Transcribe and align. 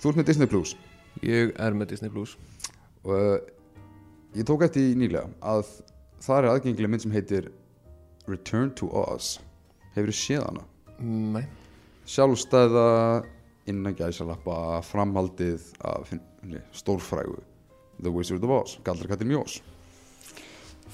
Þú 0.00 0.10
ert 0.10 0.20
með 0.20 0.28
Disney 0.30 0.50
Plus. 0.50 0.74
Ég 1.24 1.52
er 1.56 1.76
með 1.76 1.94
Disney 1.94 2.12
Plus. 2.12 2.36
Og 3.06 3.12
uh, 3.16 3.36
ég 4.36 4.46
tók 4.48 4.66
eftir 4.66 4.90
í 4.90 4.96
nýlega 4.98 5.30
að 5.40 5.70
það 6.24 6.38
er 6.38 6.48
aðgengileg 6.50 6.92
mynd 6.92 7.04
sem 7.06 7.14
heitir 7.14 7.48
Return 8.28 8.72
to 8.76 8.90
Oz. 8.92 9.36
Hefur 9.94 10.12
þið 10.12 10.18
séð 10.18 10.44
hana? 10.44 10.66
Nei. 11.00 11.44
Sjálfstæða 12.06 12.88
innan 13.70 13.96
gæsalappa 13.98 14.82
framhaldið 14.86 15.64
af 15.86 16.12
stórfrægu 16.76 17.40
The 18.02 18.12
Wizard 18.12 18.44
of 18.44 18.52
Oz, 18.52 18.76
Galdrakattin 18.84 19.30
Mjós. 19.30 19.60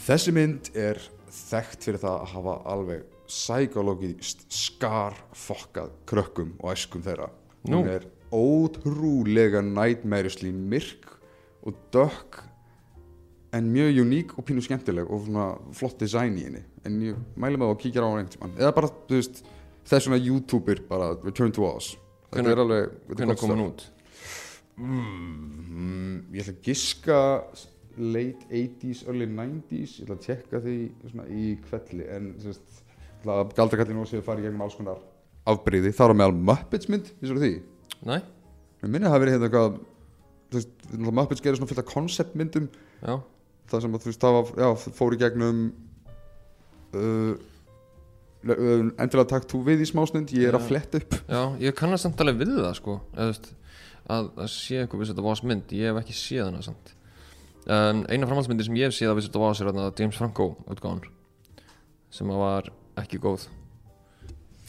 Þessi 0.06 0.32
mynd 0.34 0.70
er 0.78 1.00
þekkt 1.32 1.88
fyrir 1.88 2.02
það 2.02 2.20
að 2.20 2.32
hafa 2.36 2.56
alveg 2.72 3.04
psykologist 3.26 4.44
skarfokkað 4.52 5.92
krökkum 6.08 6.54
og 6.60 6.72
æskum 6.74 7.04
þeirra. 7.04 7.30
Nú. 7.68 7.82
hún 7.82 7.90
er 7.92 8.06
ótrúlega 8.32 9.62
nightmareously 9.64 10.52
myrk 10.52 11.10
og 11.62 11.78
dökk 11.94 12.42
en 13.52 13.66
mjög 13.68 13.98
uník 14.00 14.36
og 14.38 14.46
pínu 14.48 14.62
skemmtileg 14.64 15.10
og 15.12 15.26
svona 15.26 15.50
flott 15.76 16.00
design 16.00 16.38
í 16.40 16.46
henni. 16.46 16.62
En 16.88 17.00
ég 17.04 17.18
með 17.36 17.60
það 17.60 17.74
að 17.74 17.82
kíkja 17.82 18.00
á 18.00 18.08
hann 18.08 18.22
einhvern 18.22 18.32
tímann. 18.32 18.54
Eða 18.56 18.76
bara, 18.78 18.88
þú 19.08 19.18
veist, 19.18 19.42
þess 19.88 20.06
svona 20.06 20.20
youtuber 20.22 20.80
bara 20.88 21.12
Return 21.22 21.52
to 21.54 21.66
Oz 21.66 21.92
þetta 22.32 22.54
er 22.54 22.62
alveg 22.62 22.86
er 22.86 23.18
Hvernig 23.18 23.40
kom 23.40 23.54
hann 23.54 23.64
út? 23.66 23.84
Mm, 24.80 26.14
ég 26.32 26.44
ætla 26.44 26.54
að 26.54 26.68
giska 26.68 27.18
late 27.98 28.46
80s, 28.48 29.02
early 29.10 29.28
90s 29.28 29.98
ég 29.98 30.06
ætla 30.06 30.16
að 30.16 30.26
tjekka 30.26 30.62
því 30.64 30.76
svona 31.10 31.26
í 31.28 31.48
kvelli 31.66 32.08
en 32.14 32.30
galdrakallin 33.26 34.00
og 34.02 34.08
séu 34.10 34.24
farið 34.24 34.48
gegnum 34.48 34.64
alls 34.64 34.78
konar 34.78 35.02
afbreyði 35.48 35.92
þar 35.96 36.14
á 36.14 36.18
meðal 36.22 36.38
Muppets 36.38 36.88
mynd, 36.90 37.12
vissur 37.20 37.42
því? 37.42 37.52
Nei? 38.08 38.18
Mér 38.82 38.90
minni 38.90 39.06
að 39.06 39.10
það 39.10 39.14
hafi 39.16 39.24
verið 39.24 39.36
hérna 39.36 39.48
eitthvað 39.48 39.78
þú 40.52 40.58
veist, 40.58 40.72
Muppets 41.20 41.44
gerir 41.44 41.58
svona 41.58 41.70
fullt 41.70 41.82
af 41.82 41.88
konceptmyndum 41.92 42.68
Já. 43.02 43.14
Það 43.70 43.84
sem 43.84 43.96
að 43.96 44.04
þú 44.04 44.10
veist, 44.10 44.22
það 44.22 44.36
var, 44.36 44.52
já, 44.62 44.92
fór 44.98 45.14
í 45.14 45.18
gegnum 45.22 45.60
uh, 46.98 47.34
uh, 48.50 48.88
endilega 49.00 49.28
takk 49.32 49.48
þú 49.50 49.62
við 49.70 49.84
í 49.84 49.88
smásnund 49.88 50.34
ég 50.36 50.50
er 50.50 50.58
að 50.58 50.66
Já. 50.66 50.68
fletta 50.72 51.00
upp. 51.02 51.18
Já, 51.30 51.42
ég 51.62 51.78
kannast 51.78 52.06
samt 52.08 52.20
alveg 52.22 52.42
við 52.42 52.56
það 52.58 52.74
sko 52.78 52.98
eða, 53.14 53.28
veist, 53.30 53.48
að, 54.12 54.28
að 54.36 54.50
sé 54.56 54.82
eitthvað 54.82 55.04
við 55.04 55.12
þetta 55.12 55.26
var 55.28 55.46
mynd 55.52 55.74
ég 55.78 55.90
hef 55.92 56.02
ekki 56.02 56.18
séð 56.18 56.44
hana 56.50 56.62
samt. 56.66 56.94
Um, 57.62 58.02
eina 58.10 58.26
framhaldsmyndi 58.26 58.66
sem 58.66 58.78
ég 58.80 58.90
hef 58.90 58.96
séð 58.98 59.12
að 59.12 59.20
við 59.20 59.28
þetta 59.28 59.42
var 59.44 59.54
sér 59.54 59.68
þarna 59.70 59.90
James 59.94 60.18
Franco 60.18 60.48
útgáðan 60.66 61.04
sem 62.12 62.32
að 62.34 62.42
var 62.42 62.72
ekki 63.00 63.20
góð. 63.22 63.46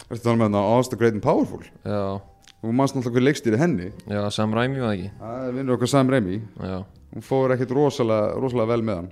Þetta 0.04 0.22
tala 0.22 0.38
með 0.38 0.46
hérna 0.48 0.62
Oz 0.78 0.92
the 0.92 1.00
Great 1.00 1.18
and 1.18 1.24
Powerful? 1.26 1.64
Já, 1.84 2.22
og 2.64 2.72
mannst 2.72 2.96
náttúrulega 2.96 3.20
hver 3.20 3.26
leikstýri 3.28 3.60
henni. 3.60 3.90
Já, 4.08 4.22
Sam 4.32 4.54
Raimi 4.56 4.80
var 4.80 4.94
það 4.94 4.98
ekki? 4.98 5.10
Það 5.20 5.48
er 5.48 5.58
vinnur 5.58 5.76
okkar 5.76 5.92
Sam 5.92 6.12
Raimi. 6.14 6.38
Já, 6.64 6.78
hún 7.14 7.26
fór 7.28 7.54
ekkert 7.56 7.76
rosalega, 7.76 8.30
rosalega 8.40 8.72
vel 8.72 8.86
með 8.88 9.02
hann. 9.02 9.10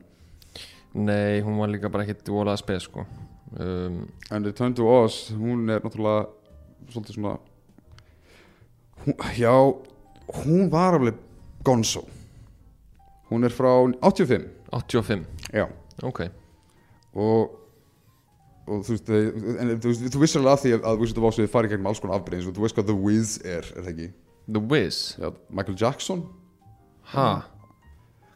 Nei, 0.93 1.41
hún 1.43 1.59
var 1.59 1.71
líka 1.71 1.91
bara 1.91 2.05
ekkit 2.07 2.31
volað 2.31 2.61
spes 2.61 2.87
sko. 2.87 3.05
Um, 3.59 4.05
en 4.31 4.47
Return 4.47 4.75
to 4.75 4.87
Oz, 4.87 5.25
hún 5.35 5.67
er 5.67 5.83
náttúrulega 5.83 6.29
svolítið 6.91 7.17
svona 7.17 7.35
hún, 9.03 9.15
já, 9.35 9.53
hún 10.45 10.69
var 10.71 10.95
alveg 10.95 11.19
gonzo. 11.67 12.05
Hún 13.31 13.43
er 13.47 13.51
frá 13.55 13.71
85 13.99 14.47
85, 14.71 15.27
já, 15.51 15.67
ok. 16.03 16.21
Og 17.13 17.60
og 18.71 18.83
þú 18.87 18.95
veist, 18.95 19.07
þau- 19.11 19.55
en, 19.61 19.71
þú, 19.83 19.91
veist, 19.91 20.03
þú 20.15 20.21
vissir 20.23 20.41
alveg 20.41 20.53
af 20.55 20.63
því 20.63 20.71
að, 20.77 20.85
að 20.91 21.01
Wizard 21.03 21.21
of 21.21 21.27
Oz 21.29 21.39
við 21.41 21.49
farið 21.53 21.73
gegnum 21.75 21.89
alls 21.91 22.01
konar 22.03 22.17
afbreyðins 22.19 22.49
og 22.51 22.55
þú 22.57 22.65
veist 22.65 22.77
hvað 22.79 22.87
The 22.91 22.97
Wiz 23.05 23.33
er, 23.43 23.67
er 23.75 23.85
það 23.85 23.91
ekki? 23.93 24.07
The 24.55 24.63
Wiz, 24.71 24.99
Já, 25.21 25.27
Michael 25.59 25.77
Jackson. 25.81 26.23
Ha. 27.13 27.27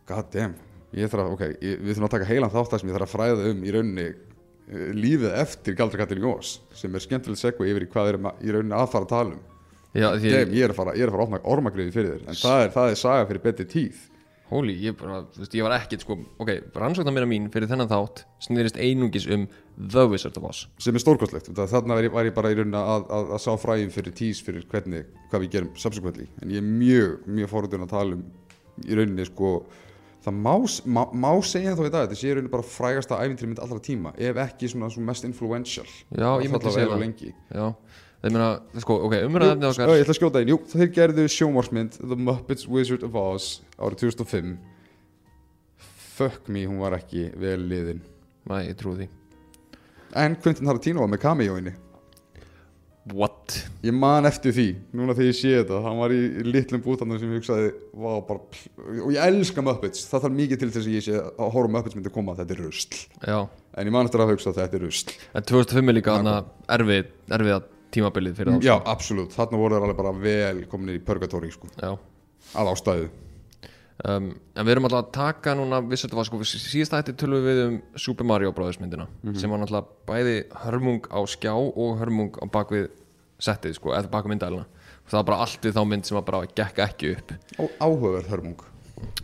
God 0.09 0.29
damn, 0.35 0.53
ég 0.95 1.09
þarf 1.12 1.25
að, 1.25 1.34
ok, 1.35 1.44
ég, 1.66 1.79
við 1.81 1.91
þurfum 1.95 2.07
að 2.09 2.13
taka 2.18 2.29
heilan 2.29 2.53
þátt 2.53 2.75
að 2.78 2.84
sem 2.84 2.91
ég 2.91 2.97
þarf 3.00 3.07
að 3.09 3.13
fræða 3.16 3.50
um 3.51 3.63
í 3.66 3.74
rauninni 3.74 4.07
uh, 4.12 4.88
lífið 4.95 5.38
eftir 5.41 5.78
Galdrakattin 5.79 6.22
í 6.22 6.28
Ós 6.29 6.56
sem 6.78 6.94
er 7.00 7.03
skemmtilegt 7.06 7.41
segva 7.41 7.68
yfir 7.72 7.88
í 7.88 7.91
hvað 7.94 8.12
er 8.13 8.19
í 8.45 8.53
rauninni 8.56 8.78
að 8.78 8.91
fara 8.94 9.07
að 9.07 9.13
tala 9.16 9.38
um. 9.38 9.44
Já, 9.95 10.09
því, 10.19 10.31
Damn, 10.35 10.53
ég 10.59 10.66
er 10.68 10.74
að 10.74 10.78
fara, 10.81 10.94
ég 11.00 11.06
er 11.06 11.09
að 11.09 11.16
fara 11.16 11.24
að 11.24 11.29
opna 11.29 11.40
ormagriði 11.56 11.94
fyrir 11.95 12.13
þér 12.18 12.28
en 12.34 12.40
það 12.41 12.62
er, 12.66 12.72
það 12.75 12.90
er 12.94 13.00
saga 13.00 13.28
fyrir 13.29 13.44
betri 13.45 13.66
tíð 13.72 14.01
Holy, 14.55 14.75
ég, 14.79 14.95
bara, 14.99 15.21
veist, 15.35 15.55
ég 15.57 15.66
var 15.66 15.75
ekkit 15.75 16.05
sko, 16.05 16.16
ok, 16.39 16.51
rannsóknar 16.79 17.16
mér 17.16 17.27
mín 17.29 17.49
fyrir 17.51 17.67
þennan 17.67 17.91
þátt 17.91 18.23
snýrist 18.45 18.79
einungis 18.79 19.27
um 19.35 19.47
The 19.75 20.05
Wizard 20.07 20.38
of 20.39 20.47
Oz. 20.47 20.66
Sem 20.79 20.95
er 20.95 21.03
stórkostlegt, 21.03 21.51
þannig 21.51 22.11
var 22.13 22.29
ég, 22.29 22.35
bara 22.35 22.53
í 22.53 22.57
rauninni 22.57 22.79
að, 22.79 23.07
að, 23.17 23.33
að 23.35 23.44
sá 23.44 23.51
fræðin 23.59 23.91
fyrir 23.94 24.15
tís 24.15 24.39
fyrir 24.45 24.67
hvernig, 24.71 25.09
hvað 25.31 25.44
við 25.44 25.55
gerum 25.57 25.73
subsequently. 25.81 26.29
En 26.39 26.53
ég 26.55 26.63
er 26.63 26.69
mjög, 26.69 27.17
mjög 27.39 27.51
forutun 27.51 27.83
að 27.83 27.91
tala 27.97 28.19
um 28.19 28.23
í 28.85 28.95
rauninni 28.95 29.27
sko 29.27 29.57
það 30.25 30.38
má, 30.41 30.53
má, 30.89 31.01
má 31.13 31.29
segja 31.45 31.75
þá 31.77 31.83
í 31.85 31.91
dag 31.94 32.05
þetta 32.07 32.19
sé 32.19 32.29
í 32.29 32.33
rauninni 32.33 32.53
bara 32.53 32.65
frægasta 32.65 33.19
æfintýri 33.21 33.51
mynd 33.51 33.61
allra 33.61 33.81
tíma 33.83 34.13
ef 34.17 34.39
ekki 34.45 34.69
svona, 34.71 34.89
svona 34.94 35.11
mest 35.11 35.27
influential. 35.27 35.85
Já, 36.09 36.29
ég 36.41 36.49
myndi 36.49 36.73
segja 36.73 36.89
það. 36.95 37.67
Meina, 38.34 38.50
sko, 38.81 38.96
ok, 39.06 39.13
Jú, 39.19 39.28
umræðefni 39.30 39.68
já, 39.68 39.72
okkar 39.74 39.91
ég 39.94 40.06
ætla 40.06 40.13
að 40.16 40.19
skjóta 40.19 40.41
einn, 40.41 40.50
jú, 40.53 40.58
þeir 40.72 40.91
gerðu 40.96 41.25
sjónvarsmynd 41.30 41.97
The 42.00 42.18
Muppets 42.18 42.68
Wizard 42.72 43.03
of 43.06 43.18
Oz 43.19 43.50
árið 43.78 44.08
2005 44.08 44.56
Fuck 46.16 46.47
me, 46.47 46.63
hún 46.63 46.80
var 46.80 46.96
ekki 46.96 47.25
vel 47.36 47.59
liðin. 47.68 48.00
Næ, 48.47 48.62
ég 48.69 48.78
trúi 48.80 49.02
því. 49.02 49.08
En 50.16 50.38
Quentin 50.40 50.63
Tarantino 50.63 51.03
var 51.03 51.12
með 51.12 51.25
cameoinni 51.25 51.74
What? 53.13 53.53
Ég 53.86 53.94
man 53.94 54.25
eftir 54.25 54.53
því, 54.56 54.63
núna 54.97 55.13
þegar 55.13 55.28
ég 55.28 55.36
sé 55.38 55.52
þetta. 55.59 55.81
Hann 55.86 56.00
var 56.00 56.13
í 56.16 56.22
litlum 56.47 56.81
bútanum 56.81 57.19
sem 57.22 57.30
ég 57.30 57.38
hugsaði 57.44 57.68
var 58.02 58.24
bara, 58.25 58.40
Og 59.03 59.12
ég 59.13 59.19
elska 59.22 59.62
Muppets. 59.62 60.07
Það 60.09 60.24
þarf 60.24 60.38
mikið 60.40 60.62
til 60.63 60.69
þess 60.72 60.90
að 60.90 60.96
ég 60.96 61.06
sé 61.06 61.19
að 61.19 61.52
horfa 61.53 61.74
Muppets 61.75 62.00
myndi 62.00 62.13
koma. 62.16 62.34
Þetta 62.40 62.56
er 62.56 62.63
rusl. 62.63 62.97
Já, 63.22 63.38
En 63.75 63.86
ég 63.86 63.94
man 63.94 64.09
eftir 64.09 64.24
að 64.24 64.31
hugsa 64.34 64.50
að 64.50 64.62
þetta 64.63 64.80
er 64.80 64.86
rusl. 64.88 65.13
En 65.36 65.46
2005 65.52 65.92
er 65.92 65.97
líka 66.00 66.16
hana 66.18 66.36
erfið, 66.80 67.12
erfiða 67.38 67.62
tímabilið 67.95 68.39
fyrir 68.39 68.57
þá 68.57 68.66
Já, 68.67 68.75
absolutt, 68.91 69.35
þarna 69.35 69.61
voru 69.61 69.78
þeir 69.78 69.85
alveg 69.88 70.00
bara 70.01 70.16
vel 70.25 70.66
komin 70.72 70.95
í 70.95 71.03
purgatory 71.03 71.51
sko. 71.53 71.69
Að 71.81 72.72
ástæðu. 72.73 73.07
Um, 74.03 74.25
en 74.59 74.67
við 74.67 74.73
erum 74.73 74.85
alltaf 74.89 75.06
að 75.06 75.11
taka 75.16 75.53
núna 75.56 75.78
Oz, 75.79 76.28
sko, 76.28 76.39
við 76.41 76.50
síðast 76.51 76.97
ætti 76.97 77.13
tölum 77.16 77.45
við 77.45 77.61
um 77.63 77.78
Super 77.95 78.28
Mario 78.28 78.51
Bros. 78.51 78.75
myndina 78.81 79.06
sem 79.39 79.47
var 79.47 79.61
náttúrulega 79.61 79.88
bæði 80.09 80.33
hörmung 80.66 81.07
á 81.07 81.23
skjá 81.31 81.53
og 81.56 82.01
hörmung 82.01 82.35
á 82.35 82.44
bakvið 82.51 82.89
settið, 83.39 83.78
sko, 83.79 83.94
eða 83.95 84.12
bakvið 84.12 84.33
myndælina 84.33 84.66
það 85.07 85.17
var 85.19 85.27
bara 85.29 85.39
allt 85.45 85.67
við 85.67 85.77
þá 85.77 85.81
mynd 85.88 86.09
sem 86.09 86.17
var 86.17 86.25
bara 86.27 86.50
gekk 86.59 86.81
ekki 86.85 87.13
upp. 87.16 87.33
Og 87.62 87.79
áhugaverð 87.79 88.31
hörmung. 88.33 88.66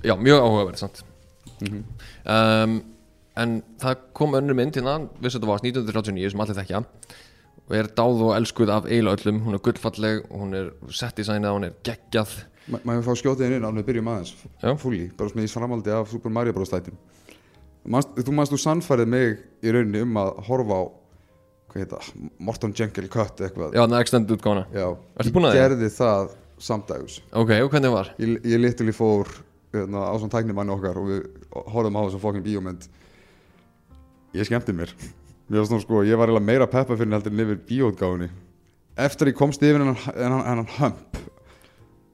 Já, 0.06 0.16
mjög 0.16 0.46
áhugaverð, 0.46 0.82
sant 0.86 1.04
um, 1.62 2.80
En 3.42 3.60
það 3.80 4.08
kom 4.18 4.36
önnur 4.36 4.58
mynd 4.58 4.76
hérna, 4.76 4.98
Wizard 5.24 5.46
of 5.48 5.54
Oz 5.54 5.64
1939 5.64 6.34
sem 6.34 6.44
allir 6.44 6.58
þekkja 6.58 6.82
og 7.70 7.76
er 7.78 7.90
dáð 7.98 8.24
og 8.28 8.34
elskuð 8.38 8.70
af 8.74 8.88
eiginlega 8.90 9.18
öllum. 9.22 9.42
Hún 9.46 9.54
er 9.58 9.64
gullfalleg, 9.66 10.24
hún 10.32 10.54
er 10.58 10.72
sett 10.92 11.20
í 11.22 11.26
sænið 11.28 11.54
hún 11.56 11.68
er 11.70 11.76
geggjað. 11.88 12.34
Ma- 12.72 12.82
Maður 12.86 13.06
fá 13.10 13.14
skjótið 13.22 13.56
inn 13.58 13.64
ánum 13.68 13.82
við 13.82 13.88
byrjum 13.90 14.10
aðeins. 14.12 14.34
Fúli, 14.82 15.04
bara 15.18 15.30
svona 15.30 15.46
í 15.48 15.52
framaldi 15.52 15.92
af 15.96 16.10
Super 16.12 16.30
Mario 16.30 16.54
Bros. 16.54 16.72
manst, 17.86 18.10
Þú 18.16 18.32
manst 18.38 18.52
þú 18.54 18.60
sannfærið 18.62 19.08
mig 19.08 19.40
í 19.64 19.72
rauninni 19.74 20.02
um 20.06 20.14
að 20.22 20.44
horfa 20.48 20.76
á 20.78 20.84
Hvað 21.72 21.86
heita, 21.86 22.00
Morton 22.40 22.74
Jenkel 22.76 23.08
Cut 23.08 23.40
eitthvað. 23.40 23.72
Já, 23.74 23.86
það 23.88 23.94
er 23.96 24.02
extended 24.04 24.38
útgána 24.38 24.66
ég 24.76 25.54
gerði 25.56 25.88
það 25.96 26.34
samdægus 26.60 27.22
Ok, 27.32 27.50
og 27.64 27.70
hvernig 27.72 27.92
var? 27.94 28.10
Ég, 28.20 28.42
ég 28.44 28.60
literally 28.60 28.92
fór 28.92 29.26
hérna, 29.72 30.04
á 30.04 30.14
svona 30.20 30.34
tæknimanni 30.36 30.74
okkar 30.76 31.00
og 31.00 31.08
við 31.08 31.22
horfum 31.72 31.96
á 31.96 32.02
þessum 32.04 32.20
fokkin 32.26 32.44
bíómynd. 32.44 32.90
Ég 34.36 34.46
skemmti 34.50 34.76
mér 34.76 34.92
Mér 35.52 35.60
var 35.60 35.68
svona 35.68 35.84
sko, 35.84 36.02
ég 36.08 36.16
var 36.16 36.30
eiginlega 36.32 36.48
meira 36.48 36.68
peppa 36.72 36.96
fyrir 36.96 37.10
en 37.10 37.18
heldur 37.18 37.34
en 37.36 37.44
yfir 37.44 37.58
bíóutgáfunni 37.68 38.30
Eftir 39.02 39.32
ég 39.32 39.36
komst 39.36 39.64
yfir 39.64 39.82
hennan, 39.82 39.98
hennan, 40.16 40.44
hennan 40.48 40.70
hump 40.78 41.20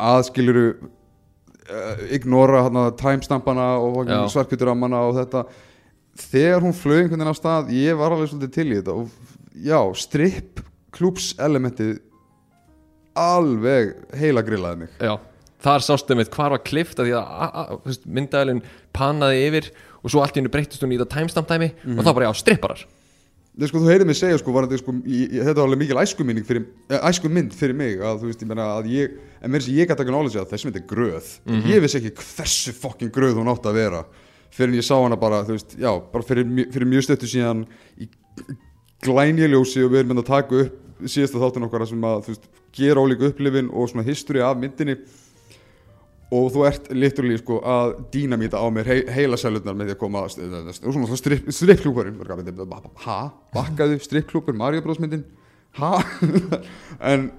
að 0.02 0.24
skiluru 0.32 0.64
uh, 0.74 2.02
ignora 2.14 2.64
hana, 2.66 2.88
timestampana 2.98 3.68
og 3.82 4.10
Já. 4.10 4.20
svarkviturammana 4.34 5.04
og 5.10 5.18
þetta 5.20 5.46
þegar 6.18 6.66
hún 6.66 6.74
flög 6.74 7.04
einhvern 7.04 7.22
veginn 7.22 7.34
af 7.34 7.38
stað 7.38 7.72
ég 7.78 7.98
var 8.00 8.14
alveg 8.14 8.32
svolítið 8.32 8.54
til 8.58 8.68
í 8.72 8.78
þetta 8.80 8.98
og 8.98 9.34
já, 9.54 9.80
stripp 10.02 10.62
klúps 10.98 11.32
elementið 11.38 11.98
alveg 13.18 13.94
heila 14.18 14.44
grillaði 14.46 14.84
mig. 14.84 14.94
Já, 15.02 15.18
þar 15.66 15.86
sástu 15.86 16.18
mitt 16.18 16.34
hvar 16.34 16.54
var 16.54 16.62
klift 16.66 17.02
að 17.02 17.10
því 17.10 17.16
að 17.22 18.02
myndælinn 18.06 18.64
panaði 18.98 19.46
yfir 19.48 19.72
og 20.02 20.14
svo 20.14 20.22
allt 20.22 20.38
í 20.38 20.42
hennu 20.42 20.54
breyttist 20.54 20.86
hún 20.86 20.94
í 20.94 21.00
þetta 21.00 21.20
timestamp 21.20 21.50
dæmi 21.50 21.72
og 21.98 22.06
þá 22.06 22.12
bara 22.14 22.30
já, 22.30 22.38
stripparar 22.42 22.86
Nei, 23.58 23.66
sko, 23.66 23.80
þú 23.82 23.90
heyrið 23.90 24.06
mig 24.06 24.18
segja, 24.20 24.38
sko, 24.38 24.54
var 24.54 24.68
þetta, 24.68 24.78
sko, 24.84 24.94
ég, 25.10 25.32
þetta 25.34 25.56
var 25.58 25.64
alveg 25.66 25.80
mikil 25.82 25.98
æskumynd 25.98 26.44
fyrir, 26.46 26.66
eh, 26.92 27.06
æskumynd 27.10 27.56
fyrir 27.58 27.78
mig, 27.80 27.96
að, 27.98 28.20
þú 28.22 28.30
veist, 28.30 28.44
ég 28.44 28.52
meina, 28.52 28.68
að 28.78 28.90
ég, 28.94 29.16
en 29.42 29.54
mér 29.54 29.64
sem 29.66 29.74
ég 29.74 29.90
gæti 29.90 30.04
ekki 30.04 30.14
nálega 30.14 30.44
að 30.44 30.52
þessi 30.52 30.68
mynd 30.68 30.78
er 30.78 30.84
gröð, 30.92 31.32
ég 31.66 31.82
vissi 31.82 31.98
ekki 31.98 32.12
hversu 32.20 32.74
fokkin 32.78 33.10
gröð 33.16 33.40
hún 33.40 33.50
átti 33.50 33.72
að 33.72 33.80
vera, 33.80 34.04
fyrir 34.54 34.76
en 34.76 34.78
ég 34.78 34.86
sá 34.86 34.94
hana 34.94 35.18
bara, 35.18 35.42
þú 35.48 35.58
veist, 35.58 35.74
já, 35.74 35.90
bara 36.14 36.28
fyrir, 36.30 36.46
fyrir 36.76 36.92
mjög 36.92 37.08
stöttu 37.08 37.32
síðan 37.32 37.66
í 37.98 38.12
glænjeljósi 39.08 39.88
og 39.88 39.92
við 39.94 40.04
erum 40.04 40.14
mynd 40.14 40.22
að 40.22 40.30
taka 40.30 40.62
upp 40.68 41.10
síðasta 41.10 41.42
þáttun 41.42 41.66
okkar 41.68 41.88
sem 41.90 42.06
að, 42.10 42.22
þú 42.28 42.36
veist, 42.36 42.48
gera 42.78 43.02
ólíku 43.02 43.32
upplifin 43.32 43.74
og 43.74 43.90
svona 43.90 44.06
history 44.06 44.46
af 44.46 44.58
myndinni 44.62 45.00
og 46.28 46.52
þú 46.52 46.64
ert 46.68 46.92
literally 46.92 47.40
sko 47.40 47.62
að 47.64 47.96
dínamíta 48.12 48.60
á 48.60 48.68
mér 48.74 48.90
he 48.92 49.00
heila 49.16 49.40
selurnar 49.40 49.78
með 49.78 49.92
því 49.92 49.96
að 49.96 50.02
koma 50.02 50.26
og 50.28 50.34
svona 50.36 51.20
strip, 51.20 51.48
strippklúkurinn 51.56 52.20
ha, 53.06 53.20
bakkaðu 53.56 54.00
strippklúkur 54.04 54.58
Mario 54.58 54.84
Bros 54.84 55.00
myndin? 55.04 55.24
Ha? 55.80 55.96
En 57.12 57.30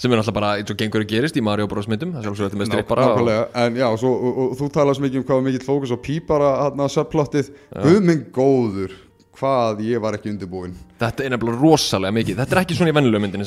sem 0.00 0.08
er 0.08 0.16
náttúrulega 0.16 0.36
bara 0.38 0.54
eins 0.56 0.70
og 0.72 0.78
gengur 0.80 1.02
að 1.04 1.10
gerist 1.10 1.36
í 1.36 1.42
Mario 1.44 1.66
Bros 1.68 1.88
myndum 1.90 2.14
það 2.14 2.22
er 2.22 2.28
sjálfsögur 2.28 2.48
þetta 2.48 2.60
með 2.62 2.70
strippara 2.70 3.08
og, 3.12 3.30
en 3.64 3.76
já, 3.76 3.86
svo, 4.00 4.12
og, 4.16 4.38
og, 4.44 4.54
þú 4.56 4.68
talar 4.72 4.96
svo 4.96 5.04
mikið 5.04 5.20
um 5.20 5.26
hvað 5.28 5.42
mikill 5.44 5.66
fókus 5.66 5.92
á 5.92 5.98
pípara 6.00 6.50
hérna 6.62 6.86
subplottið, 6.94 7.50
guðminn 7.74 8.22
góður 8.32 8.94
hvað 9.40 9.80
ég 9.86 10.02
var 10.04 10.16
ekki 10.18 10.30
undirbúinn. 10.34 10.74
Þetta 11.00 11.24
er 11.24 11.32
nefnilega 11.34 11.60
rosalega 11.62 12.16
mikið. 12.18 12.40
Þetta 12.42 12.56
er 12.56 12.60
ekki 12.62 12.76
svona 12.78 12.92
í 12.92 12.96
vennilega 12.98 13.24
myndinni 13.24 13.46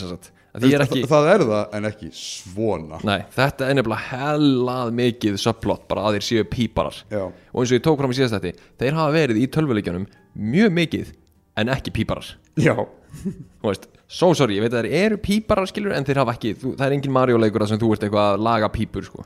Að 0.53 0.65
er 0.69 0.83
ekki, 0.85 1.01
Þa, 1.05 1.09
það 1.09 1.27
er 1.31 1.43
það 1.49 1.75
en 1.77 1.87
ekki 1.89 2.09
svona. 2.17 2.99
Nei, 3.09 3.19
þetta 3.33 3.69
er 3.69 3.77
nefnilega 3.79 4.09
hellað 4.11 4.91
mikið 4.99 5.37
subplot 5.41 5.87
bara 5.89 6.07
að 6.09 6.17
þeir 6.17 6.27
séu 6.27 6.47
píparar. 6.49 6.99
Já, 7.09 7.23
og 7.25 7.63
eins 7.63 7.73
og 7.73 7.77
ég 7.79 7.85
tók 7.85 8.01
fram 8.01 8.13
í 8.13 8.17
síðast 8.19 8.37
þetta 8.37 8.67
þeir 8.83 8.99
hafa 8.99 9.15
verið 9.15 9.41
í 9.41 9.47
tölvuleikjanum 9.55 10.05
mjög 10.53 10.75
mikið 10.77 11.13
en 11.61 11.73
ekki 11.73 11.93
píparar. 11.95 12.29
Já, 12.61 12.75
Þú 13.63 13.69
veist, 13.69 13.89
so 14.09 14.31
sorry, 14.37 14.57
ég 14.57 14.65
veit 14.65 14.73
að 14.73 14.87
þeir 14.87 15.03
eru 15.07 15.19
píparar 15.21 15.69
skilur 15.69 15.93
en 15.97 16.05
þeir 16.07 16.21
hafa 16.23 16.33
ekki, 16.37 16.53
þú, 16.59 16.75
það 16.79 16.87
er 16.87 16.95
engin 16.97 17.13
Mario 17.15 17.41
leikur 17.41 17.63
þar 17.63 17.73
sem 17.73 17.81
þú 17.81 17.91
ert 17.95 18.05
eitthvað 18.07 18.29
að 18.33 18.45
laga 18.49 18.69
pípur 18.73 19.05
sko. 19.07 19.25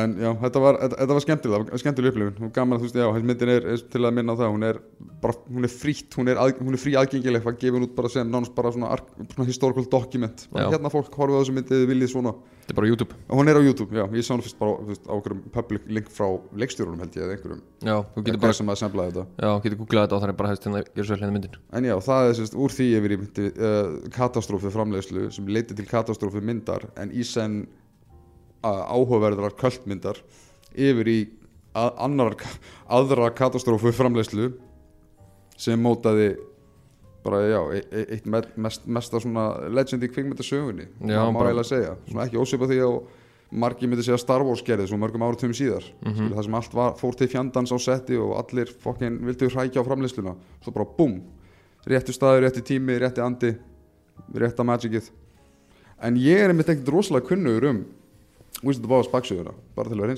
En 0.00 0.14
já, 0.18 0.30
þetta 0.42 0.62
var, 0.62 0.78
þetta, 0.82 1.06
var 1.12 1.24
skemmtilega, 1.24 1.78
skemmtilega 1.82 2.12
upplifun. 2.12 2.46
Og 2.48 2.52
gaman 2.54 2.76
að 2.76 2.82
þú 2.82 2.88
veist, 2.88 2.98
já, 2.98 3.06
þessi 3.14 3.28
myndin 3.30 3.52
er, 3.54 3.68
er 3.74 3.84
til 3.94 4.02
að 4.02 4.16
minna 4.18 4.34
á 4.34 4.40
það, 4.40 4.52
hún 4.54 4.66
er 4.68 4.80
bara, 5.24 5.34
hún 5.54 5.68
er 5.68 5.72
frítt, 5.72 6.10
hún 6.18 6.28
er, 6.32 6.36
að, 6.40 6.48
hún 6.64 6.74
er 6.76 6.82
frí 6.82 6.92
aðgengileg, 7.00 7.44
það 7.44 7.58
gefur 7.62 7.78
hún 7.78 7.86
út 7.88 7.94
bara 7.96 8.08
sem 8.12 8.28
nánast 8.30 8.54
bara 8.56 8.72
svona, 8.74 8.86
svona 9.34 9.48
historical 9.48 9.86
document, 9.92 10.38
bara 10.52 10.70
hérna 10.72 10.92
fólk 10.92 11.12
horfið 11.16 11.36
á 11.36 11.40
þessu 11.40 11.54
myndi, 11.56 11.72
þið 11.72 11.88
viljið 11.92 12.08
svona, 12.12 12.32
þetta 12.64 12.74
er 12.74 12.78
bara 12.80 12.90
YouTube. 12.90 13.14
Og 13.28 13.34
hún 13.40 13.48
er 13.52 13.56
á 13.56 13.62
YouTube, 13.62 13.92
já, 13.94 14.04
ég 14.18 14.24
sá 14.26 14.32
hún 14.34 14.44
fyrst 14.44 14.60
bara 14.60 14.72
þú 14.80 14.88
veist, 14.90 15.04
á 15.08 15.12
okkurum 15.16 15.40
public 15.54 15.82
link 15.88 16.08
frá 16.12 16.26
leikstjórunum 16.64 17.00
held 17.04 17.14
ég, 17.14 17.22
eða 17.24 17.34
einhverjum, 17.38 17.62
já, 17.80 17.96
þú 18.14 18.18
getur 18.28 18.42
bara, 18.44 18.58
sem 18.60 18.68
að 18.74 18.80
semblaði 18.82 19.14
þetta. 19.14 19.24
Já, 19.40 19.50
getur 19.64 19.80
googlað 19.80 20.02
þetta 20.04 20.16
og 20.18 20.22
þannig 20.24 20.38
bara 20.42 20.50
hefst 20.52 20.64
hérna 20.68 20.80
gera 20.90 21.06
svo 21.08 21.16
hérna 21.20 21.36
myndin. 21.38 21.56
En 21.72 21.82
já, 21.88 21.96
það 22.08 22.20
er 22.28 22.34
sérst 22.40 22.58
úr 22.58 22.70
því 22.74 22.88
áhugaverðar 28.64 29.54
kvöldmyndar 29.60 30.20
yfir 30.74 31.10
í 31.12 31.18
að, 31.74 31.90
annar, 32.06 32.36
aðra 32.88 33.30
katastrófi 33.34 33.92
framleiðslu 33.94 34.52
sem 35.56 35.80
mótaði 35.82 36.34
bara 37.24 37.40
já, 37.48 37.60
e- 37.72 37.84
e- 37.90 38.06
eitt 38.16 38.26
me 38.28 38.42
mest, 38.60 38.86
mesta 38.86 39.20
svona 39.22 39.68
legend 39.72 40.02
í 40.04 40.08
kvikmyndasögunni. 40.12 40.86
Já, 41.08 41.22
má 41.24 41.38
bara- 41.38 41.52
eiginlega 41.54 41.70
segja, 41.70 41.94
svona 42.10 42.26
ekki 42.26 42.36
ósvipa 42.42 42.66
því 42.68 42.78
að 42.84 42.98
margir 43.54 43.88
myndi 43.88 44.02
segja 44.04 44.18
Star 44.18 44.42
Wars 44.44 44.62
gerði 44.62 44.88
svo 44.90 44.98
mörgum 44.98 45.22
áratum 45.24 45.54
síðar. 45.56 45.84
Mm 46.04 46.10
Mhm. 46.12 46.34
það 46.34 46.44
sem 46.44 46.54
allt 46.54 46.74
var, 46.74 46.92
fór 47.00 47.16
til 47.16 47.28
fjandans 47.28 47.72
á 47.72 47.78
setti 47.80 48.16
og 48.18 48.36
allir 48.44 48.66
fokkin 48.66 49.18
vildu 49.24 49.48
hrækja 49.48 49.80
á 49.80 49.84
framleiðsluna. 49.88 50.36
Svo 50.62 50.72
bara 50.74 50.84
búm, 50.98 51.22
réttu 51.86 52.12
staður, 52.12 52.42
rétti 52.44 52.60
tími 52.62 52.98
rétti 53.00 53.22
andi, 53.24 53.56
rétta 54.34 54.64
magicið. 54.64 55.10
En 56.02 56.16
ég 56.16 56.36
er 56.44 56.48
einmitt 56.50 56.66
ekkert 56.68 56.88
rosalega 56.92 57.26
kunnugur 57.28 57.70
um 57.70 57.84
Wizard 58.64 58.88
of 58.88 58.96
Oz 58.98 59.10
baksöguna, 59.12 59.54
bara 59.76 59.90
til 59.90 59.98
að 59.98 60.06
vera 60.06 60.16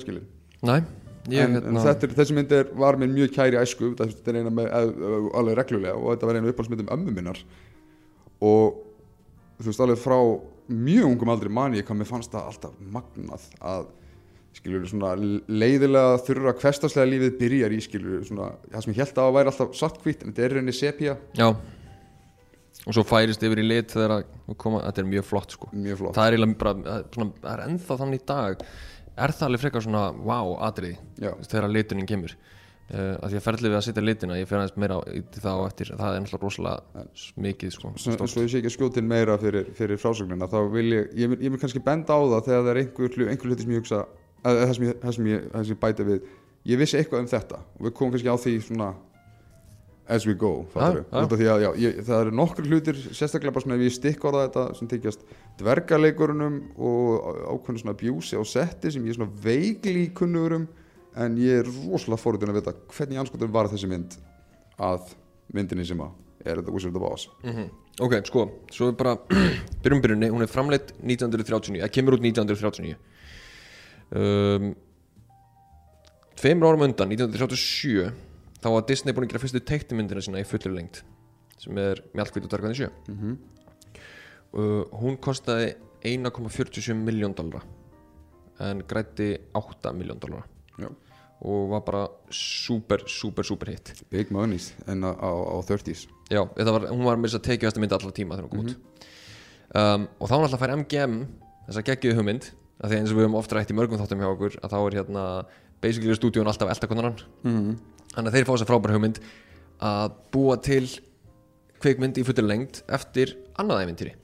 ég 1.27 1.43
en, 1.43 1.57
en 1.59 1.79
þetta 1.83 2.07
er, 2.07 2.15
þessi 2.21 2.35
mynd 2.37 2.53
er, 2.55 2.69
var 2.79 2.97
mér 2.99 3.11
mjög 3.11 3.33
kæri 3.35 3.59
æsku 3.59 3.91
þetta 3.99 4.31
er 4.31 4.39
eina 4.41 4.53
með, 4.53 4.69
eð, 4.79 4.91
eð, 5.09 5.29
alveg 5.41 5.57
reglulega 5.59 5.99
og 5.99 6.13
þetta 6.13 6.29
var 6.29 6.39
eina 6.39 6.51
uppáhaldsmyndum 6.53 6.91
ömmu 6.95 7.15
minnar. 7.17 7.41
Og 8.47 8.79
þú 9.59 9.69
veist 9.69 9.83
alveg 9.83 10.01
frá 10.01 10.17
mjög 10.67 11.09
ungum 11.11 11.31
aldrei 11.33 11.51
mani 11.53 11.83
hvað 11.83 12.01
mér 12.01 12.09
fannst 12.09 12.33
það 12.33 12.51
alltaf 12.51 12.77
magnað 12.95 13.47
að 13.59 13.87
skilur 14.57 14.87
svona 14.89 15.13
leiðilega 15.19 16.17
þurra 16.25 16.53
hverstaslega 16.57 17.11
lífið 17.11 17.35
byrjar 17.41 17.75
í 17.75 17.81
skilur 17.83 18.23
svona 18.25 18.53
það 18.71 18.85
sem 18.85 18.93
ég 18.93 19.01
held 19.03 19.11
að 19.11 19.19
það 19.19 19.35
væri 19.35 19.51
alltaf 19.51 19.75
svartkvít 19.77 20.23
en 20.23 20.31
þetta 20.33 20.47
er 20.47 20.55
reyni 20.57 20.73
sepia 20.75 21.17
Já 21.37 21.49
Og 22.87 22.95
svo 22.95 23.03
færist 23.03 23.41
yfir 23.43 23.59
í 23.59 23.65
lit 23.67 23.91
þegar 23.91 24.13
að 24.17 24.53
koma, 24.61 24.83
þetta 24.85 25.03
er 25.03 25.09
mjög 25.11 25.25
flott 25.27 25.55
sko. 25.57 25.71
Mjög 25.75 26.01
flott. 26.01 26.15
Það 26.15 26.29
er 26.29 26.37
eiginlega 26.37 26.59
bara, 26.61 26.99
svona, 27.15 27.33
það 27.41 27.49
er 27.53 27.63
ennþá 27.65 27.97
þannig 28.01 28.21
í 28.21 28.27
dag. 28.31 28.61
Er 29.17 29.33
það 29.33 29.47
alveg 29.49 29.63
frekar 29.65 29.83
svona, 29.83 30.03
wow, 30.29 30.53
atriði 30.67 30.95
Já. 31.19 31.33
Þegar 31.49 31.67
litunin 31.73 32.07
kemur? 32.07 32.37
Uh, 32.87 33.17
að 33.19 33.33
Því 33.33 33.39
að 33.39 33.43
ferðlið 33.43 33.73
við 33.73 33.77
að 33.77 33.83
setja 33.83 34.01
litina, 34.05 34.35
ég 34.39 34.47
fer 34.47 34.61
aðeins 34.61 34.77
meira 34.79 34.97
í 35.11 35.21
það 35.35 35.59
á 35.59 35.63
eftir. 35.67 35.89
Það 35.99 36.13
er 36.13 36.21
náttúrulega 36.23 36.45
rosalega 36.45 37.07
mikið 37.43 37.73
sko 37.75 37.89
svo, 37.99 38.13
svo 38.31 38.43
ég 38.45 38.53
sé 38.53 38.61
ekki 38.61 38.69
að 38.71 38.75
skjóta 38.77 39.01
inn 39.01 39.09
meira 39.09 39.35
fyrir, 39.41 39.67
fyrir 39.75 39.99
frásögnina 39.99 40.47
þá 40.47 40.59
vil 40.71 40.85
ég, 40.93 41.09
ég 41.19 41.33
vil, 41.33 41.39
ég 41.43 41.51
vil 41.51 41.59
kannski 41.59 41.81
benda 41.83 42.15
á 42.15 42.23
það 42.23 42.45
þegar 42.45 42.63
það 42.63 42.71
er 42.71 42.79
einhver, 42.85 43.17
einhver 43.33 43.51
hluti 43.51 43.65
sem 43.65 43.73
ég 43.75 43.83
hugsa 43.83 43.99
að, 44.05 44.61
það, 44.61 44.71
sem 44.77 44.87
ég, 44.87 44.93
ég, 44.93 45.49
það 45.51 45.67
sem 45.67 45.75
ég 45.75 45.81
bæti 45.83 46.07
við. 46.07 46.31
Ég 46.71 46.79
vissi 46.79 47.01
eitthvað 47.01 47.25
um 47.25 47.29
þetta 47.33 47.59
og 47.65 47.83
við 47.89 47.95
komum 47.99 48.15
kannski 48.15 48.31
á 48.31 48.37
því 48.45 48.55
svona 48.69 48.89
as 50.07 50.25
we 50.27 50.33
go 50.33 50.51
því 50.73 51.49
að 51.51 51.63
já, 51.65 51.69
ég, 51.83 52.01
það 52.07 52.21
eru 52.23 52.35
nokkur 52.39 52.67
hlutir 52.69 52.99
sérstaklega 53.07 53.53
bara 53.55 53.65
svona 53.65 53.77
ef 53.77 53.85
ég 53.87 53.95
stikk 53.97 54.23
á 54.23 54.29
þetta 54.37 54.65
sem 54.79 54.91
tekjast 54.91 55.25
dvergaleikurunum 55.59 56.59
og 56.77 57.31
ákveðinu 57.53 57.83
svona 57.83 57.95
abuse 57.97 58.39
á 58.39 58.43
setti 58.47 58.93
sem 58.93 59.03
ég 59.07 59.15
er 59.15 59.19
svona 59.19 59.43
veikli 59.43 60.07
kunnugur 60.15 60.59
um 60.61 60.67
en 61.17 61.37
ég 61.41 61.63
er 61.63 61.67
rosalega 61.67 62.21
fórhundin 62.21 62.53
að 62.53 62.59
vita 62.61 62.75
hvernig 62.93 63.21
anskotum 63.23 63.51
var 63.53 63.69
þessi 63.71 63.89
mynd 63.89 64.15
að 64.77 65.13
myndinni 65.53 65.85
sem 65.87 66.01
að 66.03 66.15
er 66.47 66.61
The 66.61 66.71
Wizard 66.71 66.95
of 66.95 67.03
Oz. 67.07 67.27
Mhm. 67.43 67.69
Ok, 67.99 68.13
sko, 68.29 68.43
svo 68.69 68.91
er 68.91 68.97
bara 68.97 69.15
byrjum 69.83 70.01
byrjunni, 70.03 70.29
hún 70.29 70.45
er 70.45 70.51
framleitt 70.51 70.91
1939 71.01 71.81
það 71.81 71.93
kemur 71.95 72.17
út 72.19 72.21
1939 72.21 72.93
um, 74.13 74.67
Tveimur 76.37 76.69
árum 76.69 76.85
undan, 76.85 77.09
1937 77.09 78.11
þá 78.67 78.73
var 78.75 78.85
Disney 78.91 79.15
búin 79.15 79.25
að 79.29 79.31
gera 79.33 79.43
fyrstu 79.45 79.63
teiknumyndina 79.63 80.23
sína 80.27 80.43
í 80.43 80.47
fullur 80.47 80.75
lengt 80.75 81.01
sem 81.57 81.77
er 81.81 82.03
Mjallkvít 82.13 82.45
og 82.45 82.51
Darkvæðin 82.51 82.79
7 82.83 82.91
Mhm. 83.15 83.37
uh, 84.53 84.83
Hún 84.99 85.17
kostaði 85.23 85.73
1,47 86.05 86.93
miljón 87.01 87.33
dollara 87.35 87.63
en 88.59 88.81
grætti 88.89 89.35
8 89.53 89.91
miljón 89.93 90.19
dollara. 90.19 90.45
Já. 90.77 90.89
og 91.41 91.67
var 91.69 91.81
bara 91.85 92.07
super, 92.33 92.97
super, 93.05 93.43
super 93.45 93.69
hit. 93.69 93.91
Big 94.09 94.31
Monies 94.31 94.71
en 94.87 95.01
á, 95.05 95.13
á, 95.13 95.29
á 95.29 95.57
30s 95.61 96.07
Já, 96.33 96.41
þetta 96.57 96.71
var, 96.73 96.87
hún 96.89 97.03
var 97.05 97.17
með 97.21 97.29
þess 97.29 97.37
að 97.37 97.43
tekið 97.51 97.67
eftir 97.69 97.81
mynd 97.83 97.93
allra 97.93 98.11
tíma 98.11 98.35
þegar 98.39 98.47
hún 98.47 98.49
kom 98.49 98.65
út. 98.65 99.03
Um, 99.77 100.07
og 100.17 100.25
þá 100.29 100.33
var 100.33 100.45
alltaf 100.47 100.57
að 100.57 100.63
færa 100.65 100.77
MGM 100.81 101.13
þess 101.67 101.77
að 101.77 101.85
geggjuðu 101.91 102.17
hugmynd 102.17 102.47
af 102.81 102.89
því 102.89 102.97
eins 102.97 103.11
og 103.13 103.17
við 103.19 103.25
höfum 103.27 103.37
oft 103.37 103.53
rætt 103.53 103.69
í 103.69 103.77
mörgum 103.77 104.01
þáttum 104.01 104.23
hjá 104.25 104.29
okkur 104.33 104.57
að 104.63 104.73
þá 104.73 104.77
er 104.87 104.97
hérna 104.97 105.23
basically 105.81 106.17
stúdíun 106.17 106.49
alltaf 106.49 106.73
eldakonaran 106.73 107.21
mm. 107.45 107.77
Þannig 108.17 108.31
að 108.31 108.37
þeir 108.37 108.47
fá 108.47 108.51
þess 108.53 108.65
að 108.65 108.71
frábæra 108.71 108.97
hugmynd 108.97 109.21
að 109.87 110.15
búa 110.33 110.57
til 110.65 110.83
kvikmynd 111.83 112.17
í 112.17 112.25
fullur 112.25 112.49
lengd 112.49 112.81
eftir 112.97 113.35
annað 113.61 113.83
ævintýri 113.85 114.15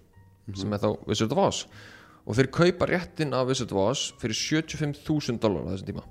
sem 0.58 0.74
er 0.74 0.82
þá 0.82 0.90
Wizard 1.08 1.34
of 1.36 1.42
Oz. 1.46 1.64
Og 2.28 2.38
þeir 2.40 2.50
kaupa 2.56 2.88
réttin 2.90 3.36
af 3.38 3.48
Wizard 3.52 3.72
of 3.76 3.84
Oz 3.84 4.08
fyrir 4.20 4.36
75.000 4.36 5.40
dólar 5.44 5.70
á 5.70 5.78
þessum 5.78 5.92
tíma. 5.92 6.06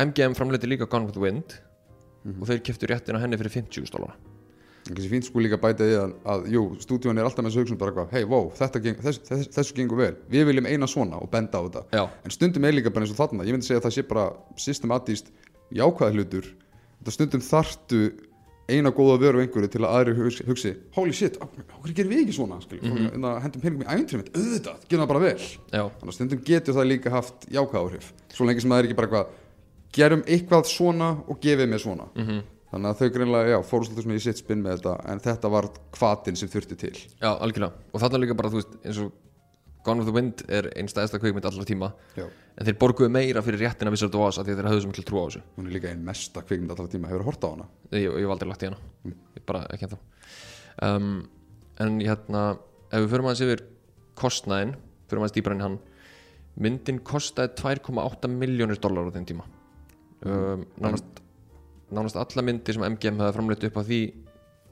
MGM 0.00 0.36
framleiti 0.38 0.68
líka 0.68 0.86
Gone 0.90 1.08
with 1.08 1.16
the 1.16 1.22
Wind 1.24 1.56
og 2.36 2.44
þeir 2.50 2.60
keftu 2.66 2.90
réttin 2.90 3.16
af 3.16 3.24
henni 3.24 3.38
fyrir 3.40 3.56
50.000 3.62 3.96
dólar 3.96 4.18
Þessi 4.88 5.10
fínt 5.12 5.26
sko 5.28 5.42
líka 5.42 5.58
bæta 5.60 5.86
í 5.86 5.92
að, 5.94 6.14
að 6.32 6.46
jú, 6.54 6.62
stúdíun 6.82 7.20
er 7.20 7.26
alltaf 7.28 7.44
með 7.44 7.52
þessu 7.52 7.62
hugsun 7.64 7.78
bara 7.80 7.92
eitthvað, 7.92 8.14
hei, 8.16 8.24
wow, 8.30 8.46
þetta 8.56 8.80
geng, 8.86 9.02
þess, 9.04 9.20
þess, 9.28 9.50
þessu 9.54 9.76
gengur 9.76 10.00
vel, 10.00 10.14
við 10.32 10.46
viljum 10.48 10.68
eina 10.70 10.88
svona 10.90 11.20
og 11.20 11.28
benda 11.30 11.60
á 11.60 11.62
þetta. 11.66 11.82
Já, 11.94 12.02
En 12.24 12.34
stundum 12.34 12.66
er 12.66 12.74
líka 12.74 12.92
bara 12.94 13.04
eins 13.06 13.12
og 13.12 13.20
þarna, 13.20 13.46
ég 13.46 13.54
myndi 13.54 13.68
segja 13.68 13.82
að 13.82 13.86
það 13.86 13.94
sé 13.98 14.04
bara 14.08 14.24
systematíst 14.64 15.30
jákvæða 15.76 16.16
hlutur, 16.16 16.48
þetta 17.00 17.14
stundum 17.16 17.44
þartu 17.44 18.02
eina 18.70 18.92
góða 18.94 19.16
vöru 19.20 19.42
einhverju 19.42 19.70
til 19.72 19.82
að 19.82 19.94
aðri 19.96 20.14
hugsi, 20.18 20.46
hugsi 20.46 20.72
holy 20.94 21.14
shit, 21.16 21.38
okkur 21.42 21.94
gerum 21.96 22.12
við 22.12 22.22
ekki 22.24 22.36
svona, 22.36 22.60
mm 22.60 22.92
-hmm. 22.92 23.40
hendum 23.42 23.62
peningum 23.64 23.82
í 23.82 23.90
æventrið 23.90 24.22
mitt, 24.22 24.30
auðvitað, 24.36 24.86
gerum 24.88 25.02
það 25.02 25.12
bara 25.12 25.24
vel. 25.24 25.40
já, 25.72 25.82
Þannig 25.98 26.12
að 26.12 26.14
stundum 26.14 26.44
getur 26.44 26.74
það 26.74 26.90
líka 26.92 27.10
haft 27.10 27.46
jákvæða 27.50 27.82
áhrif, 27.82 28.12
svo 28.30 28.46
lengi 28.46 28.60
sem 28.60 28.70
það 28.70 28.78
er 28.78 28.84
ekki 28.84 28.98
bara 29.00 29.08
eitthvað, 29.08 29.26
gerum 29.92 30.22
eitthvað 30.26 30.64
svona 30.70 31.10
og 31.26 31.40
gefið 31.40 31.68
mér 31.68 31.82
svona. 31.82 32.08
mhm. 32.14 32.42
Þannig 32.70 32.86
að 32.86 32.98
þau 33.00 33.08
greinlega, 33.10 33.50
já, 33.50 33.58
fóru 33.66 33.84
svolítið 33.84 34.04
svona 34.04 34.14
í 34.14 34.22
sitt 34.22 34.38
spinn 34.38 34.60
með 34.62 34.76
þetta 34.76 34.92
en 35.10 35.20
þetta 35.20 35.48
var 35.50 35.66
hvatin 35.90 36.36
sem 36.36 36.48
þurfti 36.48 36.76
til. 36.78 36.94
Já, 37.18 37.32
algjörlega. 37.42 37.72
Og 37.90 38.00
þarna 38.00 38.20
líka 38.22 38.36
bara, 38.38 38.50
þú 38.52 38.60
veist, 38.60 38.76
eins 38.84 39.00
og 39.02 39.10
Gone 39.86 40.02
with 40.02 40.10
the 40.10 40.14
Wind 40.14 40.44
er 40.52 40.68
einn 40.76 40.90
stæðsta 40.90 41.20
kveikmynd 41.22 41.46
allra 41.48 41.64
tíma. 41.68 41.92
Já. 42.18 42.26
En 42.60 42.68
þeir 42.68 42.76
borguðu 42.82 43.12
meira 43.14 43.40
fyrir 43.44 43.62
réttina 43.64 43.92
Wizard 43.94 44.14
of 44.18 44.26
Oz 44.26 44.38
af 44.40 44.44
að 44.44 44.58
þeir 44.58 44.68
hafðu 44.68 44.84
sem 44.84 44.92
miklu 44.92 45.04
trú 45.08 45.22
á 45.22 45.24
þessu. 45.30 45.42
Hún 45.56 45.70
er 45.70 45.76
líka 45.78 45.88
einn 45.88 46.02
mesta 46.04 46.42
kvikmynd 46.44 46.74
alltaf 46.74 46.90
tíma, 46.92 47.08
hefur 47.08 47.24
hort 47.30 47.46
á 47.46 47.48
hana? 47.48 47.68
Ég, 47.94 48.04
ég 48.10 48.26
hef 48.26 48.34
aldrei 48.34 48.50
lagt 48.50 48.66
í 48.66 48.68
hana. 48.68 48.80
Ég 49.38 49.46
bara 49.48 49.62
ekki 49.72 49.88
ennþá. 49.88 50.00
Um, 50.84 51.12
En 51.80 51.96
hérna, 52.04 52.42
ef 52.92 53.06
við 53.06 53.12
förum 53.14 53.30
aðeins 53.30 53.40
yfir 53.46 53.62
kostnæðin 54.20 54.74
Förum 55.10 55.24
aðeins 55.24 55.34
dýbra 55.34 55.56
inn 55.56 55.64
hann. 55.64 55.78
Myndin 56.60 57.00
kostaði 57.06 57.50
2,8 57.58 58.30
miljónir 58.30 58.78
dólar 58.78 59.08
á 59.10 59.14
þeim 59.16 59.26
tíma. 59.26 59.46
Um, 60.22 60.62
nánast, 60.78 61.22
nánast 61.90 62.18
alla 62.20 62.44
myndir 62.46 62.76
sem 62.76 62.84
MGM 62.86 63.18
hefði 63.18 63.34
framleitt 63.34 63.66
upp 63.66 63.80
á 63.80 63.82
því 63.88 64.00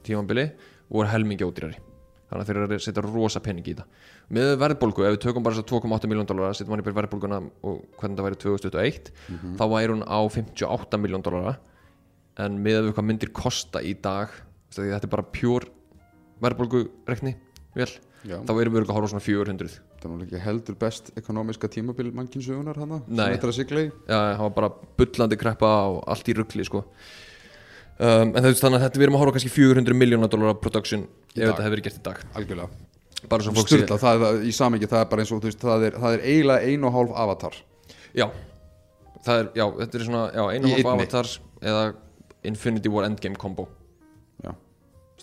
tímambili 0.07 0.45
voru 0.87 1.11
helmingi 1.11 1.47
ódýrari. 1.47 1.81
Þannig 2.29 2.45
að 2.45 2.47
þeir 2.47 2.59
eru 2.61 2.77
að 2.77 2.85
setja 2.85 3.03
rosa 3.03 3.41
pening 3.43 3.67
í 3.67 3.73
þetta 3.73 3.87
með 4.29 4.51
verðbólgu, 4.61 5.05
ef 5.07 5.15
við 5.15 5.21
tökum 5.23 5.45
bara 5.45 5.57
þess 5.57 5.65
að 5.65 5.81
2,8 5.89 6.09
miljón 6.11 6.29
dólara 6.29 6.53
setjum 6.53 6.75
hann 6.75 6.83
bara 6.83 6.97
verðbólguna 6.99 7.39
og 7.65 7.79
hvernig 7.97 8.19
það 8.19 8.27
væri 8.27 8.39
2021 8.43 9.11
þá 9.57 9.63
væri 9.73 9.95
hún 9.95 10.05
á 10.05 10.19
58 10.35 11.01
miljón 11.01 11.25
dólara 11.25 11.55
en 12.39 12.59
með 12.61 12.83
við 12.85 12.93
hvað 12.93 13.07
myndir 13.09 13.33
kosta 13.35 13.81
í 13.81 13.95
dag 13.97 14.31
að 14.75 14.91
þetta 14.93 15.09
er 15.09 15.13
bara 15.15 15.29
pjúr 15.33 15.65
verðbólgurekni 16.45 17.35
vel, 17.75 17.89
Já. 18.21 18.37
þá 18.45 18.53
erum 18.53 18.75
við 18.75 18.83
að 18.85 18.97
horfa 18.99 19.09
á 19.09 19.13
svona 19.15 19.25
400 19.25 19.79
Það 19.99 20.05
er 20.07 20.11
nú 20.15 20.25
ekki 20.25 20.39
heldur 20.45 20.75
best 20.79 21.09
ekonomiska 21.19 21.67
tímabil 21.71 22.11
að 23.35 23.41
í. 23.81 23.87
Já, 24.07 24.15
það 24.15 24.43
var 24.45 24.53
bara 24.55 24.69
bullandi 25.01 25.39
kreppa 25.41 25.71
og 25.89 25.97
allt 26.13 26.31
í 26.31 26.35
ruggli 26.37 26.63
sko. 26.63 26.85
um, 27.99 28.31
En 28.31 28.37
það 28.39 28.47
þannig 28.63 28.79
að 28.79 28.85
þetta 28.85 29.01
við 29.01 29.07
erum 29.09 29.17
að 29.17 29.23
horfa 29.25 29.33
á 29.33 29.35
kannski 29.35 29.51
400 29.57 29.99
miljónar 29.99 30.31
dólar 30.31 30.55
production 30.63 31.03
ef 31.03 31.41
þetta 31.41 31.65
hefur 31.65 31.75
verið 31.75 31.89
gert 31.89 31.99
í 31.99 32.05
dag. 32.07 32.23
Algjörlega 32.39 32.88
Bara 33.27 33.43
svo 33.43 33.51
fólk 33.57 33.67
sé 33.67 33.79
Sturla, 33.81 33.97
það 33.99 34.21
er 34.29 34.43
í 34.47 34.51
samingi 34.55 34.87
það 34.87 35.01
er 35.03 35.09
bara 35.11 35.23
eins 35.25 35.31
og 35.35 35.41
þú 35.43 35.49
veist, 35.49 35.59
það 35.65 35.83
er, 35.89 35.97
það 35.99 36.13
er 36.15 36.21
eiginlega 36.23 36.69
ein 36.71 36.85
og 36.87 36.93
hálf 36.95 37.11
avatar. 37.25 37.57
Já, 38.15 38.25
það 39.25 39.41
er, 39.41 39.49
já, 39.59 39.65
þetta 39.81 39.99
er 39.99 40.05
svona 40.07 40.21
já, 40.31 40.43
einu 40.53 40.69
Í 40.69 40.71
hálf 40.71 40.79
einni. 40.79 40.93
avatar 40.93 41.31
eða 41.73 41.83
Infinity 42.47 42.89
War 42.93 43.05
Endgame 43.09 43.35
combo. 43.35 43.67
Já. 44.45 44.53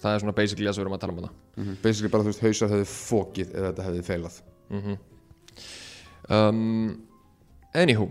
Það 0.02 0.10
er 0.12 0.24
svona 0.26 0.36
basically 0.36 0.68
það 0.68 0.76
sem 0.76 0.82
við 0.82 0.86
erum 0.86 0.98
að 0.98 1.04
tala 1.06 1.14
um 1.16 1.20
þetta 1.22 1.34
mm 1.56 1.76
Basically 1.82 2.12
bara 2.12 2.26
þú 2.26 2.32
veist, 2.34 2.42
hausar 2.44 2.68
hefði 2.74 2.88
fókið 2.92 3.54
eða 3.56 3.70
þetta 3.70 3.86
hefði 3.86 4.02
feilað. 4.10 4.40
Um, 6.28 7.06
Anywho. 7.76 8.10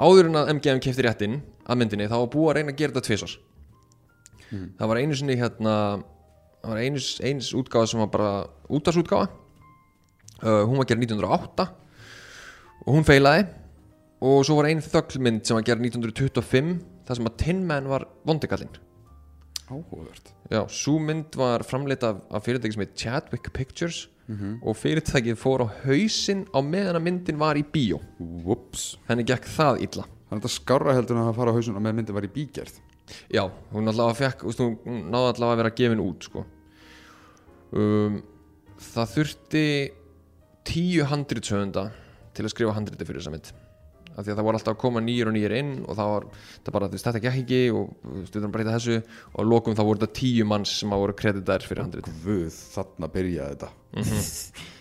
Áður 0.00 0.30
en 0.30 0.38
að 0.40 0.50
MGM 0.56 0.80
kefti 0.82 1.04
réttinn 1.04 1.40
að 1.68 1.78
myndinni 1.82 2.08
þá 2.10 2.16
var 2.22 2.30
búið 2.32 2.50
að 2.50 2.56
reyna 2.58 2.72
að 2.72 2.78
gera 2.80 2.94
þetta 2.94 3.06
tvisar 3.06 3.34
Það 4.50 4.88
var 4.90 4.98
einu 5.02 5.16
sinni 5.18 5.36
hérna 5.38 5.74
það 6.60 6.72
var 6.72 6.82
einu, 6.84 7.04
eins 7.30 7.52
útgáfa 7.56 7.90
sem 7.90 8.02
var 8.02 8.10
bara 8.12 8.32
útásútgáfa 8.68 9.30
uh, 10.44 10.64
hún 10.68 10.80
var 10.80 10.88
gerð 10.88 11.06
1908 11.06 11.66
og 12.80 12.94
hún 12.96 13.06
feilaði. 13.06 13.48
Og 14.20 14.42
svo 14.44 14.58
var 14.58 14.68
ein 14.68 14.82
þöglmynd 14.84 15.46
sem 15.48 15.56
var 15.56 15.64
gerð 15.64 15.86
1925 15.88 16.72
þar 17.08 17.18
sem 17.18 17.28
að 17.30 17.36
Tin 17.40 17.60
Man 17.68 17.88
var 17.88 18.04
vondikallinn. 18.28 18.72
Áhugavert. 19.70 20.32
Já, 20.50 20.60
svo 20.68 20.98
mynd 21.00 21.36
var 21.38 21.64
framleitt 21.64 22.04
af, 22.04 22.18
af 22.28 22.44
fyrirtæki 22.44 22.74
sem 22.74 22.84
heit 22.84 22.96
Chadwick 22.98 23.52
Pictures 23.56 24.08
og 24.62 24.76
fyrirtækið 24.76 25.38
fór 25.40 25.64
á 25.64 25.66
hausinn 25.86 26.44
á 26.52 26.58
meðan 26.62 27.00
að 27.00 27.06
myndin 27.06 27.40
var 27.40 27.58
í 27.58 27.64
bíó. 27.64 28.00
Whoops. 28.20 28.98
Henni 29.08 29.24
gekk 29.26 29.48
það 29.48 29.80
illa. 29.86 30.04
Þannig 30.28 30.36
að 30.36 30.36
þetta 30.36 30.54
skárra 30.54 30.94
heldur 30.94 31.16
en 31.16 31.24
að 31.24 31.38
fara 31.40 31.54
á 31.54 31.56
hausun 31.56 31.78
og 31.80 31.84
með 31.86 31.96
myndi 31.98 32.14
var 32.14 32.28
í 32.28 32.34
bígerð 32.34 32.76
Já, 33.32 33.44
hún 33.74 33.90
allavega 33.90 34.18
fekk 34.24 34.44
úst, 34.50 34.60
hún 34.62 35.06
náði 35.12 35.32
allavega 35.34 35.54
að 35.56 35.62
vera 35.64 35.76
gefin 35.80 36.04
út 36.04 36.28
sko. 36.28 36.44
um, 37.76 38.20
Það 38.80 39.10
þurfti 39.14 39.64
tíu 40.64 41.04
handritsöfunda 41.10 41.90
til 42.36 42.46
að 42.46 42.54
skrifa 42.54 42.76
handriti 42.76 43.04
fyrir 43.04 43.20
þessa 43.20 43.34
mynd. 43.34 43.50
Af 44.10 44.24
því 44.24 44.32
að 44.32 44.38
það 44.40 44.46
voru 44.46 44.58
alltaf 44.58 44.74
að 44.74 44.80
koma 44.80 45.00
nýjir 45.04 45.28
og 45.30 45.34
nýjir 45.36 45.52
inn 45.58 45.70
og 45.84 45.96
það 45.98 46.08
var, 46.10 46.24
það 46.64 46.74
bara, 46.76 46.88
þetta 46.92 47.20
gekk 47.24 47.38
ekki 47.44 47.60
og 47.76 47.92
stuður 48.28 48.48
að 48.48 48.54
breyta 48.56 48.74
þessu 48.74 48.96
og 48.98 49.38
að 49.44 49.50
lokum 49.52 49.76
þá 49.78 49.82
voru 49.86 50.00
þetta 50.00 50.18
tíu 50.18 50.46
manns 50.50 50.72
sem 50.80 50.92
að 50.96 51.02
voru 51.04 51.16
kreditar 51.20 51.64
fyrir 51.64 51.84
handriti 51.86 52.14
Guð, 52.24 52.58
þarna 52.74 53.10
byrjaði 53.14 53.54
þetta 53.54 53.70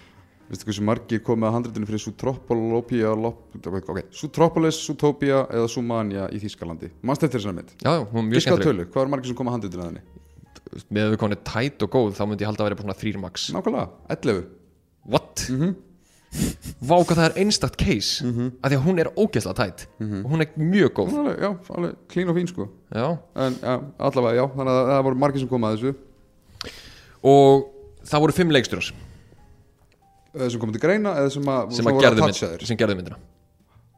Veistu 0.50 0.66
hversu 0.66 0.82
margir 0.82 1.20
komið 1.22 1.46
að 1.46 1.54
handritinu 1.54 1.86
fyrir 1.86 2.02
Sutropolopia 2.02 3.12
okay. 3.14 4.06
Sutropolis, 4.10 4.80
Zootopia 4.82 5.44
eða 5.46 5.68
Sumania 5.70 6.24
í 6.34 6.40
Þýskalandi 6.42 6.90
Manst 7.06 7.22
eftir 7.24 7.38
þessari 7.38 7.60
mynd? 7.60 7.76
Já, 7.84 7.92
já, 7.92 8.02
hún 8.02 8.16
var 8.18 8.26
mjög 8.32 8.46
skemmtileg 8.48 8.66
tölu, 8.66 8.88
hvað 8.90 9.04
er 9.04 9.12
margir 9.14 9.30
sem 9.30 9.38
komið 9.38 9.52
að 9.52 9.58
handritinu 9.60 9.84
að 9.84 9.92
henni? 9.92 10.02
með 10.90 11.06
að 11.06 11.14
við 11.14 11.20
konið 11.24 11.44
tætt 11.50 11.86
og 11.86 11.92
góð 11.94 12.10
þá 12.18 12.24
myndi 12.30 12.46
ég 12.46 12.50
halda 12.50 12.64
að 12.64 12.70
vera 12.70 12.82
svona 12.84 12.98
þrýr 13.00 13.20
max 13.22 13.46
Nákvæmlega, 13.56 13.86
11 14.16 14.42
What? 15.10 15.46
Mhm. 15.50 15.76
Vá 16.86 16.94
hvað 17.00 17.18
það 17.18 17.24
er 17.26 17.38
einstakt 17.42 17.78
case 17.82 18.26
mm 18.26 18.34
-hmm. 18.34 18.50
af 18.62 18.72
því 18.72 18.78
að 18.78 18.86
hún 18.86 19.00
er 19.00 19.10
ógeðslega 19.18 19.56
tætt 19.58 19.88
Mhm. 20.00 20.26
og 20.26 20.32
hún 20.32 20.42
er 20.42 20.50
mjög 20.58 20.94
góð 20.94 21.18
alveg, 21.18 21.40
Já, 21.40 21.58
alveg 21.70 21.96
klín 22.08 22.30
og 22.30 22.36
fín 22.36 22.48
sko 22.48 22.70
já. 22.94 23.18
En 23.36 23.54
já, 23.54 23.82
allavega, 24.00 24.36
já, 24.36 24.46
þannig 24.56 24.74
að 24.74 24.90
það 24.90 25.04
voru 25.04 25.16
margir 25.16 25.40
sem 25.40 25.50
komið 25.50 25.68
að 25.70 25.78
þessu 25.78 25.96
og 27.24 27.66
það 28.06 28.20
voru 28.20 28.34
fimm 28.34 28.52
leikstjórar 28.52 28.94
Eða 28.94 29.09
sem 30.50 30.62
komið 30.62 30.78
til 30.78 30.82
greina 30.86 31.16
eða 31.18 31.32
sem 31.34 31.44
að 31.50 31.72
sem, 31.74 31.88
að 31.90 32.02
gerðu, 32.04 32.26
mynd, 32.28 32.66
sem 32.70 32.78
gerðu 32.78 32.96
myndina 33.00 33.18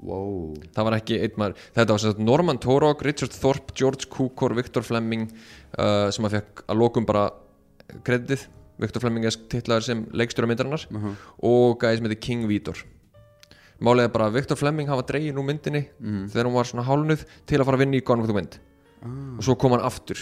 Wow 0.01 0.55
það 0.73 0.83
var 0.87 0.95
ekki 0.97 1.17
einn 1.21 1.35
maður 1.37 1.57
þetta 1.75 1.91
var 1.93 2.01
sagt 2.01 2.21
Norman 2.25 2.57
Torog, 2.57 3.03
Richard 3.05 3.35
Thorpe, 3.37 3.73
George 3.77 4.07
Cukor 4.09 4.55
Viktor 4.57 4.81
Fleming 4.81 5.27
uh, 5.77 6.07
sem 6.09 6.25
að 6.25 6.39
fekk 6.39 6.63
að 6.71 6.79
lokum 6.81 7.05
bara 7.05 7.27
kreditið 8.07 8.47
Viktor 8.81 9.03
Fleming 9.03 9.27
er 9.29 9.35
titlaður 9.51 9.85
sem 9.85 10.05
leikstjóra 10.17 10.47
myndarinnar 10.49 10.87
Mhm. 10.89 11.13
og 11.45 11.77
gæði 11.83 11.97
sem 11.99 12.05
heitir 12.09 12.21
King 12.25 12.47
Vítor 12.49 12.81
Málega 13.81 14.09
bara 14.13 14.29
Viktor 14.33 14.57
Fleming 14.57 14.87
hafa 14.89 15.03
dregin 15.05 15.37
úr 15.37 15.45
myndinni 15.45 15.83
Mhm. 15.99 16.29
þegar 16.33 16.45
hún 16.49 16.53
var 16.57 16.65
svona 16.65 16.85
hálnuð 16.87 17.25
til 17.45 17.59
að 17.59 17.65
fara 17.65 17.77
að 17.77 17.83
vinna 17.85 17.97
í 17.97 18.03
Gone 18.03 18.21
with 18.21 18.29
the 18.31 18.37
Wind 18.39 18.57
Ah. 19.03 19.37
og 19.37 19.43
svo 19.43 19.55
kom 19.57 19.71
hann 19.71 19.81
aftur 19.85 20.17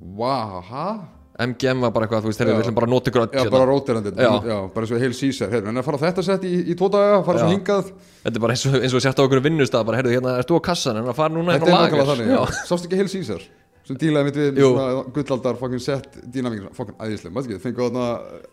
Wow, 0.00 0.62
hæ? 0.62 1.04
MGM 1.38 1.84
var 1.84 1.92
bara 1.94 2.06
eitthvað, 2.08 2.24
þú 2.24 2.30
veist, 2.32 2.40
við 2.42 2.56
ætlum 2.58 2.74
bara 2.74 2.88
nota 2.90 3.12
ykkur 3.12 3.22
öll 3.22 3.28
Já, 3.30 3.38
hérna. 3.44 3.52
bara 3.54 3.66
rótirandi 3.68 4.10
Já. 4.18 4.56
bara 4.74 4.88
og 4.88 5.02
heil 5.04 5.12
Caesar 5.14 5.52
Heyrðu, 5.52 5.70
en 5.70 5.78
að 5.78 5.86
fara 5.86 6.00
þetta 6.02 6.24
sett 6.26 6.46
í, 6.48 6.54
í 6.66 6.74
tvo 6.78 6.88
daga 6.90 7.20
fara 7.28 7.44
svo 7.44 7.46
Já. 7.46 7.54
hingað. 7.54 7.92
Þetta 8.24 8.40
er 8.40 8.42
bara 8.42 8.56
eins 8.56 8.64
og, 8.66 8.74
eins 8.82 8.96
og 8.98 9.04
sért 9.04 9.22
á 9.22 9.22
okkur 9.22 9.42
vinnustað 9.44 9.86
bara, 9.86 10.00
heyrðu, 10.00 10.16
hérna, 10.16 10.34
ert 10.42 10.50
þú 10.50 10.58
á 10.58 10.62
kassan 10.66 10.98
en 10.98 11.06
að 11.12 11.18
fara 11.20 11.34
núna 11.36 11.54
Þetta 11.54 11.70
hérna 11.70 11.78
er 11.78 11.94
nákvæmlega 11.94 12.08
þannig, 12.10 12.32
já. 12.34 12.66
Sástu 12.66 12.90
ekki 12.90 12.98
heil 12.98 13.08
Caesar? 13.14 13.46
Sem 13.88 13.96
dílaði 13.96 14.28
mitt 14.28 14.36
við 14.36 14.58
svona 14.60 15.04
gullaldar 15.14 15.56
fucking 15.62 15.80
set 15.80 16.18
dýnamík 16.34 16.66
fucking 16.76 16.98
æðislega, 16.98 17.32
maður 17.32 17.54
ekki, 17.54 17.62
fengið 17.62 17.86
þarna 17.86 18.08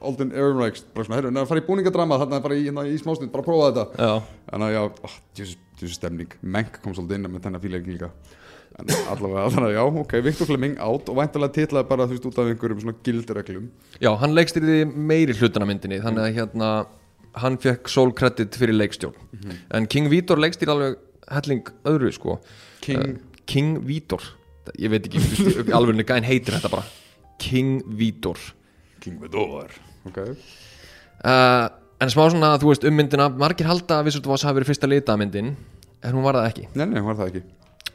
Alden 0.08 0.32
Ehrenreichs, 0.32 0.86
bara 0.96 1.10
svona, 1.10 1.18
heyrðu, 1.20 1.34
en 1.34 1.42
að 1.42 1.50
fara 1.50 1.64
í 1.64 1.66
búningadrama 1.66 2.20
þarna 2.22 2.40
bara 2.46 2.56
í, 2.56 2.64
hérna, 2.70 2.86
í 2.88 2.96
smástund, 3.02 3.34
bara 3.34 3.44
prófa 3.44 3.74
þetta. 3.74 3.86
Já, 4.00 4.38
Þannig 4.54 4.70
að 4.70 4.78
já, 4.78 4.82
oh, 5.10 5.18
djús, 5.36 5.52
djús 5.82 5.98
stemning 5.98 6.38
Menk 6.56 6.80
kom 6.86 6.96
svolítið 6.96 7.20
inn 7.20 7.28
með 7.34 7.44
þennan 7.50 7.66
fíleik 7.66 7.90
líka 7.90 8.14
En 8.76 8.92
allavega, 8.92 9.46
þannig 9.54 9.70
að 9.70 9.78
já, 9.78 9.84
ok, 10.02 10.14
Viktor 10.26 10.50
Fleming 10.50 10.76
átt 10.84 11.12
og 11.12 11.20
væntalega 11.20 11.56
titlaði 11.56 11.90
bara, 11.92 12.08
þú 12.10 12.18
veist, 12.18 12.28
út 12.30 12.40
af 12.42 12.50
einhverjum 12.52 12.82
svona 12.84 12.98
gildreglum. 13.08 13.70
Já 14.04 14.12
hann 14.22 14.36
leikstýrði 14.36 14.80
meiri 14.92 15.36
hlutana 15.40 15.68
myndinni 15.70 16.02
þannig 16.04 16.26
að 16.26 16.40
hérna 16.42 16.72
hann 17.40 17.60
fekk 17.64 17.92
sól 17.92 18.12
credit 18.16 18.58
fyrir 18.60 18.76
leikstjórn. 18.76 19.56
En 19.76 19.88
King 19.92 20.12
Vítor 20.12 20.40
leikstýrði 20.44 20.76
alveg 20.76 21.00
helling 21.32 21.72
öðru 21.88 22.12
sko. 22.16 22.40
King, 22.86 23.16
Uh, 23.16 23.42
King 23.50 23.80
Vítor. 23.88 24.24
Ég 24.82 24.90
veit 24.92 25.08
ekki, 25.08 25.22
alveg 25.76 26.08
gæn 26.10 26.26
heitir 26.26 26.56
þetta 26.58 26.72
bara. 26.74 26.86
King 27.42 27.80
Vítor. 28.00 28.40
King 29.04 29.20
Vidor 29.22 29.70
Ok, 30.06 30.18
uh, 30.18 31.68
en 32.02 32.12
smá 32.14 32.24
svona, 32.30 32.56
þú 32.62 32.72
veist, 32.72 32.86
um 32.86 32.94
myndina 32.98 33.28
margir 33.34 33.66
halda 33.70 34.00
að 34.02 34.10
Oz 34.22 34.46
hafi 34.46 34.60
verið 34.60 34.70
fyrsta 34.70 34.90
litamyndin 34.90 35.56
en 36.06 36.14
hún 36.14 36.26
var 36.26 36.38
það 36.38 36.50
ekki. 36.52 36.66
Nei, 36.76 36.86
nei, 36.86 37.00
hún 37.02 37.10
var 37.10 37.18
það 37.24 37.32
ekki 37.32 37.44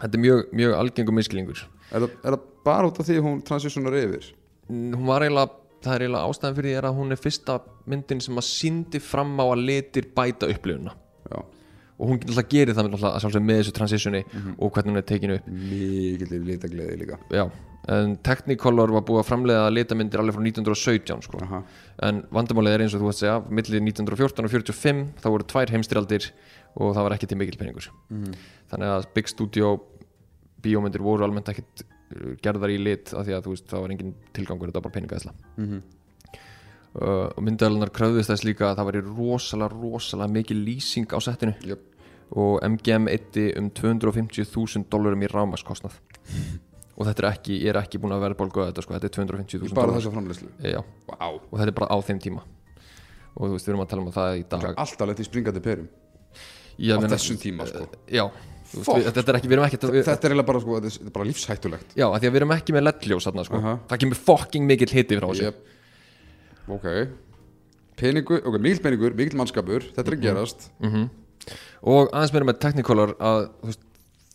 þetta 0.01 0.17
er 0.19 0.25
mjög, 0.25 0.43
mjög 0.63 0.77
algengum 0.81 1.19
miskilingur 1.21 1.65
Er 1.91 2.05
það, 2.05 2.11
er 2.23 2.35
það 2.37 2.43
bara 2.65 2.91
út 2.91 3.01
af 3.03 3.07
því 3.09 3.17
að 3.19 3.25
hún 3.27 3.41
transitionar 3.47 3.97
yfir? 3.99 4.29
hún 4.71 5.07
var 5.09 5.25
eiginlega 5.27 5.57
það 5.83 5.95
er 5.97 6.03
eiginlega 6.05 6.29
ástæðan 6.31 6.57
fyrir 6.59 6.71
því 6.71 6.77
er 6.79 6.87
að 6.91 6.99
hún 7.01 7.15
er 7.15 7.19
fyrsta 7.19 7.57
myndin 7.91 8.21
sem 8.23 8.37
að 8.39 8.47
síndi 8.47 9.01
fram 9.03 9.33
á 9.41 9.45
að 9.49 9.63
litir 9.65 10.07
bæta 10.15 10.51
upplifuna. 10.53 10.93
Já, 11.31 11.41
og 12.01 12.11
hún 12.13 12.21
alltaf 12.21 12.47
gerir 12.53 12.77
það 12.77 12.87
náttúrulega 12.91 13.11
að 13.17 13.25
sjálfsögðu 13.25 13.47
með 13.49 13.59
þessu 13.63 13.75
transitioni 13.79 14.21
og 14.53 14.71
hvernig 14.77 14.93
hún 14.93 15.01
er 15.01 15.09
tekinu 15.09 15.39
upp. 15.41 15.49
Mikil 15.73 16.45
litagleði 16.47 17.01
líka. 17.01 17.19
Já, 17.35 17.43
en 17.97 18.15
Technicolor 18.29 18.93
var 18.95 19.05
búið 19.09 19.23
að 19.25 19.29
framleiða 19.33 19.67
litamyndir 19.75 20.23
alveg 20.23 20.37
frá 20.37 20.45
1917 20.47 21.27
sko. 21.27 21.43
En 22.07 22.23
vandamálið 22.31 22.77
er 22.77 22.85
eins 22.87 22.95
og 22.95 23.03
þú 23.03 23.11
veist 23.11 23.25
segja 23.25 23.39
millir 23.49 23.83
1914 23.83 24.47
og 24.47 24.55
45 24.55 25.05
þá 25.25 25.31
voru 25.33 25.49
tvær 25.51 25.75
heimstyraldir 25.75 26.31
og 26.77 26.93
það 26.95 27.07
var 27.09 27.17
ekki 27.17 27.31
til 27.33 27.41
mikil 27.41 27.59
peningur. 27.61 27.91
Þannig 28.71 28.95
að 28.95 29.09
Big 29.17 29.33
Studio 29.33 29.75
bíómyndir 30.63 31.05
voru 31.05 31.27
almennt 31.27 31.51
ekkit 31.53 31.85
uh, 31.85 32.35
gerðar 32.43 32.75
í 32.75 32.79
lit 32.81 33.15
af 33.15 33.27
því 33.27 33.37
að 33.37 33.51
veist 33.53 33.69
það 33.71 33.85
var 33.85 33.95
engin 33.97 34.15
tilgangur 34.37 34.71
þetta 34.71 34.81
var 34.81 34.87
bara 34.89 34.97
peningaðisla. 34.99 35.35
Mhm. 35.57 35.83
uh, 37.01 37.29
og 37.35 37.43
myndaðalunar 37.47 37.93
kröðust 37.97 38.33
þess 38.33 38.47
líka 38.49 38.71
að 38.71 38.81
það 38.81 38.91
væri 38.91 39.05
rosalega, 39.11 39.77
rosalega 39.77 40.37
mikil 40.39 40.59
lýsing 40.65 41.13
á 41.15 41.19
settinu. 41.21 41.55
Jöp. 41.67 41.87
og 42.31 42.61
MGM 42.63 43.09
eitti 43.11 43.49
um 43.59 43.71
250.000 43.75 44.85
dólarum 44.87 45.23
í 45.27 45.31
rámaskostnað 45.33 45.97
og 47.01 47.09
þetta 47.09 47.25
er 47.25 47.29
ekki, 47.33 47.57
ég 47.65 47.73
er 47.73 47.81
ekki 47.81 47.99
búin 47.99 48.15
að 48.15 48.23
verðbólgu 48.29 48.69
þetta 48.69 48.85
sko, 48.85 48.95
þetta 48.95 49.09
er 49.09 49.15
250.000 49.17 49.75
Bara 49.75 49.89
dólarar 49.89 49.99
þessa 49.99 50.13
framleyslu 50.15 50.51
Já, 50.63 50.79
Vá, 51.09 51.27
og 51.27 51.57
þetta 51.57 51.73
er 51.73 51.79
bara 51.81 51.91
á 51.91 51.99
þeim 52.07 52.23
tíma. 52.23 52.45
Og 53.35 53.47
þú 53.47 53.55
veist, 53.55 53.67
við 53.67 53.73
erum 53.73 53.83
að 53.85 53.91
tala 53.93 54.03
um 54.05 54.15
það 54.15 54.37
í 54.37 54.45
dag. 54.51 54.65
Alltaf 54.83 55.09
lett 55.11 55.23
í 55.23 55.27
springandi 55.27 55.63
perum. 55.65 55.91
Á 56.81 56.97
þessum 57.13 57.39
tíma 57.41 57.67
sko. 57.69 57.85
Já, 58.11 58.25
þetta 58.71 59.25
er 59.33 59.39
ekki, 59.41 59.49
við 59.51 59.57
erum 59.57 59.65
ekki 59.67 59.79
við, 59.91 60.05
Þetta 60.07 60.29
er 60.31 60.43
bara 60.47 60.61
sko, 60.63 60.77
þetta 60.81 60.91
er- 61.07 61.11
bara 61.17 61.27
lífshættulegt. 61.27 61.95
Já, 61.99 62.07
því 62.07 62.27
að 62.29 62.31
við 62.31 62.41
erum 62.41 62.53
ekki 62.55 62.73
með 62.77 62.85
ledljós 62.87 63.27
þarna 63.27 63.45
sko. 63.49 63.57
Aha. 63.61 63.73
Það 63.91 63.99
kemur 64.05 64.21
fucking 64.29 64.67
mikill 64.71 64.93
hiti 64.95 65.19
frá 65.19 65.27
þessu 65.33 65.43
Jep. 65.49 65.59
Ok. 66.71 66.87
Peningur, 68.01 68.41
ok, 68.47 68.59
mikill 68.63 68.83
peningur, 68.85 69.15
mikill 69.19 69.37
mannskapur 69.41 69.83
Þetta 69.91 70.07
er 70.07 70.17
að 70.17 70.23
gerast. 70.25 70.69
Mhm. 70.81 71.11
Og 71.83 72.11
aðeins 72.13 72.33
meira 72.33 72.47
með 72.47 72.61
að, 73.19 73.51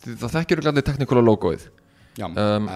þið- 0.04 0.16
það 0.20 0.34
þekkjur 0.36 0.66
allir 0.70 0.82
Technicolor 0.86 1.24
logoið. 1.24 1.68
Já, 2.16 2.26
Um, 2.26 2.68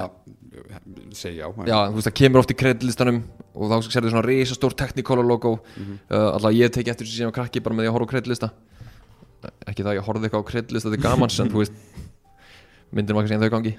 segi 1.13 1.39
já 1.41 1.47
en- 1.49 1.67
Já, 1.67 1.89
þú 1.89 1.95
veist, 1.95 2.09
það 2.09 2.15
kemur 2.21 2.39
oft 2.41 2.51
í 2.51 2.57
kredlistanum 2.57 3.23
og 3.55 3.71
þá 3.71 3.89
sérðu 3.89 4.11
svona 4.11 4.25
risastór 4.27 4.75
Technicolor 4.77 5.25
logo. 5.27 5.61
Uh, 6.11 6.33
alltaf 6.37 6.53
ég 6.53 6.71
teki 6.71 6.89
eftir 6.91 7.07
þessi 7.07 7.17
sem 7.19 7.33
krakki 7.33 7.63
bara 7.63 7.75
með 7.75 7.85
því 7.87 7.89
að 7.89 7.95
horfa 7.97 8.07
á 8.07 8.13
kreddlista 8.13 8.51
ekki 9.71 9.85
það 9.85 9.93
að 9.93 9.99
ég 9.99 10.07
horfði 10.07 10.29
eitthvað 10.29 10.43
á 10.45 10.51
kreddlista 10.51 10.91
þetta 10.91 10.99
er 11.01 11.07
gaman 11.07 11.33
en 11.33 11.53
þú 11.53 11.63
veist 11.63 11.79
myndir 12.91 13.17
maður 13.17 13.29
kannski 13.29 13.39
en 13.39 13.45
þau 13.45 13.55
gangi. 13.55 13.73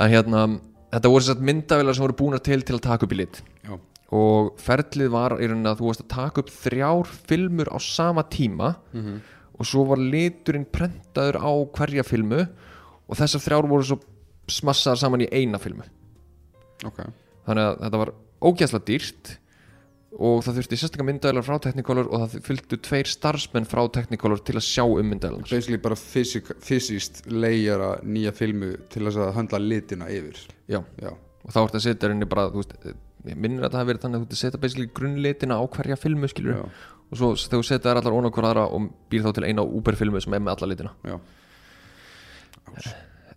En 0.00 0.10
hérna, 0.10 0.42
þetta 0.94 1.12
voru 1.12 1.26
sett 1.26 1.44
myndavilar 1.50 1.96
sem 1.96 2.04
voru 2.04 2.18
búnar 2.18 2.42
til 2.44 2.60
til 2.66 2.76
að 2.76 2.84
taka 2.86 3.06
upp 3.06 3.14
í 3.14 3.20
lit. 3.20 3.40
Já, 3.66 3.74
og 4.10 4.54
ferlið 4.58 5.12
var 5.14 5.36
í 5.38 5.46
rauninni 5.46 5.70
að 5.70 5.80
þú 5.80 5.90
varst 5.90 6.04
að 6.04 6.10
taka 6.16 6.42
upp 6.42 6.50
þrjár 6.50 7.12
filmur 7.30 7.70
á 7.70 7.78
sama 7.78 8.24
tíma 8.26 8.72
og 9.60 9.68
svo 9.68 9.84
var 9.86 10.02
liturinn 10.02 10.66
prentaður 10.66 11.38
á 11.38 11.52
hverja 11.76 12.02
filmu 12.06 12.40
og 12.42 13.18
þessar 13.18 13.44
þrjár 13.44 13.68
voru 13.70 13.86
svo 13.86 14.00
smassaðar 14.50 14.98
saman 14.98 15.22
í 15.22 15.30
eina 15.30 15.60
filmu. 15.62 15.86
Ok. 16.84 17.04
Þannig 17.46 17.64
að 17.68 17.78
þetta 17.84 18.00
var 18.02 18.12
ógæslega 18.40 18.86
dýrt 18.88 19.36
og 20.18 20.40
það 20.42 20.56
þurfti 20.58 20.76
sérstaklega 20.80 21.06
myndaðilar 21.06 21.44
frá 21.46 21.58
Technicolor 21.62 22.08
og 22.10 22.22
það 22.24 22.46
fylgdu 22.48 22.78
tveir 22.82 23.10
starfsmenn 23.10 23.68
frá 23.70 23.84
Technicolor 23.94 24.40
til 24.42 24.56
að 24.58 24.66
sjá 24.66 24.82
um 24.82 25.06
myndaðilar 25.06 25.46
Basically 25.46 25.78
bara 25.82 25.98
fysiskt 25.98 27.22
leigara 27.30 27.92
nýja 28.02 28.32
filmu 28.34 28.72
til 28.90 29.04
að 29.06 29.30
höndla 29.36 29.60
litina 29.62 30.10
yfir. 30.10 30.40
Já, 30.70 30.80
Já, 30.98 31.12
og 31.14 31.54
þá 31.54 31.60
ertu 31.62 31.78
að 31.78 31.86
setja 31.86 32.10
rauninni 32.10 32.30
bara, 32.30 32.48
veist, 32.54 32.74
ég 33.28 33.38
minnir 33.38 33.68
að 33.68 33.76
það 33.76 33.82
hafi 33.82 33.92
verið 33.92 34.06
þannig 34.06 34.24
að 34.24 34.34
þú 34.34 34.40
setja 34.42 34.62
basically 34.64 34.90
grunnlitina 34.98 35.60
á 35.60 35.64
hverja 35.76 36.00
filmu 36.00 36.30
skilur 36.32 36.58
já, 36.58 36.62
og 37.10 37.20
svo 37.20 37.32
þegar 37.36 37.54
þú 37.60 37.68
setja 37.70 37.86
þær 37.86 38.02
allar 38.02 38.18
ón 38.18 38.26
á 38.26 38.34
hver 38.34 38.50
aðra 38.50 38.66
og 38.66 38.90
býr 39.12 39.26
þá 39.26 39.32
til 39.36 39.46
eina 39.46 39.62
Uber-filmu 39.62 40.22
sem 40.22 40.34
er 40.34 40.42
með 40.42 40.56
alla 40.56 40.72
litina. 40.74 40.94
Já. 41.06 41.20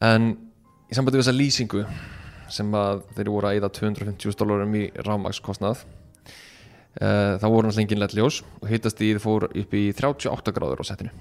En 0.03 0.32
í 0.89 0.98
sambandi 0.98 1.20
við 1.20 1.27
þessa 1.27 1.38
lýsingu 1.38 1.86
sem 2.53 2.77
að 2.77 3.06
þeir 3.18 3.30
voru 3.34 3.50
að 3.50 3.60
eyða 3.60 3.75
250 3.77 4.39
dólarum 4.42 4.75
í 4.77 4.88
rámakskostnað 5.06 5.86
þá 6.93 7.45
voru 7.50 7.67
náttúrulega 7.67 7.83
engin 7.83 8.01
lett 8.03 8.15
ljós 8.17 8.41
og 8.62 8.69
þið 8.69 9.19
fór 9.23 9.47
upp 9.50 9.75
í 9.77 9.83
38 9.97 10.53
gráður 10.53 10.83
á 10.83 10.85
settinu. 10.85 11.13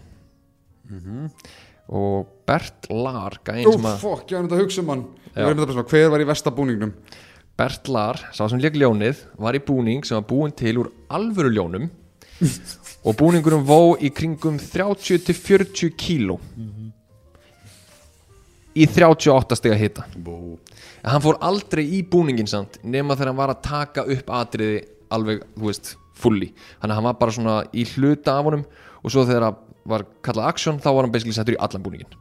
Og 1.93 2.29
Bert 2.47 2.89
Lar 2.93 3.39
gæinn 3.45 3.67
Ó, 3.67 3.73
sem 3.75 3.89
að 3.89 3.99
fokk, 4.05 4.27
ég 4.31 4.37
var 4.37 4.45
myndið 4.45 4.59
að 4.59 4.63
hugsa 4.63 4.83
um 4.83 4.93
hann. 4.93 5.05
Að 5.33 5.83
hver 5.91 6.13
var 6.13 6.23
í 6.23 6.29
vestabúningnum? 6.29 6.93
Bert 7.59 7.89
Lar, 7.93 8.21
sá 8.33 8.45
sem 8.49 8.61
leik 8.61 8.77
ljónið 8.81 9.25
var 9.41 9.57
í 9.57 9.63
búning 9.65 10.07
sem 10.07 10.17
var 10.19 10.29
búin 10.29 10.55
til 10.57 10.79
úr 10.83 10.93
alvöru 11.13 11.53
ljónum 11.53 11.89
og 13.07 13.17
búningurum 13.19 13.65
vó 13.67 13.97
í 14.01 14.13
kringum 14.15 14.61
30-40 14.61 15.93
kíló. 15.97 16.39
Í 18.73 18.87
38 18.89 19.59
stiga 19.59 19.77
hita. 19.77 20.07
Bó 20.17 20.57
en 21.03 21.11
hann 21.11 21.23
fór 21.23 21.39
aldrei 21.43 21.83
í 21.99 22.03
búningin 22.07 22.49
samt 22.51 22.79
nema 22.87 23.17
þegar 23.17 23.33
hann 23.33 23.41
var 23.41 23.53
að 23.53 23.63
taka 23.67 24.05
upp 24.15 24.29
atriði 24.39 24.83
alveg, 25.17 25.47
þú 25.59 25.69
veist, 25.71 25.95
fulli 26.19 26.51
þannig 26.55 26.91
að 26.91 26.99
hann 26.99 27.09
var 27.11 27.21
bara 27.21 27.37
svona 27.39 27.61
í 27.73 27.87
hluta 27.95 28.39
af 28.39 28.49
honum 28.51 28.67
og 29.03 29.15
svo 29.15 29.25
þegar 29.29 29.49
það 29.49 29.63
var 29.93 30.05
kallað 30.25 30.53
action 30.53 30.83
þá 30.83 30.91
var 30.93 31.07
hann 31.07 31.15
basically 31.15 31.37
settur 31.37 31.57
í 31.57 31.63
allan 31.63 31.85
búningin 31.85 32.21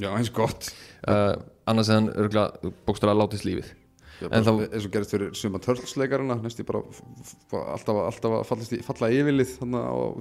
Já, 0.00 0.08
eins 0.16 0.30
gott. 0.32 0.70
Uh, 1.04 1.36
annars 1.68 1.90
hann 1.92 2.08
örgulega 2.16 2.72
bókstara 2.86 3.14
látist 3.16 3.44
lífið. 3.44 3.72
En 4.22 4.38
eins 4.38 4.46
og 4.86 4.92
gerist 4.94 5.10
fyrir 5.10 5.32
suma 5.34 5.58
törlsleikarina 5.62 6.36
næstu 6.38 6.62
bara 6.64 6.84
alltaf, 7.74 7.96
alltaf 8.06 8.52
að 8.54 8.76
í, 8.76 8.78
falla 8.86 9.08
yfirlið 9.10 9.56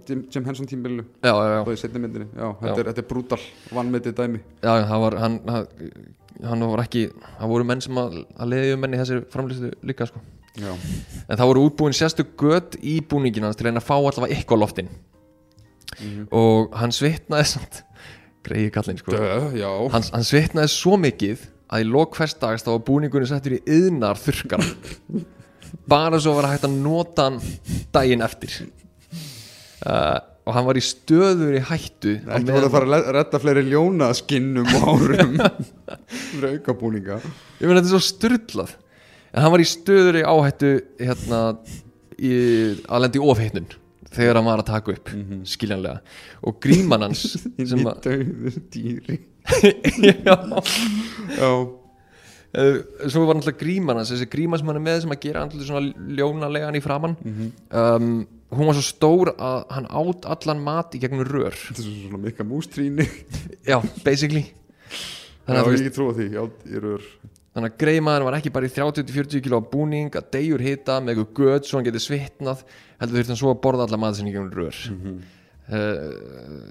Jim, 0.10 0.24
Jim 0.34 0.48
Henson 0.48 0.70
tímbilinu 0.70 1.06
já, 1.22 1.30
já, 1.30 1.52
já, 1.54 1.60
og 1.62 1.70
í 1.70 1.78
setni 1.78 2.02
myndinni, 2.02 2.26
já, 2.34 2.48
þetta, 2.64 2.72
Já. 2.72 2.80
Er, 2.82 2.90
þetta 2.90 3.04
er 3.04 3.08
brútal 3.12 3.40
vannmetið 3.78 4.16
dæmi. 4.18 4.42
Já, 4.64 4.72
það 4.90 5.04
var 5.06 5.18
hann, 5.22 5.38
hann, 5.54 5.94
hann 6.50 6.68
var 6.74 6.84
ekki 6.88 7.06
það 7.14 7.54
voru 7.54 7.70
menn 7.70 7.86
sem 7.86 8.02
að, 8.02 8.18
að 8.34 8.54
leiði 8.56 8.74
um 8.74 8.84
menn 8.88 8.98
í 8.98 9.02
þessari 9.04 9.28
framlýstu 9.36 9.74
líka 9.86 10.10
sko 10.10 10.24
Já, 10.60 10.74
en 10.76 11.38
það 11.38 11.48
voru 11.48 11.64
útbúin 11.70 11.96
sérstu 11.96 12.26
gött 12.40 12.76
í 12.84 12.98
búningin 13.08 13.46
hans 13.48 13.60
til 13.60 13.70
að 13.70 13.80
fá 13.86 13.96
allavega 13.96 14.36
eitthvað 14.36 14.60
loftin 14.66 14.90
og 16.32 16.74
hann 16.76 16.92
svitnaði 16.96 17.48
samt 17.54 17.82
greiði 18.46 18.72
kallinn 18.74 19.00
sko. 19.00 19.14
Dö, 19.14 19.68
hann, 19.94 20.08
hann 20.12 20.26
svitnaði 20.26 20.72
svo 20.74 20.98
mikið 21.00 21.46
að 21.72 21.86
í 21.86 21.88
lok 21.92 22.18
hvers 22.18 22.36
dags 22.42 22.66
þá 22.66 22.74
var 22.74 22.84
búningunni 22.90 23.30
settur 23.30 23.56
í 23.60 23.62
yðnar 23.70 24.20
þurrkara 24.20 24.66
bara 25.92 26.20
svo 26.20 26.36
var 26.36 26.50
hægt 26.52 26.68
að 26.68 26.76
nota 26.82 27.30
hann 27.30 27.40
daginn 27.96 28.26
eftir. 28.26 28.58
Uh, 29.82 30.20
og 30.46 30.56
hann 30.56 30.66
var 30.68 30.78
í 30.78 30.84
stöður 30.84 31.56
í 31.58 31.62
hættu 31.64 32.16
á 32.26 32.38
Ekki 32.38 32.54
voru 32.54 32.68
að 32.68 32.74
fara 32.74 32.98
að 32.98 33.10
redda 33.16 33.40
fleiri 33.42 33.64
ljónaskinnum 33.70 34.70
árum? 34.82 35.36
Fyrir 36.32 36.56
aukabúninga 36.58 37.18
ég 37.22 37.70
meina 37.70 37.80
þetta 37.80 37.88
er 37.88 37.92
svo 37.94 38.02
styrlað 38.06 38.74
en 39.32 39.44
hann 39.44 39.54
var 39.54 39.64
í 39.64 39.68
stöður 39.70 40.20
í 40.22 40.24
áhættu 40.28 40.72
hérna 41.00 41.42
í, 42.20 42.32
að 42.86 43.06
lendi 43.06 43.24
ofhittnun 43.24 43.70
þegar 44.12 44.40
hann 44.40 44.50
var 44.50 44.62
að 44.64 44.72
taka 44.72 44.96
upp 44.96 45.12
skiljanlega. 45.48 46.02
Og 46.48 46.58
gríman 46.64 47.08
hans 47.08 47.26
sem 47.70 47.84
í 47.84 47.86
að 47.88 48.02
döðu 48.08 48.56
dýri. 48.74 49.22
Já. 50.26 50.36
Já, 51.38 51.52
Uh, 52.52 52.82
svo 53.08 53.22
var 53.24 53.38
náttúrulega 53.38 53.62
gríman 53.62 53.96
hans 53.96 54.10
þessi 54.12 54.26
gríma 54.28 54.58
sem 54.60 54.68
hann 54.68 54.76
er 54.76 54.84
með 54.84 54.98
sem 55.06 55.12
að 55.16 55.22
gera 55.24 55.44
andlið 55.46 55.70
svona 55.70 56.10
ljónalegan 56.18 56.76
í 56.76 56.82
framann 56.84 57.14
um, 57.24 58.10
hún 58.52 58.68
var 58.68 58.76
svo 58.76 58.84
stór 58.84 59.32
að 59.38 59.62
hann 59.72 59.88
átt 59.88 60.28
allan 60.34 60.60
mat 60.66 60.98
í 60.98 61.00
gegnum 61.00 61.24
rör. 61.24 61.56
Þetta 61.56 61.80
er 61.80 61.94
svona 62.02 62.20
mikka 62.26 62.44
mústrýni 62.50 63.06
já, 63.64 63.78
basically. 64.04 64.44
Já, 64.52 65.48
þannig 65.48 65.62
að, 65.62 65.64
þú 65.64 65.72
ég 65.72 65.80
ekki 65.86 65.96
trúa 65.96 66.18
því, 66.18 66.28
já, 66.36 66.44
ég 66.74 66.82
er 66.82 67.08
þannig 67.52 67.74
að 67.74 67.82
greimaður 67.84 68.28
var 68.28 68.38
ekki 68.38 68.54
bara 68.56 68.70
í 68.70 68.72
30-40 68.72 69.44
kilo 69.44 69.60
búning 69.74 70.16
að 70.16 70.32
degjur 70.38 70.64
hita 70.64 71.02
með 71.04 71.14
eitthvað 71.18 71.38
göð 71.42 71.68
svo 71.68 71.80
hann 71.80 71.88
getið 71.90 72.06
svitnað 72.06 72.66
heldur 73.02 73.20
þurfti 73.20 73.34
hann 73.34 73.42
svo 73.42 73.54
að 73.54 73.62
borða 73.66 73.88
allan 73.88 74.04
mat 74.04 74.18
sinni 74.18 74.32
í 74.32 74.36
gegnum 74.36 74.52
rör. 74.56 74.80
Uh, 75.72 76.00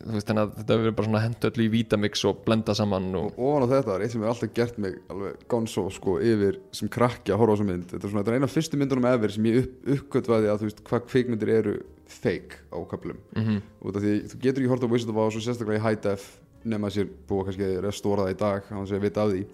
þú 0.05 0.17
veist 0.17 0.29
þannig 0.29 0.43
að 0.43 0.57
þetta 0.59 0.77
verður 0.77 0.95
bara 0.99 1.09
svona 1.09 1.21
hendu 1.25 1.49
öll 1.49 1.63
í 1.65 1.69
vítamix 1.73 2.25
og 2.29 2.41
blenda 2.45 2.75
saman 2.77 3.07
og 3.17 3.31
Og 3.31 3.47
ofan 3.47 3.65
á 3.65 3.69
þetta 3.71 3.95
er 3.95 4.03
eitt 4.05 4.13
sem 4.13 4.21
hefur 4.21 4.33
alltaf 4.35 4.51
gert 4.59 4.81
mig 4.83 4.99
alveg 5.15 5.47
gonzo 5.53 5.85
sko 5.95 6.17
yfir 6.21 6.59
sem 6.77 6.91
krakki 6.93 7.33
að 7.33 7.41
horfa 7.41 7.55
á 7.55 7.57
þessa 7.57 7.69
mynd. 7.71 7.87
Þetta 7.93 8.03
er 8.03 8.13
svona, 8.13 8.25
þetta 8.25 8.35
er 8.35 8.41
eina 8.41 8.51
af 8.51 8.57
fyrstu 8.59 8.81
myndunum 8.81 9.09
ever 9.09 9.33
sem 9.33 9.49
ég 9.49 9.63
upp, 9.63 9.79
uppgötvaði 9.95 10.51
að 10.53 10.61
þú 10.61 10.69
veist 10.69 10.85
hvað 10.91 11.07
kvikmyndir 11.15 11.55
eru 11.55 11.75
fake 12.11 12.61
á 12.75 12.79
köflum. 12.91 13.23
Mm 13.37 13.47
-hmm. 13.47 13.61
af 13.87 14.03
því 14.03 14.15
þú 14.29 14.43
getur 14.43 14.61
ekki 14.61 14.73
horta 14.75 14.87
á 14.91 14.93
Wizard 14.93 15.11
of 15.15 15.17
Oz 15.17 15.37
og 15.37 15.43
sérstaklega 15.47 15.81
í 15.81 15.87
high 15.87 16.01
def 16.03 16.39
nema 16.65 16.91
sér 16.91 17.09
búa 17.29 17.45
kannski 17.45 17.65
að 17.65 17.85
restóra 17.87 18.27
það 18.27 18.35
í 18.35 18.39
dag 18.41 18.63
á 18.69 18.77
þess 18.85 18.93
að 18.93 19.05
vita 19.07 19.23
af 19.23 19.31
því 19.31 19.45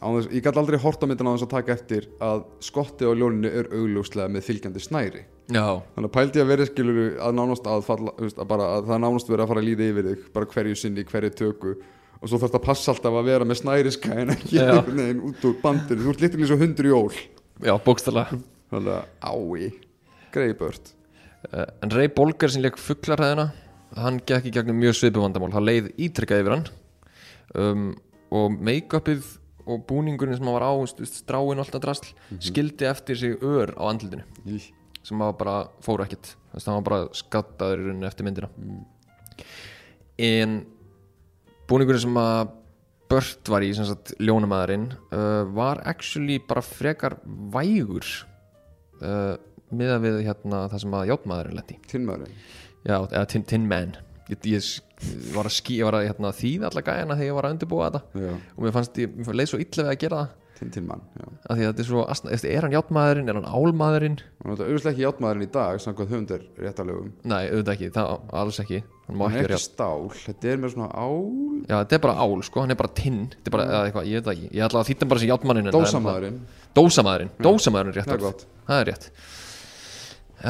þess, 0.00 0.28
ég 0.34 0.44
gæti 0.44 0.60
aldrei 0.60 0.78
horta 0.82 1.08
myndina 1.08 1.32
á 1.32 1.34
þess 1.36 1.46
að 1.46 1.52
taka 1.54 1.74
eftir 1.74 2.08
að 2.24 2.44
skotti 2.64 3.08
á 3.08 3.12
ljóninu 3.14 3.50
er 3.50 3.68
augljóslega 3.72 4.32
með 4.32 4.46
fylgjandi 4.48 4.82
snæri. 4.82 5.24
Já, 5.52 5.66
Þannig 5.94 6.08
að 6.08 6.14
pældi 6.14 6.42
að 6.42 6.50
vera 6.50 6.66
skilur 6.68 7.00
að 7.20 7.36
nánast 7.38 7.68
að 7.68 7.84
falla, 7.88 8.14
veist, 8.18 8.40
að 8.40 8.50
bara 8.54 8.70
að 8.78 8.88
það 8.90 9.02
nánast 9.04 9.30
verið 9.30 9.44
að 9.44 9.52
fara 9.52 9.62
að 9.62 9.68
líða 9.68 9.88
yfir 9.90 10.08
þig, 10.08 10.24
bara 10.34 10.50
hverju 10.54 10.80
sinni, 10.80 11.04
hverju 11.10 11.32
tökku 11.40 11.74
og 11.74 12.30
svo 12.30 12.38
þarf 12.38 12.46
þetta 12.48 12.60
að 12.62 12.66
passa 12.66 12.92
alltaf 12.94 13.18
að 13.20 13.28
vera 13.28 13.48
með 13.48 13.60
snæriska 13.60 14.18
en 14.22 14.34
ekki 14.34 14.60
einhvern 14.62 15.02
veginn 15.02 15.24
út 15.28 15.44
úr 15.44 15.56
bandinu, 15.60 16.06
þú 16.06 16.14
ert 16.14 16.24
litur 16.24 16.46
svo 16.48 16.60
hundur 16.62 16.88
í 16.88 16.94
ól. 16.96 17.22
Já, 17.64 17.74
bókstala 17.84 18.26
Þannig 18.72 18.94
að 18.96 19.04
ái, 19.20 19.72
greiði 20.32 20.60
bört 20.64 20.94
Uh, 21.52 21.66
en 21.84 21.92
Ray 21.92 22.08
Bolger 22.08 22.48
sem 22.48 22.62
leik 22.64 22.78
fugglarhæðina 22.80 23.50
hann 24.00 24.20
gekk 24.26 24.48
í 24.48 24.52
gegnum 24.54 24.78
mjög 24.80 24.96
svipu 24.98 25.22
vandamál. 25.22 25.52
Hann 25.54 25.66
leið 25.66 25.90
ítrykkað 26.00 26.42
yfir 26.42 26.54
hann. 26.54 26.64
Um, 27.54 27.82
og 28.34 28.56
make-upið 28.64 29.26
og 29.64 29.84
búningurinn 29.88 30.36
sem 30.36 30.46
hann 30.46 30.56
var 30.56 30.66
á 30.68 30.72
þú 30.76 31.04
veist, 31.04 31.20
stráin 31.22 31.58
og 31.58 31.64
alltaf 31.64 31.82
drasl 31.84 32.10
skildi 32.42 32.88
eftir 32.88 33.20
sig 33.20 33.38
ör 33.40 33.72
á 33.76 33.82
andlutinu 33.88 34.24
sem 35.04 35.20
að 35.20 35.38
bara 35.40 35.56
fór 35.84 36.04
ekkert. 36.04 36.34
Þess 36.52 36.66
að 36.66 36.70
hann 36.70 36.82
var 36.82 36.90
bara 36.90 37.16
skattaður 37.16 37.86
í 37.92 37.96
eftir 38.08 38.26
myndina. 38.26 38.50
En 40.24 40.60
búningurinn 41.68 42.06
sem 42.06 42.20
að 42.20 42.52
Bört 43.04 43.50
var 43.52 43.62
í 43.62 43.68
ljónamæðurinn 44.24 44.86
uh, 45.12 45.44
var 45.54 45.82
actually 45.86 46.38
bara 46.40 46.62
frekar 46.64 47.18
vægur 47.52 48.06
uh, 49.04 49.36
miða 49.74 49.98
við 50.02 50.22
hérna 50.24 50.64
það 50.72 50.82
sem 50.86 50.96
að 50.96 51.10
játmaðurinn 51.12 51.58
letti 51.58 51.76
Tinnmaðurinn? 51.90 52.40
Já, 52.84 52.96
eða 53.04 53.26
Tin, 53.30 53.44
tin 53.44 53.68
ég, 53.68 54.48
ég, 54.48 54.70
ég 55.10 55.34
var 55.36 55.48
að, 55.50 55.56
skí, 55.58 55.76
ég 55.80 55.88
var 55.88 55.98
að 55.98 56.06
hérna, 56.08 56.32
þýða 56.38 56.70
alla 56.70 56.84
gæjana 56.86 57.18
þegar 57.18 57.28
ég 57.30 57.36
var 57.38 57.48
að 57.48 57.54
undirbúa 57.56 57.90
þetta. 57.90 58.24
Já, 58.24 58.32
og 58.54 58.64
mér 58.64 58.74
fannst 58.78 58.98
ég, 59.02 59.20
leið 59.34 59.52
svo 59.52 59.60
illa 59.64 59.84
við 59.84 59.92
að 59.92 60.00
gera 60.04 60.22
það. 60.22 60.40
Tinn 60.54 60.70
tinnmann, 60.70 61.00
já. 61.18 61.24
Af 61.50 61.56
því 61.58 61.64
að 61.64 61.70
þetta 61.72 61.82
er 61.82 61.86
svo, 61.88 62.02
veist, 62.30 62.44
er 62.46 62.62
hann 62.62 62.74
játmaðurinn, 62.76 63.30
er 63.32 63.38
hann 63.40 63.48
álmaðurinn? 63.50 64.18
Þetta 64.44 64.54
er 64.54 64.68
auðvitað 64.70 64.90
ekki 64.92 65.02
játmaðurinn 65.02 65.46
í 65.46 65.48
dag, 65.56 65.80
samkvæmt 65.82 66.12
höfundar 66.12 66.44
réttarlegum 66.62 67.08
nei, 67.26 67.40
auðvitað 67.48 67.72
ekki, 67.74 67.88
það 67.96 68.12
alls 68.38 68.60
ekki. 68.62 68.80
Hann 69.08 69.18
má 69.18 69.24
Hann 69.24 69.34
ekki 69.34 69.40
er 69.40 69.48
vera 69.48 69.58
ekki 69.58 69.66
stál, 69.66 70.04
þetta 70.20 70.52
er 70.52 70.62
með 70.62 70.74
svona 70.76 70.86
ál. 70.94 71.18
Já, 71.66 71.74
þetta 71.74 71.98
er 71.98 72.02
bara 72.06 72.14
ál, 72.22 72.36
sko, 72.46 72.62
hann 72.62 72.74
er 72.76 72.78
bara 72.84 72.92
tinn. 73.00 73.18
Þetta 73.34 73.50
er 73.50 73.56
bara, 73.56 73.66
eða 73.72 73.88
eitthvað, 73.88 74.06
ég 74.12 74.20
veit 74.20 74.28
það 74.28 74.36
ekki, 74.36 74.50
ég 74.54 74.68
ætla 74.68 74.84
að 74.84 74.92
þýtta 74.92 75.08
bara 75.10 75.24
sem 75.24 75.34
er 75.34 75.74
Dósamaðurinn, 75.74 76.38
dósamaðurinn, 76.78 77.34
dósamaðurinn 77.48 77.98
rétt 77.98 78.06
það 78.06 78.14
er 78.14 78.22
orð. 78.22 78.30
gott. 78.30 78.46
Það 78.70 78.84
er 78.84 78.92
rétt. 78.92 79.10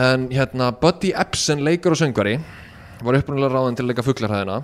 En 0.05 0.29
hérna 0.35 0.69
Buddy 0.85 1.15
Epson 1.17 1.65
leikur 1.65 1.97
og 1.97 2.01
söngvari 2.01 2.37
var 3.03 3.19
upprunalega 3.19 3.55
ráðin 3.57 3.77
til 3.79 3.85
að 3.85 3.91
leika 3.93 4.05
fuglarhæðina 4.07 4.59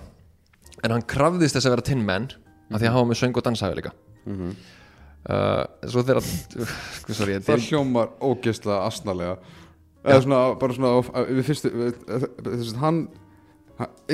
en 0.84 0.94
hann 0.94 1.06
krafðist 1.10 1.56
þess 1.56 1.68
að 1.68 1.74
vera 1.76 1.86
Tin 1.90 2.04
Man 2.06 2.28
af 2.70 2.78
því 2.80 2.86
að 2.86 2.92
hann 2.94 3.02
var 3.02 3.08
með 3.10 3.18
söng 3.20 3.36
og 3.40 3.44
danshæfi 3.46 3.78
líka. 3.80 3.92
Uh, 5.20 5.64
svo 5.90 6.00
þegar 6.06 6.20
sorry, 7.18 7.34
það 7.44 7.56
er 7.58 7.64
hljómar 7.66 8.12
ógeðslega 8.24 8.78
asnalega. 8.88 9.34
Eða 10.00 10.22
svona, 10.24 10.38
bara 10.62 10.76
svona 10.76 11.24
við 11.28 11.42
fyrstu, 11.50 11.72
þess 12.46 12.70
að 12.72 12.78
hann 12.80 13.00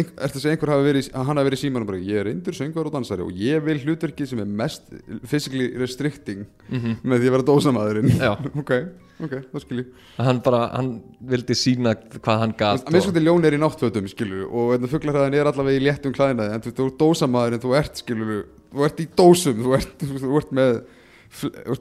ein- 0.00 0.10
ertu 0.26 0.40
að 0.40 0.48
einhver 0.50 0.72
hafi 0.74 0.86
verið 0.88 1.10
hann 1.14 1.30
hafi 1.38 1.46
verið 1.46 1.60
í 1.60 1.62
símanum 1.62 1.86
bara, 1.92 2.00
ég 2.02 2.18
er 2.22 2.26
reyndur 2.26 2.56
söngur 2.58 2.88
og 2.90 2.94
dansari 2.96 3.22
og 3.22 3.30
ég 3.38 3.62
vil 3.68 3.78
hlutverkið 3.84 4.32
sem 4.32 4.42
er 4.42 4.50
mest 4.64 4.90
physically 5.30 5.68
restricting 5.78 6.42
með 6.72 7.22
því 7.22 7.30
að 7.30 7.36
vera 7.36 7.46
dósamaðurinn. 7.52 8.10
Já. 8.18 8.32
ok, 8.64 8.74
ok, 9.22 9.34
það 9.52 9.62
skil 9.64 9.80
ég. 9.80 9.88
Hann 10.20 10.42
bara, 10.44 10.60
hann 10.74 10.90
vildi 11.32 11.56
sína 11.58 11.94
hvað 11.96 12.42
hann 12.42 12.54
gat 12.58 12.84
að 12.84 12.96
minnst 12.96 13.20
ljón 13.22 13.48
er 13.48 13.56
í 13.56 13.60
náttfötum 13.62 14.10
skilur 14.12 14.46
og 14.46 14.74
þetta 14.74 14.92
fugglarhæðin 14.92 15.38
er 15.40 15.50
allavega 15.50 15.80
í 15.80 15.84
léttum 15.86 16.14
klæðinaði 16.16 16.56
en 16.56 16.66
þú, 16.66 16.74
þú 16.76 16.88
ert 16.90 16.98
dósamaðurinn, 17.02 17.62
þú 17.64 17.74
ert 17.80 18.02
skilur 18.02 18.34
þú 18.76 18.86
ert 18.88 19.00
í 19.00 19.08
dósum, 19.16 19.62
þú 19.64 19.76
ert, 19.78 20.04
þú 20.04 20.40
ert 20.40 20.52
með 20.56 20.72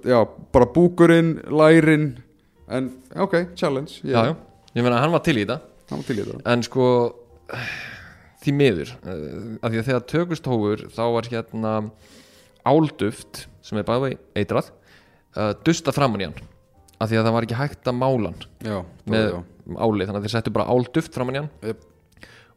já, 0.08 0.20
bara 0.56 0.70
búkurinn, 0.76 1.36
lærin 1.52 2.08
en 2.72 2.94
ok, 3.22 3.42
challenge 3.58 4.00
já, 4.02 4.32
já, 4.32 4.36
ég 4.74 4.86
meina 4.86 5.02
hann 5.04 5.14
var 5.14 5.24
til 5.26 5.38
í 5.38 5.44
þetta. 5.44 5.60
Hann 5.92 6.02
var 6.02 6.08
til 6.08 6.18
í 6.18 6.24
þetta. 6.24 6.42
En 6.50 6.66
sko 6.66 6.88
því 8.46 8.56
miður 8.56 8.96
uh, 9.06 9.60
af 9.62 9.72
því 9.72 9.82
að 9.82 9.88
þegar 9.90 10.08
tökust 10.12 10.50
hófur 10.50 10.88
þá 10.94 11.04
var 11.18 11.30
hérna 11.32 11.76
álduft 12.66 13.46
sem 13.66 13.80
er 13.82 13.88
bæði 13.88 14.16
eitrað 14.38 14.72
uh, 15.38 15.54
dusta 15.66 15.94
framan 15.96 16.24
í 16.24 16.30
hann 16.30 16.38
af 17.00 17.10
því 17.10 17.20
að 17.20 17.28
það 17.28 17.36
var 17.36 17.48
ekki 17.48 17.60
hægt 17.60 17.92
að 17.92 17.98
mála 18.00 18.32
hann 18.32 18.46
já, 18.64 18.78
með 19.12 19.28
já. 19.28 19.38
áli 19.76 20.08
þannig 20.08 20.20
að 20.20 20.26
þeir 20.28 20.34
settu 20.36 20.56
bara 20.56 20.70
álduft 20.72 21.18
framan 21.18 21.38
í 21.38 21.42
hann. 21.42 21.52
Jep. 21.66 21.84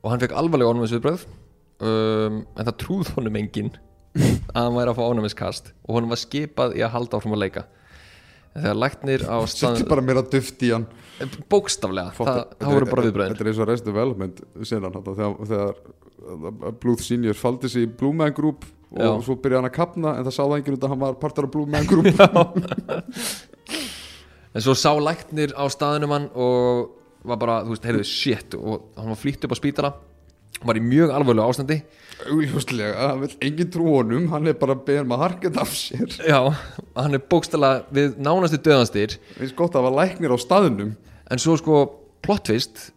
og 0.03 0.13
hann 0.13 0.23
fekk 0.23 0.37
alvarlega 0.39 0.75
ónumisviðbröð 0.75 1.27
um, 1.27 2.39
en 2.45 2.69
það 2.69 2.77
trúð 2.85 3.13
honum 3.17 3.41
enginn 3.43 3.73
að 4.55 4.63
hann 4.63 4.79
væri 4.79 4.93
að 4.93 5.01
fá 5.01 5.05
ónumiskast 5.09 5.73
og 5.87 5.99
honum 5.99 6.15
var 6.15 6.23
skipað 6.23 6.79
í 6.79 6.85
að 6.87 6.95
halda 6.95 7.21
áfram 7.21 7.37
að 7.37 7.45
leika. 7.45 7.67
En 8.57 8.65
þegar 8.65 8.79
læknir 8.81 9.25
á 9.29 9.37
Settu 9.45 9.83
stað 9.85 9.91
bara 9.91 10.03
meira 10.03 10.25
duft 10.25 10.63
í 10.65 10.73
hann. 10.73 10.89
Bókstaflega, 11.51 12.15
það, 12.15 12.29
Þetta 12.31 12.65
það 12.65 12.75
voru 12.77 12.89
bara 12.89 13.05
viðbröðin 13.07 13.33
Þetta 13.35 13.45
er 13.45 13.51
eins 13.51 13.61
og 13.61 13.69
Rest 13.69 13.87
Development 13.89 14.43
senan 14.71 14.99
þegar, 15.03 15.33
þegar 15.51 16.75
Bluth 16.79 17.03
Senior 17.03 17.39
faldi 17.39 17.71
sig 17.73 17.87
í 17.89 17.91
Blue 17.91 18.15
Man 18.15 18.35
Group 18.37 18.67
og 18.89 19.03
Já. 19.03 19.11
svo 19.27 19.37
byrjaði 19.37 19.61
hann 19.61 19.69
að 19.69 19.75
kapna 19.77 20.15
en 20.17 20.27
það 20.29 20.37
sáði 20.39 20.59
enginn 20.61 20.79
út 20.79 20.87
að 20.87 20.93
hann 20.95 21.03
var 21.03 21.19
partur 21.21 21.49
af 21.49 21.53
Blue 21.53 21.69
Man 21.69 21.89
Group 21.91 22.07
En 24.55 24.65
svo 24.65 24.75
sá 24.79 24.93
læknir 24.97 25.53
á 25.55 25.65
staðinum 25.71 26.15
hann 26.15 26.29
og 26.35 26.95
var 27.29 27.37
bara, 27.41 27.57
þú 27.67 27.75
veist, 27.75 27.85
heyrðu, 27.89 28.05
shit 28.09 28.55
og 28.59 28.87
hann 28.97 29.11
var 29.13 29.19
flýtt 29.21 29.45
upp 29.45 29.53
á 29.53 29.59
spítala 29.61 29.91
var 30.65 30.75
í 30.75 30.83
mjög 30.83 31.13
alvarlegu 31.15 31.45
ástandi. 31.53 31.77
Augljóslega, 32.27 32.95
hann 33.13 33.21
vil 33.23 33.35
enginn 33.47 33.69
trú 33.71 33.85
honum 33.93 34.25
hann 34.33 34.49
er 34.51 34.57
bara 34.59 34.75
beðin 34.75 35.07
með 35.11 35.21
harkið 35.23 35.59
af 35.63 35.75
sér. 35.77 36.17
Já, 36.27 36.41
hann 36.97 37.15
er 37.15 37.23
bókstala 37.31 37.85
við 37.95 38.17
nánastu 38.19 38.59
döðanstýr 38.65 39.19
eins 39.39 39.53
gott 39.59 39.77
að 39.79 39.85
hafa 39.87 40.01
læknir 40.01 40.35
á 40.35 40.39
staðnum. 40.43 40.95
En 41.31 41.39
svo 41.43 41.55
sko, 41.61 41.83
plottvist 42.25 42.89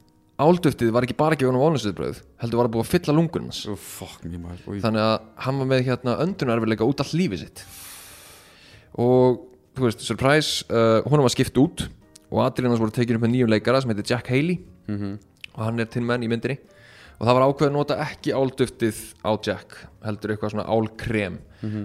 álduftið 0.42 0.90
var 0.96 1.06
ekki 1.06 1.18
bara 1.20 1.36
ekki 1.38 1.46
vonum 1.46 1.62
ónustuðbröð 1.68 2.24
heldur 2.42 2.62
var 2.64 2.70
að 2.72 2.74
búið 2.78 2.86
að 2.88 2.92
fylla 2.96 3.18
lungun 3.20 3.46
hans. 3.52 3.62
Maður. 3.68 4.64
Ég- 4.72 4.82
þannig 4.88 5.06
að 5.06 5.16
hann 5.46 5.60
var 5.62 5.70
með 5.76 5.86
hérna 5.92 6.18
öndunarverleika 6.26 6.88
út 6.88 7.04
all 7.04 7.14
lífið 7.20 7.44
sitt. 7.44 7.66
Og 8.98 9.44
þú 9.78 9.88
veist, 9.88 10.04
surprise 10.06 10.66
uh, 10.70 11.00
hún 11.08 11.24
var 11.24 11.34
skipt 11.34 11.58
út 11.62 11.88
og 12.32 12.44
aðrið 12.46 12.72
hans 12.72 12.82
voru 12.82 12.94
tekin 12.96 13.18
upp 13.18 13.26
með 13.26 13.34
nýjum 13.36 13.52
leikara 13.52 13.82
sem 13.82 13.92
heitir 13.92 14.08
Jack 14.14 14.30
Haley. 14.32 14.60
Mhm. 14.88 15.18
og 15.52 15.66
hann 15.66 15.80
er 15.80 15.86
tinn 15.92 16.06
menn 16.08 16.24
í 16.24 16.30
myndinni. 16.32 16.58
Og 17.20 17.28
það 17.28 17.36
var 17.36 17.44
ákveð 17.44 17.68
að 17.68 17.74
nota 17.76 17.96
ekki 18.02 18.32
álduftið 18.34 19.00
á 19.22 19.32
Jack 19.46 19.76
heldur 20.02 20.32
eitthvað 20.32 20.54
svona 20.54 20.64
álkrem 20.72 21.40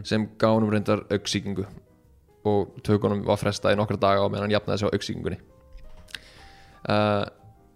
sem 0.06 0.28
gaf 0.38 0.54
honum 0.54 0.70
reyndar 0.70 1.02
auksíkingu 1.12 1.66
og 2.46 2.78
tökunum 2.86 3.24
var 3.26 3.36
frestað 3.36 3.74
í 3.74 3.76
nokkra 3.76 3.98
daga 4.00 4.22
á 4.22 4.30
meðan 4.30 4.46
hann 4.46 4.54
jafnaði 4.54 4.78
sig 4.78 4.88
á 4.88 4.94
auksíkingunni 4.96 5.38
uh, 6.88 7.26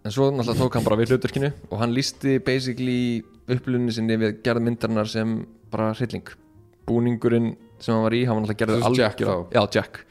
en 0.01 0.11
svo 0.15 0.31
náttúrulega 0.31 0.57
tók 0.63 0.77
hann 0.79 0.87
bara 0.87 0.97
við 0.97 1.11
hlutverkinu 1.13 1.51
og 1.69 1.77
hann 1.83 1.93
lísti 1.93 2.39
basically 2.41 3.21
upplunni 3.51 3.93
sinni 3.93 4.17
við 4.17 4.39
gerð 4.45 4.63
myndarinnar 4.65 5.09
sem 5.11 5.45
bara 5.71 5.91
hrylling. 5.93 6.25
Búningurinn 6.87 7.53
sem 7.81 7.93
hann 7.95 8.03
var 8.05 8.15
í, 8.15 8.21
hann 8.29 8.37
var 8.39 8.45
náttúrulega 8.47 8.79
veist 8.85 8.99
Jack 9.01 9.21
þá? 9.25 9.35
já, 9.57 9.61
Jack. 9.75 10.01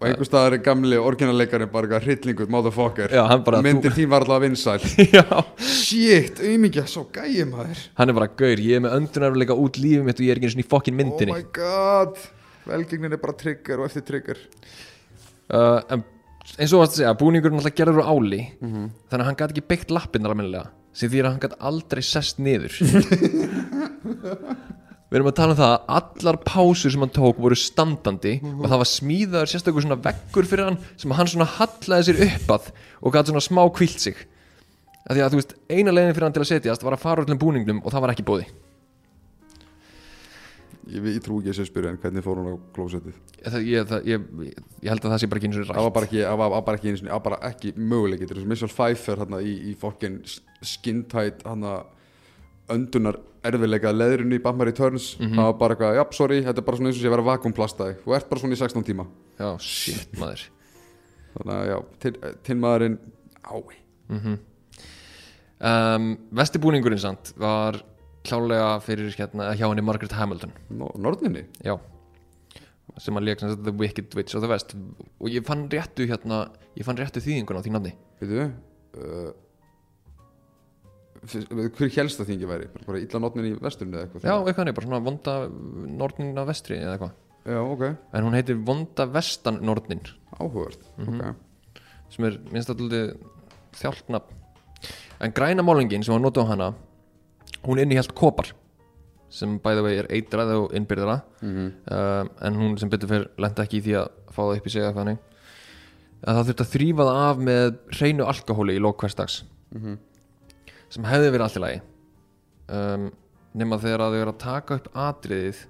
Og 0.00 0.08
einhver 0.08 0.26
staðar 0.26 0.56
er 0.56 0.62
gamli 0.66 0.96
orginaleikarin 0.98 1.70
bara 1.72 1.86
eitthvað 1.86 2.06
hryllingur, 2.08 2.48
motherfucker. 2.50 3.12
Já, 3.14 3.22
hann 3.30 3.44
bara- 3.46 3.60
myndir 3.62 3.92
þín 3.94 4.08
var 4.10 4.24
alltaf 4.26 4.42
vinsæl. 4.42 4.82
Já, 5.14 5.22
shit, 5.62 6.40
auðmingja, 6.42 6.82
svo 6.90 7.04
gæði 7.14 7.44
maður. 7.52 7.84
Hann 8.00 8.10
er 8.10 8.16
bara 8.18 8.28
gaur, 8.42 8.58
ég 8.66 8.80
er 8.80 8.82
með 8.84 8.96
öndunarverleika 8.98 9.56
út 9.56 9.78
lífið 9.80 10.02
mitt 10.08 10.18
og 10.20 10.26
ég 10.26 10.34
er 10.34 10.40
ekki 10.40 10.48
einu 10.50 10.54
sinni 10.56 10.66
í 10.66 10.70
fokkin 10.74 10.96
oh 10.96 10.98
myndinni 10.98 11.36
my 11.36 11.46
god. 11.56 12.18
Velgengnin 12.66 13.14
er 13.14 13.22
bara 13.22 13.36
trigger 13.38 13.80
og 13.84 13.86
eftir 13.88 14.04
trigger. 14.10 14.42
Uh, 15.52 15.80
en 15.94 16.02
eins 16.58 16.72
og 16.74 16.82
varst 16.82 16.96
að 16.98 17.00
segja, 17.04 17.14
búningurinn 17.22 17.60
alltaf 17.62 17.76
gerður 17.78 18.02
úr 18.02 18.10
áli 18.10 18.42
Mhm. 18.60 18.90
þannig 19.08 19.22
að 19.22 19.28
hann 19.30 19.38
gæti 19.40 19.54
ekki 19.54 19.68
byggt 19.72 19.94
lappinnar 19.94 20.34
almennilega 20.34 20.66
sem 20.92 21.08
því 21.10 21.22
að 21.22 21.30
hann 21.30 21.40
gæti 21.46 21.56
aldrei 21.70 22.02
sest 22.04 22.38
niður 22.42 22.74
við 25.14 25.20
erum 25.20 25.30
að 25.30 25.36
tala 25.38 25.54
um 25.54 25.60
það 25.62 25.72
að 25.72 25.94
allar 26.00 26.38
pásur 26.42 26.90
sem 26.92 27.04
hann 27.06 27.14
tók 27.14 27.38
voru 27.38 27.54
standandi 27.60 28.34
Mhm. 28.42 28.60
og 28.60 28.66
það 28.72 28.80
var 28.82 28.90
smíðaður 28.90 29.52
sérstakur 29.54 29.84
svona 29.86 30.00
veggur 30.02 30.48
fyrir 30.50 30.64
hann 30.68 30.78
sem 30.98 31.14
hann 31.14 31.30
svona 31.30 31.46
hallaði 31.54 32.08
sér 32.10 32.22
upp 32.26 32.48
að 32.58 32.70
og 33.00 33.14
gæti 33.14 33.30
svona 33.30 33.46
smá 33.46 33.62
kvilt 33.70 34.00
sig. 34.00 34.16
Að 35.08 35.16
því 35.16 35.22
að 35.22 35.30
þú 35.30 35.38
veist, 35.40 35.54
eina 35.70 35.92
leiðin 35.92 36.14
fyrir 36.16 36.24
hann 36.26 36.32
til 36.32 36.42
að 36.42 36.50
setjast 36.50 36.82
var 36.82 36.94
að 36.96 37.02
fara 37.04 37.22
öllum 37.24 37.38
búningnum 37.38 37.82
og 37.84 37.92
það 37.92 38.00
var 38.00 38.10
ekki 38.14 38.24
bóði 38.26 38.46
ég, 40.88 41.04
ég 41.16 41.20
trú 41.24 41.38
ekki 41.40 41.52
að 41.52 41.58
sé 41.58 41.64
spyrja 41.68 41.92
en 41.94 41.98
hvernig 42.02 42.24
fór 42.24 42.40
hún 42.40 42.50
á 42.52 42.54
klósettið? 42.76 43.14
Það, 43.44 43.66
ég, 43.68 43.92
ég, 44.08 44.26
ég 44.84 44.88
held 44.92 45.04
að 45.04 45.12
það 45.14 45.20
sé 45.22 45.28
bara 45.30 45.40
ekki 45.40 45.48
eins 45.50 45.60
og 45.60 45.68
það 45.70 45.86
var 45.86 45.94
bara 45.96 46.08
ekki, 46.08 46.22
var, 46.40 46.50
var 46.54 46.64
bara 46.66 46.78
ekki, 46.80 46.88
einu 46.90 47.00
sinni- 47.00 47.12
það 47.12 47.18
var 47.20 47.26
bara 47.28 47.50
ekki 47.50 47.72
möguleikir 47.76 48.32
er 48.34 48.48
Michelle 48.48 48.72
Pfeiffer 48.72 49.20
hérna 49.22 49.40
í, 49.44 49.54
í 49.70 49.74
fokkin 49.80 50.18
skintætt 50.64 51.44
hérna 51.44 51.74
öndunar 52.72 53.18
erfiðleika 53.44 53.92
leðrunni 53.92 54.38
í 54.38 54.42
Batman 54.42 54.66
Returns 54.70 55.16
Mhm. 55.20 55.34
það 55.36 55.44
var 55.44 55.52
bara 55.60 55.74
eitthvað, 55.74 55.96
já, 55.98 56.04
sorry, 56.14 56.40
þetta 56.42 56.58
er 56.58 56.64
bara 56.64 56.76
svona 56.78 56.88
eins 56.88 56.96
og 56.98 57.02
sé 57.02 57.08
að 57.10 57.16
vera 57.16 57.28
vakuumplastaði 57.30 57.96
þú 58.04 58.14
ert 58.16 58.28
bara 58.30 58.40
svona 58.40 58.54
í 58.54 58.60
16 58.62 58.84
tíma. 58.84 59.06
Já, 59.38 59.58
shit 59.60 60.12
maður. 60.16 60.44
Þannig 61.34 61.54
að 61.54 61.66
já, 61.68 61.78
til, 62.00 62.12
til 62.42 62.56
maðurinn 62.56 62.98
ái, 63.44 63.76
um, 65.60 66.06
Vestibúningurinn 66.34 67.00
samt 67.02 67.32
var 67.40 67.80
klálega 68.24 68.78
fyrir 68.84 69.10
hérna, 69.18 69.50
hjá 69.56 69.66
henni 69.68 69.82
Margaret 69.84 70.12
Hamilton. 70.16 70.52
Nó- 70.72 70.94
norninni? 70.96 71.44
Já. 71.64 71.78
Sem 72.98 73.14
að 73.18 73.24
leik 73.26 73.40
sem 73.40 73.50
sagt 73.50 73.64
The 73.64 73.72
Wicked 73.72 74.14
Witch 74.14 74.34
of 74.36 74.40
the 74.42 74.48
West. 74.48 74.74
Og 75.20 75.28
ég 75.28 75.44
fann 75.44 75.68
réttu 75.68 76.06
hérna 76.08 76.48
ég 76.76 76.84
fann 76.86 76.96
réttu 76.96 77.20
þýðingun 77.20 77.58
á 77.58 77.62
því 77.64 77.72
nafni. 77.74 77.92
Veitu 78.20 78.52
uh, 78.96 79.32
hver 81.28 81.90
helst 81.96 82.20
það 82.20 82.30
þingi 82.30 82.48
væri? 82.50 82.66
Bara, 82.86 83.00
illa 83.00 83.20
nornin 83.22 83.48
í 83.48 83.52
vesturinn 83.62 83.94
eða 83.94 84.06
eitthvað 84.06 84.26
já, 84.28 84.34
eitthvað 84.34 84.60
hann 84.64 84.74
bara 84.78 84.86
svona 84.88 85.04
vonda 85.04 85.34
nornin 86.00 86.38
af 86.42 86.48
vestri 86.50 86.78
eða 86.80 86.96
eitthvað. 86.96 87.14
Já, 87.44 87.58
ok, 87.60 87.82
en 88.16 88.24
hún 88.24 88.36
heitir 88.38 88.56
vonda 88.64 89.06
vestan 89.12 89.58
nornin. 89.62 90.00
Áhugavert 90.40 90.80
Mhm. 90.98 91.20
ok, 91.20 91.82
sem 92.10 92.24
er 92.24 92.38
minnst 92.52 92.70
að 92.70 92.80
þjálfna 93.74 94.20
en 95.20 95.32
græna 95.32 95.62
málingin 95.62 96.04
sem 96.04 96.14
var 96.14 96.20
notað 96.24 96.46
á 96.48 96.50
hana 96.52 96.74
hún 97.64 97.80
innihjalt 97.80 98.14
kopar 98.14 98.52
sem 99.30 99.58
bæði 99.58 99.82
vegi 99.82 99.98
er 99.98 100.08
eitrað 100.14 100.50
og 100.62 100.72
innbyrðara. 100.74 101.22
Mhm. 101.42 101.72
uh, 101.90 102.24
en 102.42 102.54
hún 102.54 102.78
sem 102.78 102.88
betur 102.90 103.08
fyrir 103.08 103.28
lenda 103.38 103.62
ekki 103.64 103.80
í 103.80 103.82
því 103.82 103.94
að 104.02 104.08
fá 104.30 104.42
það 104.42 104.56
upp 104.56 104.66
í 104.66 104.70
hvað 104.74 104.94
hannig 104.94 105.18
að 106.24 106.34
það 106.38 106.46
þurfti 106.48 106.64
að 106.64 106.72
þrýfa 106.74 107.04
það 107.04 107.22
af 107.28 107.38
með 107.38 107.78
hreinu 107.98 108.24
alkohóli 108.24 108.76
í 108.78 108.80
lók 108.80 108.96
hversdags. 109.02 109.42
Mhm. 109.74 109.98
Sem 110.94 111.06
hefði 111.08 111.30
verið 111.34 111.46
allt 111.46 111.58
í 111.58 111.62
lagi. 111.64 111.82
Um, 112.74 113.06
nema 113.54 113.78
þegar 113.82 114.06
að 114.06 114.14
þau 114.14 114.20
eru 114.22 114.34
að 114.34 114.42
taka 114.42 114.78
upp 114.78 114.90
atriðið 115.04 115.62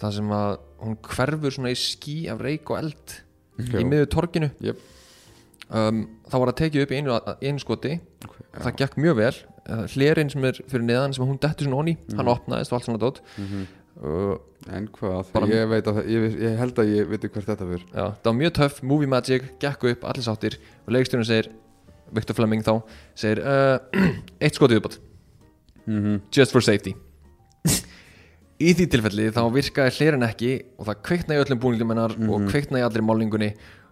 það 0.00 0.14
sem 0.18 0.32
að 0.36 0.50
hún 0.82 0.98
hverfur 1.06 1.54
svona 1.54 1.72
í 1.72 1.78
skí 1.80 2.16
af 2.32 2.42
reik 2.44 2.72
og 2.72 2.80
eld 2.82 3.16
Já. 3.62 3.78
í 3.80 3.84
miður 3.88 4.10
torginu. 4.12 4.50
Jep. 4.64 4.80
um, 5.70 6.02
þá 6.28 6.36
var 6.36 6.50
það 6.52 6.58
tekið 6.62 6.84
upp 6.84 6.92
í 6.92 6.98
einu, 7.00 7.20
einu 7.40 7.62
skoti. 7.62 7.94
Og 8.26 8.60
það 8.64 8.76
gekk 8.82 8.98
mjög 9.00 9.20
vel. 9.20 9.34
Hlerinn 9.94 10.30
sem 10.30 10.44
er 10.46 10.60
fyrir 10.70 10.84
neðan 10.86 11.16
sem 11.16 11.26
hún 11.26 11.40
dettur 11.42 11.66
svona 11.66 11.80
onni 11.82 11.96
hann 12.14 12.30
opnaðist 12.30 12.72
og 12.72 12.78
allt 12.78 12.86
svona 12.86 13.02
dót. 13.02 13.22
Uh, 13.96 14.36
en 14.76 14.86
hvað, 14.92 15.32
ég 15.48 15.68
veit 15.70 15.88
að 15.88 16.02
ég, 16.12 16.24
ég 16.42 16.58
held 16.60 16.78
að 16.82 16.90
ég 16.92 17.08
veit 17.08 17.22
hvert 17.24 17.46
þetta 17.48 17.64
fyrir 17.64 17.84
já, 17.86 18.02
það 18.20 18.26
var 18.28 18.34
mjög 18.42 18.52
töff, 18.58 18.80
movie 18.84 19.08
magic 19.08 19.46
gekk 19.62 19.86
upp, 19.88 20.04
allir 20.10 20.26
sáttir. 20.26 20.58
Og 20.84 20.92
leikstjórinn 20.92 21.28
segir 21.28 21.48
Victor 22.14 22.36
Fleming 22.38 22.62
þá 22.66 22.78
segir 23.18 23.42
uh, 23.42 23.78
eitt 24.44 24.58
skotið 24.58 24.82
uppátt 24.82 25.00
just 26.34 26.52
for 26.52 26.64
safety. 26.64 26.94
Í 28.66 28.72
því 28.72 28.86
tilfelli 28.90 29.28
þá 29.34 29.42
virkaði 29.52 29.94
hlerinn 29.98 30.26
ekki 30.26 30.52
og 30.80 30.88
það 30.88 31.02
kveiknaði 31.08 31.44
öllum 31.44 31.62
búningum 31.62 31.92
hennar 31.92 32.14
og 32.16 32.46
kveiknaði 32.50 32.82
í 32.82 32.86
allri 32.86 33.04
málingunni 33.04 33.50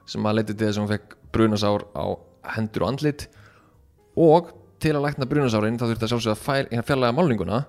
sem 0.09 0.27
að 0.27 0.39
leiti 0.41 0.55
til 0.55 0.67
þess 0.67 0.79
að 0.79 0.83
hún 0.83 0.93
fekk 0.95 1.17
brunasár 1.35 1.85
á 1.93 2.05
hendur 2.57 2.87
og 2.87 2.95
andlit. 2.95 3.27
Og 4.21 4.51
til 4.83 4.95
að 4.95 5.05
lækna 5.07 5.29
brunasárin 5.29 5.79
þá 5.81 5.87
þurfti 5.87 6.07
að 6.07 6.15
sjálfsögða 6.15 6.59
að 6.81 6.89
fjarlæga 6.89 7.17
málninguna 7.17 7.61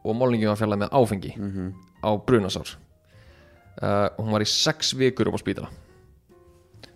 og 0.00 0.16
málningin 0.16 0.50
var 0.50 0.60
fjarlæga 0.60 0.84
með 0.84 0.96
áfengi 1.00 1.34
á 2.00 2.10
brunasár. 2.26 2.74
Uh, 3.80 4.08
og 4.18 4.24
hún 4.24 4.34
var 4.34 4.44
í 4.44 4.50
sex 4.50 4.94
vikur 4.98 5.30
upp 5.30 5.38
á 5.38 5.40
spítala 5.40 5.70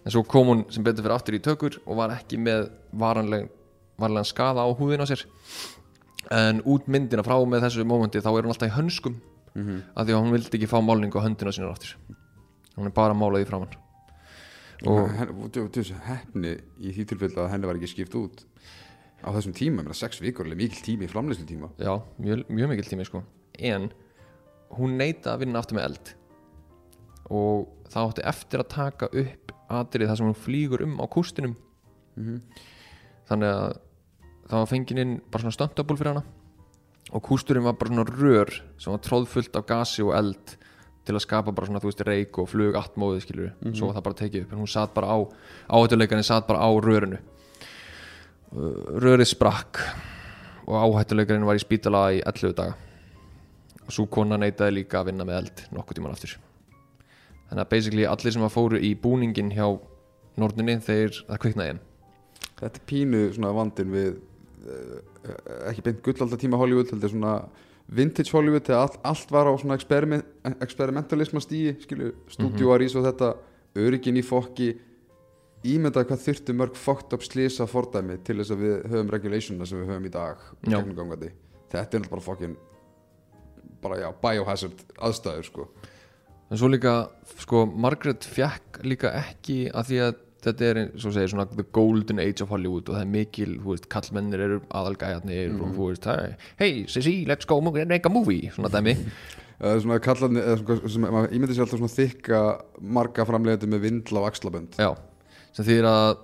en 0.04 0.12
svo 0.12 0.22
kom 0.28 0.46
hún 0.52 0.64
sem 0.72 0.84
betur 0.84 1.02
fyrir 1.06 1.16
aftur 1.16 1.36
í 1.38 1.42
tökur 1.44 1.78
og 1.86 1.96
var 1.96 2.12
ekki 2.16 2.36
með 2.40 2.66
varanleg, 2.92 3.48
varanlegan 3.98 4.28
skaða 4.28 4.64
á 4.64 4.68
húðin 4.76 5.00
á 5.04 5.06
sér 5.08 5.24
en 6.34 6.60
út 6.64 6.86
myndina 6.88 7.22
frá 7.24 7.36
með 7.44 7.66
þessu 7.66 7.84
mómenti 7.88 8.20
þá 8.24 8.30
er 8.32 8.42
hún 8.46 8.52
alltaf 8.54 8.70
í 8.72 8.76
hönskum 8.78 9.20
Mhm. 9.54 9.82
af 9.94 10.02
því 10.06 10.10
að 10.10 10.18
hún 10.24 10.32
vildi 10.34 10.56
ekki 10.58 10.66
fá 10.66 10.80
málningu 10.82 11.14
á 11.14 11.22
höndina 11.22 11.52
sínar 11.54 11.70
aftur 11.70 11.94
hún 12.76 12.86
er 12.88 12.90
bara 12.90 13.14
málaði 13.14 13.46
framann 13.46 13.70
og 14.90 15.10
þessu 15.70 15.94
hefni 16.08 16.56
í 16.82 16.90
því 16.90 17.04
tilfelli 17.12 17.38
að 17.38 17.52
henni 17.52 17.68
var 17.70 17.78
ekki 17.78 17.86
skipt 17.92 18.16
út 18.18 18.42
á 19.22 19.30
þessum 19.30 19.54
tíma, 19.54 19.84
mér 19.86 19.94
sex 19.94 20.18
vikur 20.20 20.50
er 20.50 20.56
mikil 20.58 20.82
tími 20.82 21.06
í 21.06 21.12
framleyslu 21.12 21.46
tíma 21.46 21.70
já, 21.78 21.94
mjög, 22.18 22.42
mjög 22.50 22.68
mikil 22.74 22.84
tími 22.90 23.06
sko 23.06 23.22
en 23.62 23.92
hún 24.74 24.98
neita 24.98 25.36
að 25.36 25.44
vinna 25.44 25.62
aftur 25.62 25.78
með 25.78 25.86
eld 25.92 26.12
og 27.30 27.68
það 27.94 28.08
átti 28.10 28.26
eftir 28.34 28.58
að 28.64 28.68
taka 28.74 29.06
upp 29.14 29.43
atrið 29.80 30.10
þar 30.10 30.20
sem 30.20 30.30
hún 30.30 30.38
flýgur 30.38 30.84
um 30.86 30.96
á 31.00 31.06
kústinum. 31.10 31.56
Mhm. 32.14 32.40
þannig 33.28 33.48
að 33.50 33.78
það 34.48 34.58
var 34.60 34.66
fengin 34.70 34.98
inn 35.00 35.14
bara 35.32 35.42
svona 35.42 35.56
stöndabúl 35.56 35.96
fyrir 35.98 36.12
hana 36.12 36.22
og 37.12 37.22
kústurinn 37.24 37.64
var 37.64 37.76
bara 37.80 37.90
svona 37.90 38.04
rör 38.04 38.52
sem 38.78 38.92
var 38.92 39.00
tróðfullt 39.00 39.56
af 39.56 39.66
gasi 39.66 40.02
og 40.04 40.14
eld 40.14 40.56
til 41.04 41.14
að 41.14 41.24
skapa 41.24 41.52
bara 41.52 41.66
svona, 41.68 41.80
þú 41.80 41.90
veist, 41.90 42.04
reik 42.06 42.38
og 42.40 42.48
flug 42.48 42.76
atmóði 42.80 43.20
skilur, 43.24 43.52
svo 43.74 43.90
var 43.90 43.98
það 43.98 44.06
bara 44.06 44.20
tekið 44.22 44.44
upp 44.44 44.52
en 44.52 44.62
hún 44.62 44.70
satt 44.72 44.94
bara 44.94 45.10
á, 45.12 45.16
áhættuleikarinn 45.68 46.24
satt 46.24 46.46
bara 46.48 46.64
á 46.64 46.70
rörinu. 46.80 47.18
Uh, 48.54 48.96
rörið 49.02 49.28
sprakk 49.34 49.82
og 50.64 50.78
áhættuleikarinn 50.80 51.44
var 51.44 51.58
í 51.58 51.64
spítala 51.64 52.06
í 52.14 52.22
11 52.24 52.56
daga. 52.56 52.78
Og 53.84 53.92
svo 53.92 54.06
kona 54.08 54.38
neitaði 54.40 54.78
líka 54.80 55.02
að 55.02 55.10
vinna 55.10 55.28
með 55.28 55.42
eld 55.42 55.64
nokkuð 55.76 56.00
tíman 56.00 56.16
aftur 56.16 56.38
þannig 57.48 57.64
að 57.64 57.72
basically 57.72 58.06
allir 58.08 58.36
sem 58.36 58.46
að 58.46 58.54
fóru 58.54 58.80
í 58.80 58.94
búningin 58.98 59.52
hjá 59.54 59.66
Nordinni 60.40 60.80
þeir, 60.82 61.20
það 61.28 61.42
kviknaði 61.44 61.74
Þetta 62.58 62.80
er 62.80 62.86
pínu 62.90 63.20
svona 63.34 63.52
vandin 63.54 63.92
við 63.94 64.16
uh, 64.66 64.96
ekki 65.70 65.84
beint 65.86 66.02
gullaldatíma 66.06 66.58
Hollywood 66.58 66.90
heldur 66.90 67.12
svona 67.12 67.34
vintage 67.86 68.32
Hollywood 68.32 68.64
þegar 68.66 68.86
allt, 68.86 68.98
allt 69.04 69.30
var 69.34 69.50
á 69.50 69.52
svona 69.60 69.76
experiment, 69.78 70.26
experimentalisma 70.64 71.42
stíi 71.44 71.76
skilu, 71.82 72.12
stúdíuar 72.32 72.82
í 72.82 72.88
svo 72.90 73.04
þetta 73.04 73.34
öryggin 73.78 74.18
í 74.18 74.24
fokki 74.24 74.72
ímyndað 75.64 76.08
hvað 76.10 76.22
þurftu 76.26 76.56
mörg 76.56 76.78
fucked 76.78 77.16
up 77.16 77.24
slisa 77.24 77.66
fordæmi 77.68 78.18
til 78.24 78.38
þess 78.40 78.54
að 78.54 78.62
við 78.64 78.76
höfum 78.92 79.12
regulationna 79.12 79.68
sem 79.68 79.80
við 79.80 79.90
höfum 79.92 80.08
í 80.08 80.12
dag 80.14 80.44
þetta 81.74 81.84
er 81.84 82.04
náttúrulega 82.04 82.12
bara 82.12 82.24
fokkin 82.24 82.56
bara 83.84 84.00
já, 84.00 84.08
biohazard 84.22 84.84
aðstæður 84.96 85.48
sko 85.48 85.68
en 86.54 86.60
svo 86.60 86.70
líka, 86.70 86.94
sko, 87.42 87.64
Margaret 87.66 88.26
fjakk 88.26 88.82
líka 88.86 89.12
ekki 89.18 89.64
að 89.74 89.90
því 89.90 90.02
að 90.04 90.20
þetta 90.44 90.66
er, 90.68 90.80
svo 91.00 91.10
segir, 91.14 91.30
svona 91.32 91.46
the 91.50 91.64
golden 91.74 92.20
age 92.20 92.44
of 92.44 92.52
Hollywood 92.52 92.90
og 92.90 92.98
það 92.98 93.04
er 93.04 93.12
mikil, 93.14 93.54
þú 93.62 93.72
veist, 93.72 93.88
kallmennir 93.92 94.42
eru 94.44 94.58
aðalgæjarnir 94.76 95.56
og 95.56 95.72
þú 95.72 95.88
veist, 95.88 96.10
hey, 96.60 96.84
Sissy, 96.92 97.22
let's 97.28 97.48
go 97.48 97.60
make 97.64 98.04
a 98.04 98.12
movie 98.12 98.52
svona 98.52 98.70
dæmi, 98.72 98.94
kallarni 100.04 100.44
eða 100.44 100.60
svona, 100.60 100.92
sem 100.92 101.08
maður 101.08 101.34
ímyndið 101.38 101.56
sér 101.56 101.64
alltaf 101.64 101.80
svona 101.80 101.96
þykka 101.96 102.44
marga 102.98 103.26
framleiðandi 103.28 103.72
með 103.72 103.84
vindla 103.88 104.20
og 104.20 104.28
axlabönd. 104.28 104.76
Já 104.76 104.92
sem 105.54 105.66
þýðir 105.66 105.88
að, 105.88 106.22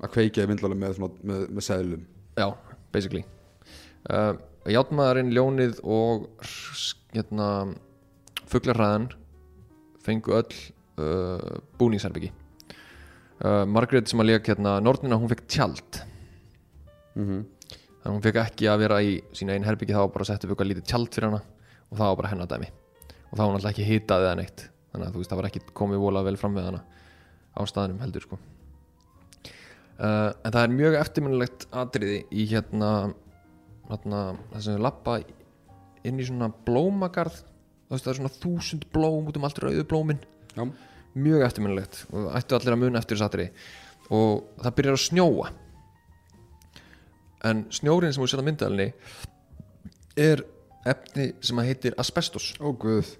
að 0.00 0.12
kveikja 0.14 0.44
í 0.44 0.50
vindlalum 0.50 0.82
með, 0.82 0.96
svona, 0.98 1.22
með, 1.30 1.44
með 1.56 1.66
seðlum. 1.66 2.02
Já, 2.38 2.46
basically. 2.94 3.22
Uh, 4.08 4.34
Játmaðurinn, 4.68 5.32
Ljónið 5.32 5.80
og 5.88 6.28
hérna 7.14 7.48
Fuglarhræðan 8.50 9.08
fengu 10.10 10.36
öll 10.36 10.60
uh, 11.00 11.58
búningsherbyggi 11.80 12.34
uh, 13.44 13.64
Margaret 13.68 14.10
sem 14.10 14.20
að 14.20 14.32
leik 14.32 14.50
hérna 14.50 14.76
Nordnina, 14.84 15.18
hún 15.20 15.30
fekk 15.30 15.46
tjald. 15.48 16.02
Mm 17.16 17.26
-hmm. 17.26 17.42
þannig 18.00 18.10
að 18.10 18.14
hún 18.14 18.26
fekk 18.26 18.40
ekki 18.44 18.68
að 18.68 18.78
vera 18.84 19.00
í 19.02 19.16
sína 19.32 19.54
einn 19.54 19.66
herbyggi 19.66 19.96
þá 19.96 20.12
bara 20.12 20.24
setja 20.24 20.46
upp 20.46 20.52
eitthvað 20.54 20.70
lítið 20.70 20.86
tjald 20.86 21.14
fyrir 21.14 21.28
hana 21.28 21.42
og 21.90 21.98
það 21.98 22.08
var 22.08 22.16
bara 22.16 22.28
hennar 22.28 22.48
dæmi. 22.48 22.68
Og 23.30 23.34
það 23.38 23.46
var 23.46 23.52
náttúrulega 23.54 23.70
ekki 23.74 23.90
hitað 23.90 24.24
eða 24.24 24.36
neitt. 24.36 24.70
Þannig 24.92 25.06
að 25.06 25.12
þú 25.12 25.18
veist 25.18 25.30
það 25.30 25.40
var 25.40 25.48
ekki 25.48 25.60
komið 25.74 25.98
vola 25.98 26.22
vel 26.22 26.36
fram 26.36 26.54
með 26.54 26.64
hana 26.64 26.82
á 27.54 27.60
staðinum 27.66 28.00
heldur 28.00 28.22
sko. 28.22 28.38
Uh, 30.00 30.32
en 30.44 30.52
það 30.52 30.62
er 30.62 30.78
mjög 30.78 30.94
eftirminnilegt 30.96 31.66
atriði 31.70 32.24
í 32.32 32.46
hérna, 32.46 33.12
hérna 33.90 34.20
þess 34.54 34.68
að 34.68 34.80
lappa 34.80 35.20
inn 36.04 36.20
í 36.20 36.24
svona 36.24 36.48
blómagarð 36.64 37.42
veist 37.90 38.06
það 38.06 38.12
er 38.12 38.18
svona 38.20 38.34
þúsund 38.36 38.86
blóm 38.94 39.30
út 39.30 39.38
um 39.38 39.46
allt 39.48 39.62
rauðu 39.62 39.86
blómin. 39.90 40.20
Já, 40.54 40.62
mjög 41.14 41.46
eftirminnilegt. 41.46 42.04
Og 42.14 42.28
ættu 42.38 42.56
allir 42.58 42.76
að 42.76 42.82
muna 42.84 43.02
eftir 43.02 43.18
þess 43.18 43.26
atriði. 43.26 43.50
Og 44.10 44.46
það 44.62 44.76
byrjar 44.78 44.98
að 44.98 45.04
snjóa. 45.06 45.50
En 47.50 47.64
snjórin 47.72 48.14
sem 48.14 48.22
við 48.22 48.32
setja 48.34 48.46
myndaðalni 48.46 48.88
er 50.20 50.44
efni 50.90 51.30
sem 51.44 51.60
að 51.60 51.70
heitir 51.70 51.98
asbestos. 52.00 52.52
Ó 52.60 52.70
guð. 52.76 53.14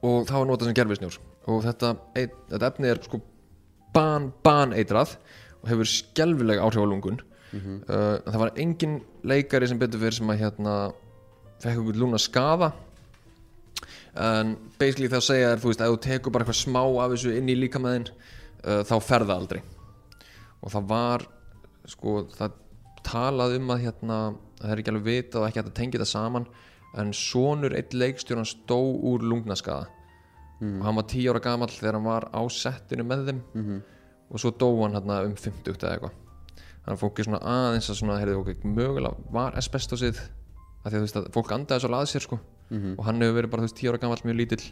Og 0.00 0.24
það 0.28 0.38
var 0.38 0.48
notað 0.48 0.70
sem 0.70 0.78
gerfisnjór 0.78 1.18
og 1.50 1.62
þetta, 1.64 1.94
eit, 2.18 2.34
þetta 2.50 2.68
efni 2.68 2.90
er 2.90 3.00
sko 3.04 3.20
ban, 3.94 4.28
ban 4.44 4.74
eitrað 4.76 5.16
og 5.60 5.68
hefur 5.70 5.88
skelfileg 5.88 6.60
áhrif 6.62 6.84
á 6.84 6.88
lungun. 6.88 7.20
Uh, 7.50 8.20
það 8.28 8.38
var 8.44 8.52
engin 8.62 9.00
leikari 9.26 9.66
sem 9.66 9.80
betur 9.80 9.98
fyrir 9.98 10.14
sem 10.14 10.28
að 10.30 10.44
hérna 10.44 10.74
fekk 11.60 11.72
einhvern 11.72 11.98
lúna 11.98 12.20
skaða 12.22 12.70
en 14.20 14.54
basically 14.78 15.10
það 15.12 15.26
segja 15.26 15.50
er 15.54 15.60
þú 15.62 15.70
veist 15.70 15.84
að 15.84 15.92
þú 15.94 16.00
tekur 16.06 16.34
bara 16.34 16.44
eitthvað 16.46 16.60
smá 16.60 16.82
af 16.82 17.14
þessu 17.14 17.34
inn 17.38 17.50
í 17.52 17.58
líkamæðin 17.58 18.08
uh, 18.10 18.82
þá 18.88 18.96
fer 19.06 19.26
það 19.26 19.36
aldrei. 19.36 19.60
Og 20.60 20.74
það 20.74 20.90
var 20.90 21.26
sko 21.88 22.16
það 22.36 22.58
talað 23.06 23.56
um 23.56 23.70
að 23.72 23.86
hérna 23.86 24.18
það 24.60 24.72
er 24.74 24.82
ekki 24.82 24.92
alveg 24.92 25.06
vitað 25.06 25.40
og 25.40 25.48
ekki 25.48 25.60
hægt 25.62 25.70
að 25.70 25.78
tengja 25.78 25.98
þetta 26.00 26.10
saman 26.10 26.48
en 27.00 27.12
sonur 27.16 27.74
eitt 27.78 27.94
leikstjóran 27.94 28.48
stó 28.48 28.78
úr 28.82 29.22
lungnaskaða 29.24 29.86
og 30.60 30.82
hann 30.84 30.98
var 30.98 31.06
10 31.08 31.30
ára 31.30 31.40
gamall 31.40 31.70
þegar 31.72 31.96
hann 31.96 32.04
var 32.04 32.26
á 32.36 32.42
settinu 32.52 33.04
með 33.08 33.30
þeim 33.30 33.40
og 34.30 34.42
svo 34.42 34.50
dó 34.52 34.68
hann 34.82 34.92
hérna 34.98 35.22
um 35.24 35.36
50 35.36 35.72
eða 35.72 35.94
eitthvað. 35.94 36.18
Þannig 36.84 36.96
að 36.96 37.00
fólk 37.00 37.18
er 37.18 37.24
svona 37.28 37.40
aðeins 37.54 37.88
að 37.90 37.98
svona 38.00 38.18
heyrðu 38.20 38.40
okkur 38.42 38.74
mögulega 38.76 39.32
var 39.32 39.56
asbestosið 39.56 40.20
að 40.80 40.86
því 40.86 40.94
að 40.94 41.00
þú 41.00 41.06
veist 41.06 41.18
að 41.20 41.28
fólk 41.34 41.52
andaði 41.54 41.84
svo 41.84 41.92
að 41.96 42.08
sér 42.10 42.24
sko. 42.24 42.38
Og 42.70 43.04
hann 43.06 43.20
hefur 43.20 43.36
verið 43.36 43.52
bara 43.52 43.64
þú 43.64 43.68
veist 43.68 43.80
10 43.80 43.90
ára 43.90 44.00
gamall 44.00 44.24
mjög 44.24 44.38
lítill. 44.38 44.64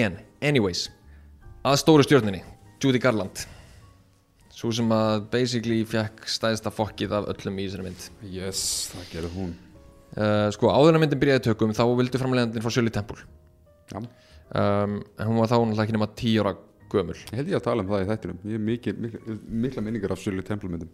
En 0.00 0.20
anyways 0.40 0.86
að 1.66 1.80
stóru 1.82 2.06
stjórninni 2.06 2.42
Judy 2.80 3.00
Garland. 3.02 3.42
Svo 4.54 4.70
sem 4.76 4.88
að 4.92 5.26
basically 5.32 5.82
fekk 5.88 6.26
stæðsta 6.28 6.72
fokkið 6.72 7.14
af 7.16 7.28
öllum 7.32 7.60
í 7.60 7.66
þessari 7.66 7.86
mynd. 7.86 8.06
Yes, 8.28 8.62
það 8.92 9.12
gerði 9.14 9.30
hún. 9.36 9.52
Uh, 10.10 10.48
sko 10.52 10.72
áður 10.72 10.90
en 10.90 10.98
að 10.98 11.04
myndin 11.04 11.20
byrjaði 11.22 11.44
tökum 11.46 11.76
þá 11.76 11.84
vildu 12.00 12.20
framlegandinn 12.20 12.64
frá 12.64 12.74
Shirley 12.74 12.92
Temple. 12.92 13.22
Já, 13.92 14.00
um, 14.00 14.96
en 14.98 15.30
hún 15.30 15.38
var 15.38 15.52
þá 15.52 15.56
náttúrulega 15.60 15.86
ekki 15.86 15.96
nema 15.96 16.10
10 16.18 16.42
ára 16.42 16.54
gömul. 16.90 17.16
Ég 17.30 17.38
held 17.38 17.52
ég 17.52 17.60
að 17.60 17.66
tala 17.68 17.84
um 17.84 17.92
það 17.92 18.02
í 18.02 18.08
þættinum. 18.10 18.42
Ég 18.50 18.64
mikil, 18.66 18.96
mikla 19.64 19.84
minningar 19.86 20.16
af 20.16 20.20
Shirley 20.24 20.44
Temple 20.46 20.72
myndum 20.72 20.90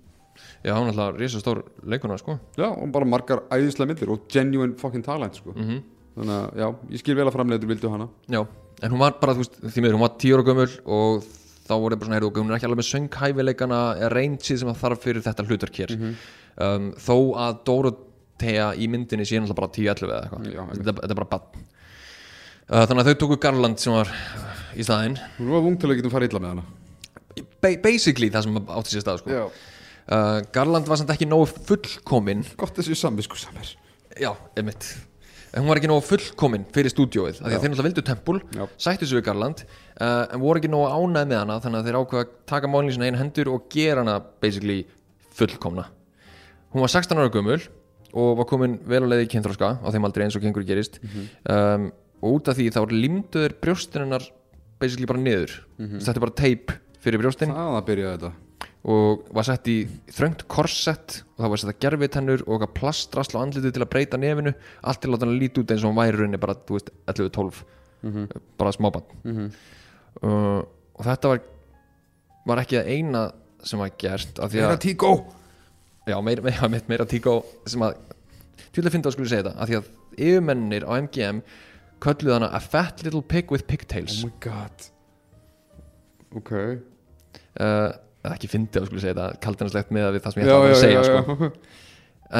já 0.64 0.72
hún 0.74 0.88
er 0.88 0.94
náttúrulega 0.94 1.22
risastór 1.22 1.64
leikuna 1.84 2.18
sko. 2.20 2.38
Já, 2.58 2.68
og 2.70 2.92
bara 2.94 3.08
margar 3.08 3.44
æðislega 3.50 3.92
myndir 3.92 4.12
og 4.14 4.28
genuine 4.32 4.76
fucking 4.80 5.04
talent 5.06 5.42
sko. 5.42 5.56
mm 5.56 5.82
Þannig 6.16 6.32
að 6.32 6.62
já, 6.62 6.66
ég 6.94 7.00
skil 7.02 7.14
vel 7.18 7.26
að 7.28 7.34
framleiður 7.34 7.68
vildu 7.68 7.90
hana. 7.92 8.06
Já 8.32 8.40
en 8.82 8.92
hún 8.92 9.00
var 9.00 9.16
bara 9.20 9.34
þú 9.36 9.42
veist 9.44 9.58
því 9.62 9.82
miður 9.84 9.96
hún 9.96 10.04
var 10.04 10.16
10 10.20 10.34
ára 10.36 10.46
gömul 10.46 10.66
og 10.96 11.28
þá 11.66 11.72
voru 11.82 11.98
bara 11.98 12.08
svona 12.08 12.18
heyrðu, 12.18 12.32
hún 12.42 12.50
er 12.50 12.56
ekki 12.58 12.68
alveg 12.68 12.80
með 12.80 12.88
sönghæfileikana 12.90 13.78
reynsið 14.12 14.60
sem 14.60 14.70
það 14.70 14.82
þarf 14.82 15.06
fyrir 15.06 15.24
þetta 15.24 15.46
hlutverk 15.46 15.80
hér. 15.80 15.94
Um, 16.56 16.90
þó 17.00 17.16
að 17.42 17.62
Dorothea 17.68 18.68
í 18.76 18.88
myndinni 18.92 19.26
sé 19.26 19.40
náttúrulega 19.40 19.60
bara 19.62 19.72
10-11 19.74 20.06
eða 20.06 20.20
eitthvað. 20.22 20.76
Þetta, 20.76 20.96
þetta 21.00 21.16
er 21.16 21.20
bara 21.20 21.30
bann 21.32 21.64
uh, 22.70 22.84
þannig 22.84 23.00
að 23.02 23.08
þau 23.10 23.20
tóku 23.24 23.38
Garland 23.46 23.82
sem 23.82 23.96
var 23.96 24.12
í 24.76 24.86
staðinn. 24.86 25.18
Hún 25.40 25.52
var 25.56 25.64
vung 25.66 25.78
til 25.80 25.90
að 25.90 26.00
getum 26.02 26.14
farið 26.14 26.32
illa 26.34 26.44
með 26.44 26.54
hana. 26.54 26.66
Ba 27.64 27.72
basically 27.82 28.30
það 28.32 28.46
sem 28.46 28.60
átti 28.62 28.94
sér 28.94 29.04
stað 29.04 29.22
sko. 29.24 29.40
Uh, 30.06 30.38
Garland 30.54 30.86
var 30.86 31.00
samt 31.00 31.10
ekki 31.10 31.26
nógu 31.26 31.48
fullkomin 31.66 32.44
gott 32.60 32.76
þessi 32.78 32.94
samvisku 32.98 33.38
samir 33.40 33.72
já, 34.16 34.30
einmitt. 34.56 34.86
En 35.50 35.64
hún 35.64 35.70
var 35.70 35.80
ekki 35.80 35.88
nógu 35.90 36.04
fullkomin 36.04 36.66
fyrir 36.74 36.92
að 37.56 37.62
þeir 37.62 37.72
náttúrulega 37.72 37.86
vildu 37.88 38.04
tempul, 38.06 38.40
Já. 38.54 38.66
sættu 38.78 39.08
sig 39.08 39.18
við 39.18 39.24
Garland 39.26 39.64
uh, 39.64 40.26
en 40.30 40.42
voru 40.42 40.60
ekki 40.60 40.70
nógu 40.70 40.90
ánæð 40.92 41.26
með 41.32 41.40
hana 41.42 41.58
þannig 41.64 41.80
að 41.80 41.88
þeir 41.88 41.98
ákveða 42.00 42.22
að 42.26 42.32
taka 42.52 42.70
málinn 42.70 42.92
í 42.92 42.96
sinna 42.96 43.10
einu 43.10 43.20
hendur 43.22 43.50
og 43.54 43.66
gera 43.72 44.04
hana 44.04 44.16
basically 44.42 44.78
fullkomna. 45.36 45.88
Hún 46.74 46.84
var 46.84 46.92
16 46.92 47.18
ára 47.18 47.32
gömul 47.32 47.58
og 48.16 48.32
var 48.38 48.48
komin 48.48 48.78
vel 48.86 49.02
á 49.04 49.10
leiði 49.10 49.26
í 49.26 49.32
kynþróska 49.34 49.74
á 49.82 49.88
þeim 49.90 50.06
aldrei 50.08 50.26
eins 50.26 50.38
og 50.38 50.44
gengur 50.46 50.64
gerist. 50.68 51.00
Um, 51.50 51.90
og 52.22 52.38
út 52.38 52.50
af 52.52 52.56
því 52.58 52.70
þá 52.72 52.82
limduður 52.94 53.58
brjóstin 53.60 54.06
hennar 54.06 54.24
basically 54.80 55.08
bara 55.08 55.20
niður. 55.22 55.58
Þetta 55.80 56.14
er 56.14 56.26
bara 56.28 56.36
teip 56.44 56.76
fyrir 57.02 57.20
brjóstin 57.22 57.52
Það 58.86 58.92
að 58.92 59.06
og 59.06 59.22
var 59.34 59.42
sett 59.48 59.66
í 59.66 59.76
þröngt 60.14 60.42
korsett 60.46 61.14
og 61.34 61.40
það 61.42 61.50
var 61.50 61.58
sett 61.58 61.70
að 61.72 61.80
gerfi 61.82 62.08
tennur 62.14 62.42
og 62.46 62.52
eitthvað 62.54 62.74
plastrasl 62.78 63.34
á 63.34 63.42
andlitið 63.42 63.72
til 63.74 63.82
að 63.82 63.90
breyta 63.90 64.16
nefinu 64.22 64.52
allt 64.86 65.00
til 65.02 65.08
að 65.10 65.14
láta 65.16 65.26
hann 65.26 65.38
líti 65.40 65.58
út 65.64 65.72
eins 65.74 65.82
og 65.82 65.90
hann 65.90 65.98
væri 65.98 66.16
rauninni 66.20 66.38
bara, 66.38 66.54
þú 66.54 66.76
veist, 66.78 66.90
11-12 67.10 67.64
bara 68.58 68.72
smábann 68.72 69.02
Mhm. 69.24 69.50
uh, 70.22 70.62
og 70.94 71.02
þetta 71.04 71.28
var 71.34 71.40
var 72.46 72.62
ekki 72.62 72.78
það 72.78 72.86
eina 72.94 73.32
sem 73.66 73.78
var 73.82 73.90
gert 73.98 74.38
að, 74.38 74.54
tíkó 74.78 75.10
já, 76.06 76.20
meira, 76.22 76.42
meira, 76.46 76.68
meira, 76.68 76.84
meira 76.88 77.04
tíkó 77.10 77.44
sem 77.66 77.80
að, 77.82 77.96
tjóðlega 78.70 78.92
fyndi 78.94 79.08
að 79.10 79.12
skulle 79.16 79.28
segja 79.28 79.42
þetta 79.48 79.58
af 79.58 79.68
því 79.68 79.76
að 79.80 79.90
yfirmennir 80.16 80.86
á 80.86 80.92
MGM 81.02 81.42
kölluð 81.98 82.34
hana 82.38 82.52
a 82.54 82.60
fat 82.60 83.02
little 83.02 83.22
pig 83.22 83.50
with 83.50 83.66
pigtails. 83.66 84.22
Oh 84.22 84.28
my 84.28 84.32
god. 84.38 84.90
Ok. 86.36 86.52
Uh, 87.58 87.92
ekki 88.34 88.48
fyndi 88.50 88.80
að 88.80 88.86
skulle 88.90 89.00
segja 89.04 89.14
þetta 89.14 89.40
kaldinarslegt 89.46 89.90
með 89.94 90.08
við 90.16 90.22
það 90.26 90.32
sem 90.36 90.42
ég 90.42 90.48
ætla 90.50 90.70
að 90.70 90.80
segja 90.82 91.02
sko. 91.06 91.50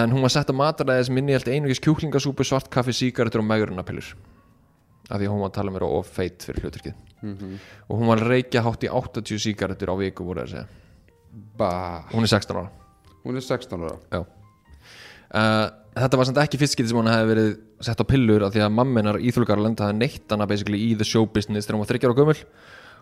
en 0.01 0.11
hún 0.17 0.23
var 0.27 0.33
sett 0.35 0.51
að 0.51 0.59
mataræði 0.61 1.05
sem 1.07 1.19
inni 1.23 1.33
held 1.37 1.49
einugis 1.49 1.81
kjúklingasúpu, 1.85 2.45
svart 2.45 2.71
kaffi, 2.75 2.93
sígarettur 2.97 3.43
og 3.45 3.47
megurunapillur 3.51 4.09
af 5.07 5.21
því 5.21 5.27
að 5.29 5.31
hún 5.31 5.43
var 5.45 5.51
að 5.53 5.59
tala 5.61 5.71
mér 5.77 5.85
of 5.87 6.09
feit 6.11 6.43
fyrir 6.43 6.65
hluturkið 6.67 6.95
Mhm. 7.23 7.53
og 7.89 7.99
hún 7.99 8.07
var 8.11 8.19
að 8.21 8.29
reykja 8.29 8.61
hátt 8.63 8.83
í 8.85 8.89
80 8.93 9.39
sígarettur 9.41 9.89
á 9.89 9.97
viku 9.97 10.25
voru 10.27 10.43
það 10.43 10.47
að 10.47 10.51
segja. 10.53 10.67
Bah 11.57 12.05
hún 12.13 12.23
er 12.23 12.29
16 12.29 12.57
ára. 12.57 12.69
Hún 13.25 13.37
er 13.37 13.41
16 13.41 13.81
ára. 13.83 13.97
Já. 14.13 14.21
Uh, 15.35 15.71
þetta 15.97 16.17
var 16.21 16.29
samt 16.29 16.39
ekki 16.39 16.59
fyrst 16.61 16.77
getið 16.79 16.93
sem 16.93 16.99
hún 17.01 17.09
hefði 17.11 17.31
verið 17.33 17.49
sett 17.87 17.99
á 17.99 18.07
pillur 18.07 18.45
af 18.47 18.53
því 18.55 18.63
að 18.67 18.75
mamminar 18.77 19.19
íþjóðgarland 19.19 19.81
hafði 19.83 19.97
neitt 19.99 20.31
hana 20.31 20.47
basically 20.47 20.79
í 20.79 20.95
the 20.97 21.05
show 21.09 21.25
business 21.27 21.67
þegar 21.67 21.79
hún 21.79 21.83
var 21.87 21.91
30 21.95 22.07
ára 22.07 22.19
gömul 22.21 22.37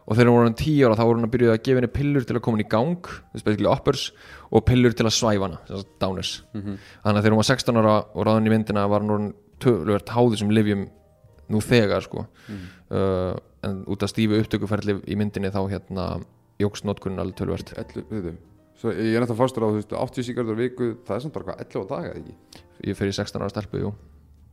og 0.05 0.17
þegar 0.17 0.31
hún 0.31 0.39
var 0.39 0.49
hann 0.51 0.59
10 0.61 0.83
ára 0.85 0.97
þá 0.99 1.05
voru 1.05 1.19
hún 1.21 1.29
að 1.29 1.33
byrja 1.35 1.53
að 1.55 1.63
gefa 1.65 1.81
henni 1.81 1.93
pillur 1.95 2.27
til 2.29 2.37
að 2.37 2.43
koma 2.45 2.59
henni 2.59 2.67
í 2.67 2.73
gang 2.75 3.71
uppers 3.73 4.05
og 4.51 4.65
pillur 4.69 4.93
til 4.97 5.07
að 5.09 5.17
svæfa 5.17 5.49
hana 5.49 5.61
sem 5.69 5.81
sagt 5.81 5.95
downers. 6.03 6.33
Þannig 6.53 7.17
að 7.17 7.23
þegar 7.23 7.35
hún 7.35 7.41
var 7.41 7.49
16 7.49 7.81
ára 7.81 7.95
og 8.13 8.27
ráðin 8.29 8.51
í 8.51 8.53
myndina 8.53 8.85
var 8.91 9.07
hún 9.07 9.33
tölvöld 9.65 10.13
háði 10.13 10.41
sem 10.43 10.53
livjum 10.53 10.87
nú 11.49 11.61
þegar 11.65 12.05
sko. 12.05 12.27
Uh, 12.93 13.33
en 13.65 13.81
út 13.89 14.05
af 14.05 14.13
stífu 14.13 14.37
upptökuferli 14.43 14.99
í 15.09 15.17
myndinni 15.17 15.53
þá 15.53 15.63
hérna 15.73 16.09
jógst 16.61 16.85
notkunin 16.85 17.23
alveg 17.23 17.39
tölvöld 17.41 17.73
11, 17.73 18.05
veitum 18.11 18.37
Svo 18.75 18.91
ég 18.91 19.15
er 19.15 19.23
nættúrulega 19.23 19.39
fastur 19.39 19.65
á, 19.65 19.69
þú 19.71 19.79
veist, 19.79 19.93
80 19.97 20.27
sigardur 20.27 20.59
viku 20.59 20.89
Það 21.07 21.17
er 21.17 21.23
samt 21.25 21.35
bara 21.37 21.47
hvað, 21.49 21.61
11 21.65 21.81
á 21.81 21.85
daga, 21.95 22.15
ekki? 22.19 22.63
ég 22.91 22.99
fyrir 22.99 23.17
16 23.17 23.41
ára 23.41 23.53
stelpu, 23.55 23.81
jú. 23.81 23.93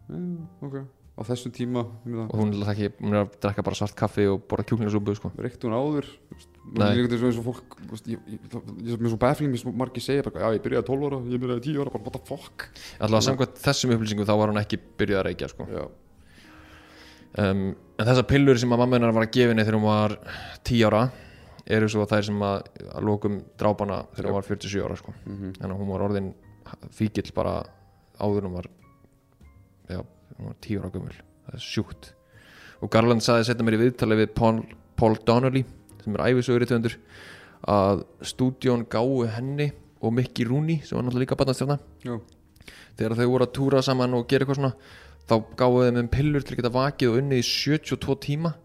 Mm, 0.08 0.46
ok 0.62 0.76
Á 1.12 1.22
þessum 1.28 1.52
tíma, 1.54 1.82
og 1.84 2.36
hún 2.40 2.54
er, 2.56 2.70
ekki, 2.72 2.88
hún 3.02 3.14
er 3.14 3.26
að 3.26 3.34
drekka 3.44 3.64
bara 3.68 3.78
svart 3.78 3.96
kaffi 4.00 4.24
og 4.32 4.46
borða 4.50 4.64
kjúklingasúpu 4.70 5.16
sko. 5.18 5.32
reykti 5.38 5.68
hún 5.68 5.76
áður 5.76 6.06
er 6.08 6.46
Ég 6.72 7.10
er 8.94 9.02
mér 9.02 9.10
svo 9.12 9.18
baffling, 9.20 9.52
mér 9.52 9.76
margir 9.76 10.04
segja 10.06 10.24
bara, 10.24 10.46
Já, 10.46 10.56
ég 10.56 10.64
byrjaði 10.64 10.88
12 10.88 11.10
ára, 11.10 11.20
ég 11.34 11.42
byrjaði 11.42 11.66
10 11.68 11.82
ára, 11.84 11.92
bara 11.92 12.06
what 12.06 12.16
the 12.16 12.22
fuck 12.30 12.68
allavega 13.02 13.26
samkvæmt 13.28 13.60
þessum 13.66 13.94
upplýsingum 13.98 14.30
þá 14.30 14.34
var 14.40 14.54
hún 14.54 14.62
ekki 14.62 14.80
byrjuð 15.02 15.20
að 15.20 15.28
reykja 15.28 15.50
sko. 15.52 15.68
Um, 17.42 17.66
en 18.00 18.08
þessar 18.08 18.28
pillur 18.32 18.60
sem 18.60 18.72
að 18.72 18.82
mamma 18.84 18.98
hennar 19.00 19.14
var 19.16 19.28
að 19.28 19.36
gefa 19.36 19.54
henni 19.54 19.64
þegar 19.68 19.80
hún 19.80 19.88
var 19.90 20.16
10 20.68 20.88
ára 20.90 21.04
eru 21.72 21.92
svo 21.92 22.08
þær 22.10 22.26
sem 22.28 22.42
að, 22.44 22.58
að 22.92 23.06
lókum 23.08 23.38
drápana 23.60 24.02
þegar 24.16 24.32
hún 24.32 24.40
var 24.40 24.48
47 24.50 24.86
ára 24.88 24.98
sko. 25.00 25.14
Mhm. 25.26 25.54
þannig 25.60 25.76
að 25.76 25.84
hún 25.84 25.92
var 25.94 26.08
orðin 26.08 26.32
fíkill 26.96 27.32
bara 27.36 27.58
áður 28.20 28.46
en 28.46 28.50
hún 28.50 28.58
var 28.62 28.68
já, 29.92 30.02
hún 30.42 30.52
var 30.52 30.58
10 30.66 30.82
ára 30.82 30.92
gömul. 30.94 31.20
Það 31.46 31.58
er 31.58 31.66
sjúkt. 31.66 32.12
Og 32.82 32.92
Garland 32.92 33.24
saði 33.24 33.46
setja 33.48 33.66
mér 33.66 33.78
í 33.78 33.84
viðtali 33.86 34.18
við 34.20 34.34
Paul, 34.38 34.64
Paul 34.98 35.16
Donnelly 35.28 35.64
sem 36.02 36.18
er 36.18 36.26
æfisögur 36.32 36.66
í 36.66 36.70
töndur 36.70 36.98
að 37.70 38.04
stúdjón 38.26 38.88
gáu 38.90 39.22
henni 39.30 39.70
og 40.02 40.16
Mickey 40.18 40.48
Rooney 40.50 40.82
sem 40.82 40.98
var 40.98 41.06
náttúrulega 41.06 41.28
líka 41.28 41.38
batnastjarna 41.38 41.78
já, 42.02 42.16
þegar 42.98 43.18
þau 43.20 43.28
voru 43.36 43.46
að 43.46 43.54
túra 43.58 43.84
saman 43.86 44.18
og 44.18 44.26
gera 44.30 44.46
eitthvað 44.46 44.58
svona 44.58 44.74
þá 45.30 45.36
gáðu 45.60 45.86
þeim 45.86 46.02
um 46.02 46.12
pillur 46.16 46.46
til 46.46 46.56
að 46.56 46.62
geta 46.62 46.74
vakið 46.74 47.12
og 47.12 47.22
unnið 47.22 47.44
í 47.44 47.48
72 47.48 48.18
tíma 48.26 48.56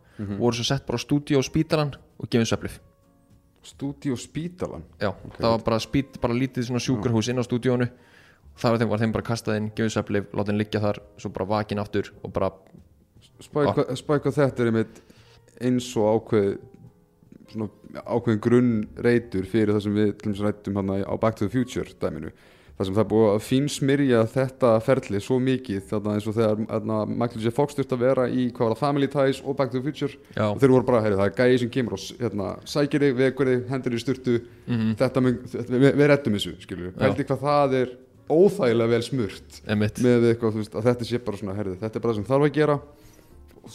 voru 0.40 0.56
svo 0.56 0.64
sett 0.64 0.86
bara 0.88 0.96
á 0.96 1.04
stúdíu 1.04 1.36
á 1.36 1.44
spítalan 1.44 1.92
og 2.16 2.30
gefið 2.32 2.52
söflif 2.52 2.80
Stúdíu 3.66 4.14
Spítalan 4.14 4.84
já, 5.02 5.10
það 5.36 5.50
var 5.50 5.62
bara, 5.66 5.78
spít, 5.82 6.20
bara 6.22 6.36
lítið 6.38 6.68
svona 6.68 6.80
sjúkurhús 6.80 7.28
inn 7.32 7.42
á 7.42 7.44
stúdíónu 7.44 7.88
þar 8.56 8.78
var 8.88 9.02
þeim, 9.02 9.12
bara 9.14 9.26
kastað 9.26 9.60
inn, 9.60 9.68
gefið 9.76 9.94
söflif 9.96 10.32
láta 10.32 10.52
henn 10.52 10.60
liggja 10.60 10.80
þar, 10.84 11.02
svo 11.20 11.32
bara 11.34 11.50
vakin 11.56 11.82
aftur 11.82 12.12
og 12.22 12.32
bara, 12.36 12.52
Spæk 13.36 14.24
hvað 14.24 14.32
þetta 14.32 14.62
er 14.64 14.70
einmitt 14.70 15.02
eins 15.60 15.90
og 16.00 16.22
ákveð 16.22 16.54
svona 17.52 18.02
ákveðin 18.04 18.42
grunnreitur 18.44 19.48
fyrir 19.48 19.74
það 19.76 19.86
sem 19.86 19.96
við 19.96 20.42
rættum 20.42 20.78
hann 20.80 20.92
á 21.04 21.14
Back 21.20 21.38
to 21.38 21.46
the 21.46 21.52
Future 21.52 21.88
dæminu. 22.00 22.32
Það 22.76 22.88
sem 22.88 22.96
það 22.98 23.06
búið 23.08 23.30
að 23.30 23.44
fínsmyrja 23.46 24.18
þetta 24.28 24.70
ferli 24.84 25.20
svo 25.24 25.38
mikið 25.40 25.84
þarna 25.88 26.16
eins 26.18 26.26
og 26.28 26.34
þegar 26.36 27.06
Michael 27.08 27.44
J. 27.46 27.52
Fox 27.56 27.76
þurfti 27.78 27.96
að 27.96 28.02
vera 28.04 28.26
í 28.28 28.48
hvað 28.50 28.66
var 28.66 28.74
það 28.74 28.82
Family 28.82 29.08
Ties 29.14 29.40
og 29.40 29.56
Back 29.56 29.72
to 29.72 29.80
the 29.80 29.86
Future. 29.86 30.18
Já, 30.36 30.44
og 30.50 30.60
þeir 30.60 30.74
voru 30.74 30.88
bara, 30.90 31.00
heyri, 31.06 31.16
það 31.16 31.30
er 31.30 31.38
gæði 31.38 31.62
sem 31.62 31.70
kemur 31.72 31.96
og 31.96 32.04
hérna, 32.20 32.50
sækir 32.68 33.06
þig, 33.06 33.14
vekur 33.22 33.52
þig, 33.52 33.62
hendur 33.70 33.96
þig 33.96 34.02
í 34.02 34.04
sturtu. 34.04 34.36
Mhm, 34.66 34.90
þetta 35.00 35.24
þetta, 35.54 35.80
við, 35.86 35.88
við 36.02 36.10
rettum 36.12 36.36
þessu 36.36 36.52
Já. 36.58 36.92
pældi 37.00 37.28
hvað 37.30 37.46
það 37.46 37.78
er 37.80 37.96
óþægilega 38.30 38.92
vel 38.92 39.02
smurt 39.06 39.60
emitt 39.72 40.00
með 40.04 40.28
eitthvað, 40.30 40.56
þú 40.56 40.62
veist, 40.62 40.76
að 40.76 40.88
þetta 40.90 41.08
sé 41.08 41.20
bara 41.26 41.40
svona 41.40 41.56
herði, 41.58 41.76
þetta 41.82 41.98
er 41.98 42.04
bara 42.04 42.12
það 42.12 42.20
sem 42.20 42.28
þarf 42.30 42.46
að 42.48 42.56
gera. 42.56 42.76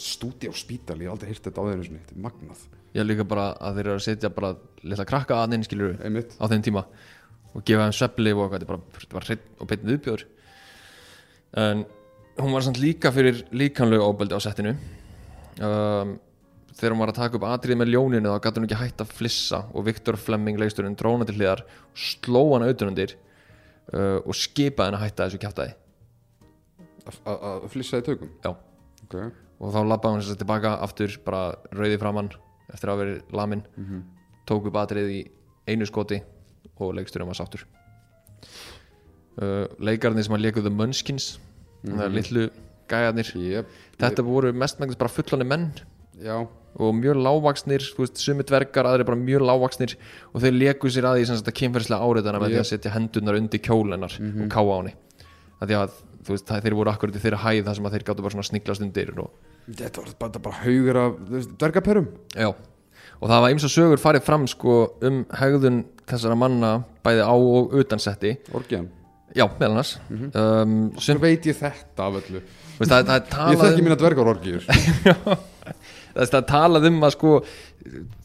Stúdi 0.02 0.52
á 0.52 0.54
spítal, 0.56 0.98
ég 1.02 1.10
hef 1.10 1.16
aldrei 1.16 1.32
hýrt 1.32 1.48
þetta 1.48 1.64
á 1.64 1.68
þeirra 1.68 1.88
þetta 1.88 2.16
er 2.16 2.22
magnað, 2.26 2.62
ég 2.96 3.08
líka 3.08 3.26
bara 3.28 3.48
að 3.60 3.80
þeir 3.80 3.88
eru 3.90 3.96
að 3.98 4.06
setja 4.06 4.32
bara 4.32 4.52
litla 4.84 5.08
krakka 5.08 5.42
að 5.44 5.58
skilur 5.68 5.98
einmitt. 6.00 6.36
á 6.40 6.46
þeim 6.48 6.64
tíma 6.68 6.86
og 7.52 7.66
gefa 7.68 7.88
þeim 7.90 7.98
söflif 7.98 8.40
og 8.40 8.56
eitthvað, 8.56 8.86
þetta 8.96 9.18
var 9.18 9.28
hreitt 9.28 9.48
og 9.60 9.68
beitt 9.68 9.88
viðbjóður. 9.88 10.26
En 11.60 11.86
hún 12.40 12.56
var 12.56 12.64
samt 12.64 12.80
líka 12.80 13.12
fyrir 13.12 13.44
líkanlegu 13.52 14.08
óbeldi 14.08 14.36
á 14.36 14.40
settinu. 14.40 14.76
Um, 15.60 16.16
þegar 16.78 16.96
hún 16.96 17.04
var 17.04 17.12
að 17.12 17.20
taka 17.20 17.38
upp 17.38 17.48
atrið 17.50 17.80
með 17.82 17.92
ljóninu 17.94 18.32
þá 18.32 18.46
gæti 18.46 18.62
hún 18.62 18.68
ekki 18.70 18.80
hætt 18.80 19.04
að 19.04 19.12
flissa 19.18 19.60
og 19.76 19.86
Viktor 19.86 20.18
Flemming 20.18 20.60
leiksturinn 20.62 20.96
dróna 20.98 21.28
til 21.28 21.36
hliðar 21.38 21.66
sló 21.94 22.54
hana 22.54 22.72
auðvundir 22.72 23.18
uh, 23.94 24.20
og 24.26 24.36
skipaði 24.38 24.92
henni 24.92 25.00
að 25.00 25.06
hætta 25.06 25.28
þessu 25.28 25.42
kjátaði 25.42 25.74
Að- 27.26 27.70
flissa 27.74 27.98
í 27.98 28.06
tökum 28.06 28.30
Já. 28.46 28.52
ok, 29.04 29.16
og 29.60 29.74
þá 29.74 29.80
labbaði 29.90 30.16
hún 30.16 30.26
sér 30.28 30.38
tilbaka 30.42 30.76
aftur 30.86 31.18
bara 31.26 31.56
rauði 31.74 32.00
framann 32.02 32.30
eftir 32.72 32.90
að 32.94 33.02
verið 33.02 33.22
lamin 33.36 33.64
Mhm. 33.78 34.02
tók 34.48 34.68
upp 34.68 34.76
atrið 34.76 35.10
í 35.10 35.22
einu 35.68 35.86
skoti 35.86 36.22
og 36.80 36.94
leiksturinn 36.96 37.28
var 37.28 37.36
sáttur 37.38 37.66
uh, 39.42 39.66
leikarnir 39.80 40.24
sem 40.24 40.36
að 40.36 40.62
The 40.62 40.70
Munchkins 40.70 41.40
mm 41.84 41.94
-hmm. 41.98 42.14
litlu 42.14 42.50
gæjarnir 42.90 43.36
yep. 43.36 43.68
þetta 44.00 44.24
voru 44.24 44.52
mestmægnis 44.54 44.98
bara 44.98 45.10
fullani 45.10 45.44
menn 45.48 45.72
já, 46.22 46.48
og 46.80 46.94
mjög 46.96 47.18
lágvaksnir, 47.26 47.84
sumi 48.16 48.44
dvergar 48.48 48.88
aðri 48.88 49.06
bara 49.08 49.20
mjög 49.20 49.44
lágvaksnir 49.50 49.96
og 50.34 50.42
þeir 50.44 50.56
leku 50.56 50.88
sér 50.94 51.08
að 51.10 51.20
því 51.20 51.54
kynferðslega 51.60 52.06
áriðana 52.08 52.40
með 52.42 52.54
því 52.56 52.62
að 52.62 52.70
setja 52.72 52.94
hendurnar 52.96 53.40
undir 53.42 53.60
kjólennar 53.66 54.16
og 54.22 54.50
káa 54.54 54.64
á 54.72 54.76
henni. 54.80 54.94
Að 55.62 55.68
því 55.68 55.78
að 55.82 56.00
þú 56.22 56.36
veist, 56.36 56.46
það- 56.48 56.62
þeir 56.64 56.76
voru 56.80 56.92
akkurat 56.94 57.16
í 57.16 57.22
þeirra 57.26 57.42
hæð 57.44 57.64
þar 57.66 57.76
sem 57.76 57.86
að 57.86 57.92
þeir 57.96 58.04
gáttu 58.08 58.22
bara 58.24 58.44
sniglast 58.48 58.82
undir 58.86 59.12
og, 59.20 59.30
þetta 59.72 59.98
var 60.06 60.14
bara, 60.20 60.40
bara 60.40 60.56
haugur 60.64 60.98
af 61.02 61.20
dvergaperum. 61.58 62.08
Já, 62.36 62.48
og 63.22 63.30
það 63.30 63.42
var 63.42 63.50
eins 63.50 63.64
og 63.68 63.74
sögur 63.74 64.00
farið 64.02 64.24
fram 64.24 64.48
sko 64.48 64.78
um 65.02 65.26
hegðun 65.34 65.84
þessara 66.08 66.38
manna 66.38 66.84
bæði 67.04 67.22
á 67.26 67.34
og 67.36 67.74
utan 67.74 68.00
setti. 68.00 68.38
Orgiðan, 68.54 68.90
já, 69.36 69.46
meðal 69.60 69.72
annars. 69.76 69.96
Um, 70.12 70.92
svo 70.98 71.18
veit 71.22 71.46
ég 71.46 71.58
þetta 71.58 72.08
af 72.08 72.22
öllu? 72.22 72.42
Veist, 72.82 72.92
það, 72.92 73.28
það 73.30 73.52
ég 73.54 73.60
þekki 73.62 73.82
um 73.82 73.86
mína 73.86 73.98
dvergar 74.00 74.30
orgiður 74.32 74.66
þess 76.16 76.38
að 76.38 76.48
talað 76.52 76.88
um 76.92 77.02
að 77.08 77.14
sko 77.16 77.34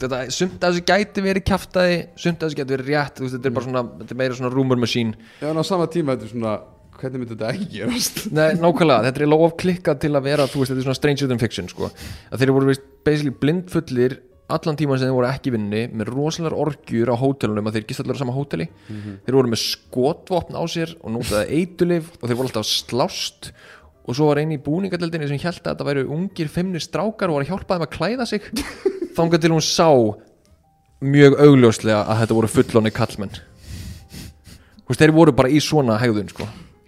þetta, 0.02 0.22
sumt 0.34 0.62
af 0.62 0.72
þessu 0.72 0.86
gæti 0.90 1.24
verið 1.24 1.46
kjaftaði 1.50 1.98
sumt 2.14 2.40
af 2.40 2.50
þessu 2.50 2.60
gæti 2.60 2.76
verið 2.76 2.92
rétt 2.92 3.20
veist, 3.22 3.36
þetta 3.36 3.50
er 3.50 3.56
bara 3.58 3.68
svona, 3.68 3.84
þetta 4.00 4.16
er 4.16 4.20
meira 4.22 4.38
svona 4.38 4.52
rumor 4.54 4.80
machine. 4.80 5.16
Já, 5.40 5.50
en 5.50 5.60
á 5.60 5.64
sama 5.66 5.88
tíma 5.92 6.16
þetta 6.16 6.28
er 6.28 6.34
svona 6.34 6.54
hvernig 6.96 7.22
myndi 7.22 7.34
þetta 7.34 7.50
ekki 7.52 7.66
gerast? 7.74 8.22
Nei, 8.36 8.48
nákvæmlega, 8.60 9.10
þetta 9.10 9.24
er 9.24 9.32
lof 9.32 9.58
klikkað 9.60 10.00
til 10.06 10.14
að 10.14 10.30
vera 10.30 10.48
þú 10.48 10.62
veist, 10.62 10.72
þetta 10.72 10.82
er 10.82 10.88
svona 10.88 11.00
stranger 11.00 11.30
than 11.32 11.42
fiction 11.42 11.68
sko. 11.72 11.90
Að 12.32 12.42
þeir 12.42 12.54
voru 12.56 12.70
veist, 12.72 12.88
basically 13.06 13.34
blindfullir 13.42 14.18
allan 14.52 14.78
tíma 14.78 14.94
sem 14.94 15.08
þeir 15.08 15.16
voru 15.16 15.28
ekki 15.28 15.52
vinni 15.54 15.82
með 15.90 16.10
rosalega 16.12 16.58
orgjur 16.62 17.10
á 17.10 17.16
hótelunum 17.18 17.66
að 17.66 17.78
þeir 17.78 17.86
gist 17.88 18.02
allir 18.02 18.18
á 18.18 18.22
sama 18.22 18.36
hóteli. 18.36 18.68
Þeir 19.26 19.38
voru 19.38 19.50
með 19.50 19.62
skotvopn 19.64 20.58
á 20.58 20.62
sér 20.70 20.94
og 21.00 21.16
nótaði 21.16 21.58
eitulif 21.60 22.12
og 22.20 22.28
þeir 22.28 22.38
voru 22.38 22.50
alltaf 22.50 22.62
að 22.62 22.70
slást 22.76 23.50
og 24.06 24.14
svo 24.14 24.30
var 24.30 24.40
eini 24.40 24.58
í 24.58 24.62
búningadeldinni 24.62 25.28
sem 25.28 25.40
held 25.42 25.60
að 25.62 25.72
þetta 25.72 25.88
væru 25.88 26.06
ungir 26.14 26.50
feimni 26.52 26.82
strákar 26.82 27.32
og 27.32 27.38
var 27.38 27.46
að 27.46 27.50
hjálpa 27.52 27.76
þeim 27.76 27.86
að 27.86 27.94
klæða 27.96 28.26
sig. 28.30 28.46
Þangað 29.18 29.42
til 29.42 29.52
hún 29.54 29.64
sá 29.64 29.88
mjög 31.04 31.40
augljóslega 31.42 32.04
að 32.06 32.22
þetta 32.22 32.38
voru 32.38 32.52
fullóni 32.52 32.92
kallmenn 32.94 33.34
Þú 34.86 34.92
veist, 34.92 35.00
þeir 35.02 35.12
voru 35.16 35.34
bara 35.34 35.50
í 35.50 35.58
svona 35.60 35.98
hegðun 35.98 36.30
sko 36.30 36.46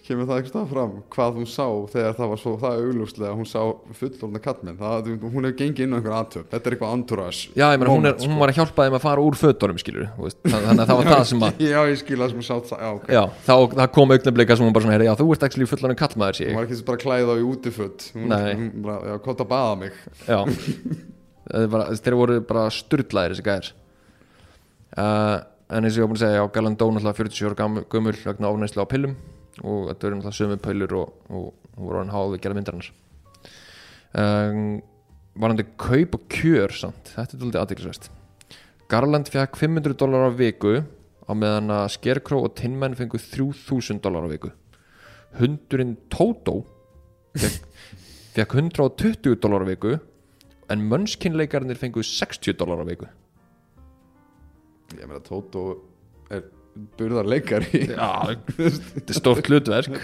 kemur 0.08 0.28
það 0.28 0.46
stað 0.48 0.70
fram 0.70 0.92
hvað 1.12 1.38
hún 1.38 1.48
sá 1.48 1.64
þegar 1.92 2.14
það 2.16 2.30
var 2.32 2.40
svo 2.40 2.52
það 2.62 2.78
auglúslega 2.82 3.32
hún 3.36 3.48
sá 3.48 3.60
fullorðna 3.98 4.40
kallmenn 4.44 4.78
það, 4.78 5.10
hún 5.20 5.48
hefur 5.48 5.56
gengið 5.58 5.84
inn 5.84 5.92
á 5.92 5.96
einhver 5.98 6.14
aðtöp 6.16 6.46
þetta 6.52 6.70
er 6.70 6.76
eitthvað 6.76 6.94
entourage 6.96 7.42
Já, 7.52 7.64
ég 7.74 7.82
meina, 7.82 7.90
hún, 7.92 8.00
moment, 8.00 8.22
sko. 8.22 8.30
hún 8.30 8.40
var 8.40 8.52
að 8.52 8.60
hjálpa 8.60 8.86
þeim 8.86 8.96
að 8.98 9.04
fara 9.04 9.24
úr 9.26 9.38
fötunum, 9.38 9.80
skilur 9.82 10.08
Þannig 10.48 10.72
að 10.72 10.84
það 10.84 11.00
var 11.00 11.10
það 11.14 11.24
sem 11.32 11.44
að 11.48 11.62
já, 11.66 11.78
ég 11.90 12.00
skil 12.02 12.18
það 12.22 12.32
sem 12.32 12.40
hún 12.40 12.48
sá 12.48 12.54
það 12.70 12.84
já, 12.84 12.90
ok. 12.94 13.10
Já, 13.18 13.22
þá, 13.48 13.54
það 13.74 13.92
kom 13.98 14.16
augnablik 14.16 14.54
sem 14.54 14.68
hún 14.68 14.76
bara 14.78 14.86
svona, 14.86 14.96
heyrði, 14.96 15.10
já, 15.10 15.14
þú 15.20 15.28
ert 15.36 15.46
ekki 15.48 15.68
fullan 15.74 16.00
kallmaður, 16.04 16.38
sé 16.40 16.48
hún 16.48 16.58
var 16.58 16.68
ekki 16.68 16.88
bara 16.88 17.00
að 17.00 17.04
klæða 17.04 17.36
á 17.36 17.36
í 17.36 17.46
útifutt 17.48 18.08
hún, 18.16 18.36
hún 18.38 18.70
bara, 18.86 18.98
já, 19.12 19.16
hvað 19.26 19.42
það 19.42 19.52
baða 19.52 19.76
mig. 19.84 20.00
Þeir 22.04 22.16
voru 22.18 22.42
bara 22.44 22.66
sturlaðir 22.72 23.32
þessi 23.32 23.44
gæðir 23.46 23.70
uh, 25.00 25.38
En 25.72 25.84
eins 25.84 25.96
og 25.96 26.02
ég 26.02 26.04
var 26.04 26.10
búin 26.10 26.18
að 26.18 26.22
segja, 26.26 26.42
já, 26.42 26.50
Galan 26.52 26.76
dó 26.76 26.84
náttúrulega 26.92 27.16
47 27.16 27.48
ára 27.48 27.84
gömul 27.92 28.12
vegna 28.20 28.50
ofnæslu 28.52 28.84
á 28.84 28.88
pillum 28.88 29.14
og 29.62 29.88
þetta 29.90 30.06
verður 30.06 30.18
náttúrulega 30.18 30.38
sömu 30.38 30.60
pillur 30.64 30.94
og, 31.00 31.16
og 31.28 31.48
hún 31.78 31.88
voru 31.88 32.02
hann 32.02 32.14
háð 32.14 32.34
við 32.34 32.44
gerða 32.44 32.60
myndarinnar. 32.60 32.92
Um, 34.18 34.62
Varandi 35.38 35.68
kaup 35.78 36.16
og 36.16 36.24
kjör 36.32 36.72
samt, 36.74 37.12
þetta 37.14 37.36
er 37.36 37.42
dálítið 37.42 37.60
aðeinsvæst 37.62 38.08
Garland 38.88 39.28
fekk 39.28 39.58
500 39.60 39.94
dólar 40.00 40.26
á 40.26 40.32
viku 40.32 40.78
á 41.28 41.32
meðan 41.36 41.68
að 41.74 41.90
Scarecrow 41.92 42.46
og 42.46 42.54
Tinman 42.56 42.96
fengu 42.96 43.20
3000 43.20 44.00
dólar 44.00 44.24
á 44.24 44.32
viku. 44.32 44.48
Hundurinn 45.36 45.98
Toto 46.08 46.62
fekk, 47.36 47.66
fekk 48.32 48.56
120 48.56 49.36
dólar 49.36 49.66
á 49.68 49.68
viku 49.68 49.98
en 50.72 50.86
mönskinleikarnir 50.88 51.76
fengu 51.76 52.00
60 52.00 52.56
dólar 52.56 52.80
á 52.80 52.88
viku. 52.88 53.10
Ég 54.96 55.04
meina 55.04 55.20
Tóto 55.20 55.66
er 56.32 56.48
burðarleikari 56.98 57.82
Já, 57.88 58.36
þetta 58.58 59.08
er 59.14 59.18
stórt 59.18 59.50
hlutverk 59.50 59.98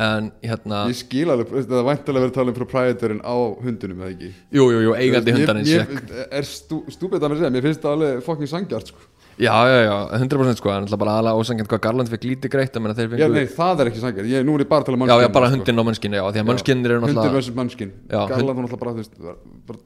En 0.00 0.30
hérna 0.40 0.82
ég 0.88 0.96
skil 0.96 1.28
alveg, 1.32 1.50
það 1.68 1.78
er 1.78 1.86
væntalega 1.86 2.22
verið 2.24 2.30
að 2.32 2.36
tala 2.38 2.52
um 2.52 2.56
proprietorinn 2.56 3.20
á 3.24 3.34
hundunum 3.64 4.02
eða 4.04 4.12
ekki 4.14 4.30
Jú, 4.56 4.64
jú, 4.72 4.78
jú, 4.86 4.92
eigandi 4.96 5.34
hundarins 5.36 5.68
ég, 5.72 5.90
er 6.32 6.48
stú, 6.48 6.78
stúpid 6.92 7.20
að 7.20 7.32
mér 7.32 7.40
segja, 7.42 7.52
mér 7.56 7.66
finnst 7.66 7.82
það 7.84 7.96
alveg 7.98 8.22
fucking 8.26 8.50
sangjart 8.52 8.92
sko. 8.92 9.04
Já, 9.40 9.52
já, 9.68 9.78
já, 9.86 9.94
100% 10.20 10.60
sko 10.60 10.72
En 10.72 10.86
alltaf 10.86 11.00
bara 11.00 11.16
aðalega 11.18 11.40
ósangjönd 11.40 11.70
hvað 11.72 11.82
Garland 11.86 12.12
fekk 12.12 12.26
lítið 12.28 12.52
greitt 12.52 12.76
að 12.76 12.88
þeir 12.98 13.06
já, 13.08 13.12
fengu 13.26 13.36
nei, 13.36 13.46
það 13.56 13.82
er 13.84 13.90
ekki 13.92 14.02
sangjart, 14.04 14.30
ég, 14.32 14.44
nú 14.48 14.56
er 14.56 14.64
ég 14.64 14.70
bara 14.72 14.84
að 14.84 14.88
tala 14.90 14.98
um 15.00 15.04
Já, 15.04 15.12
já, 15.12 15.16
mannskinn, 15.16 15.36
bara 15.36 15.48
sko. 15.48 15.56
hundin 15.58 15.80
á 15.80 15.84
mönskinni, 15.88 16.20
já, 16.20 16.24
því 16.28 16.42
að 16.42 16.48
mönskinir 16.52 16.94
eru 16.96 17.04
náttúrulega 17.04 17.36
versus 17.38 17.56
mannskinn 17.56 17.92
Já, 18.12 18.20
Garland 18.32 18.48
var 18.52 18.58
náttúrulega 18.66 18.82
bara, 18.84 18.92
þú 18.92 19.00
veist, 19.00 19.14
bara 19.68 19.78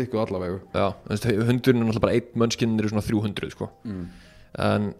dikkuð 0.00 0.24
allavegu 0.26 0.58
Já, 0.76 0.86
hundurinn 1.48 1.80
er 1.80 1.88
náttúrulega 1.88 2.04
bara 2.04 2.16
einn 2.18 2.42
mönskinir 2.44 2.84
eru 2.84 2.92
svona 2.92 3.06
300, 3.08 3.54
sko 3.56 3.70
Mm. 3.88 4.04
En, 4.58 4.90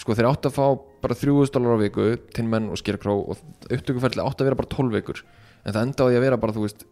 sko, 0.00 0.16
þeir 0.16 0.30
áttu 0.30 0.50
að 0.50 0.56
fá 0.56 0.64
bara 1.00 1.16
3000 1.16 1.52
dólar 1.56 1.76
á 1.76 1.82
viku 1.82 2.08
Tinman 2.36 2.70
og 2.72 2.80
Scarecrow 2.80 3.22
og 3.32 3.42
upptökuferðli 3.68 4.24
áttu 4.24 4.44
að 4.44 4.50
vera 4.50 4.60
bara 4.60 4.72
12 4.72 4.96
vikur. 4.96 5.22
En 5.64 5.74
það 5.74 5.84
endaði 5.86 6.18
að 6.18 6.26
vera 6.26 6.40
bara, 6.40 6.56
þú 6.56 6.64
veist 6.64 6.86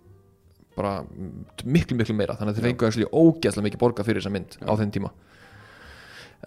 bara 0.79 0.95
miklu, 1.65 1.97
miklu 1.99 2.17
meira. 2.17 2.37
Þannig 2.39 2.55
að 2.55 2.61
þeir 2.61 2.69
fengu 2.69 2.89
actually 2.89 3.11
ógeðslega 3.11 3.67
mikið 3.67 3.83
borga 3.83 4.07
fyrir 4.07 4.23
þessa 4.23 4.35
mynd 4.35 4.59
á 4.63 4.73
þeim 4.79 4.95
tíma. 4.95 5.13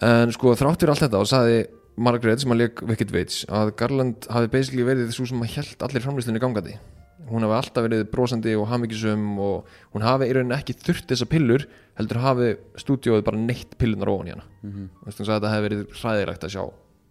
En 0.02 0.32
sko 0.32 0.54
þráttur 0.56 0.92
allt 0.92 1.04
þetta 1.04 1.20
og 1.20 1.28
sagði 1.28 1.62
Margaret 2.02 2.40
sem 2.40 2.54
að 2.54 2.62
leik 2.62 2.80
Wicked 2.88 3.12
Witch 3.12 3.44
að 3.52 3.74
Garland 3.76 4.26
hafi 4.32 4.48
basically 4.52 4.86
verið 4.86 5.12
svo 5.12 5.26
sem 5.28 5.42
að 5.44 5.58
held 5.58 5.84
allir 5.84 6.04
framlýslinni 6.04 6.40
gangandi 6.40 6.78
hún 7.32 7.46
hafi 7.46 7.56
alltaf 7.58 7.86
verið 7.86 8.04
brosandi 8.12 8.54
og 8.58 8.68
hafmyggisum 8.70 9.24
og 9.42 9.74
hún 9.94 10.04
hafi 10.06 10.28
í 10.28 10.36
rauninni 10.36 10.58
ekki 10.58 10.76
þurft 10.78 11.08
þessa 11.10 11.28
pillur 11.30 11.66
heldur 11.98 12.22
hafi 12.22 12.52
stúdíóið 12.80 13.26
bara 13.26 13.40
neitt 13.40 13.76
pillunar 13.80 14.12
ofan 14.12 14.30
í 14.30 14.34
hana. 14.36 14.46
Mm 14.62 14.72
-hmm. 14.72 14.88
að 15.08 15.20
þetta 15.32 15.52
hefði 15.52 15.68
verið 15.68 15.84
hræðilegt 16.00 16.44
að 16.44 16.54
sjá 16.54 16.64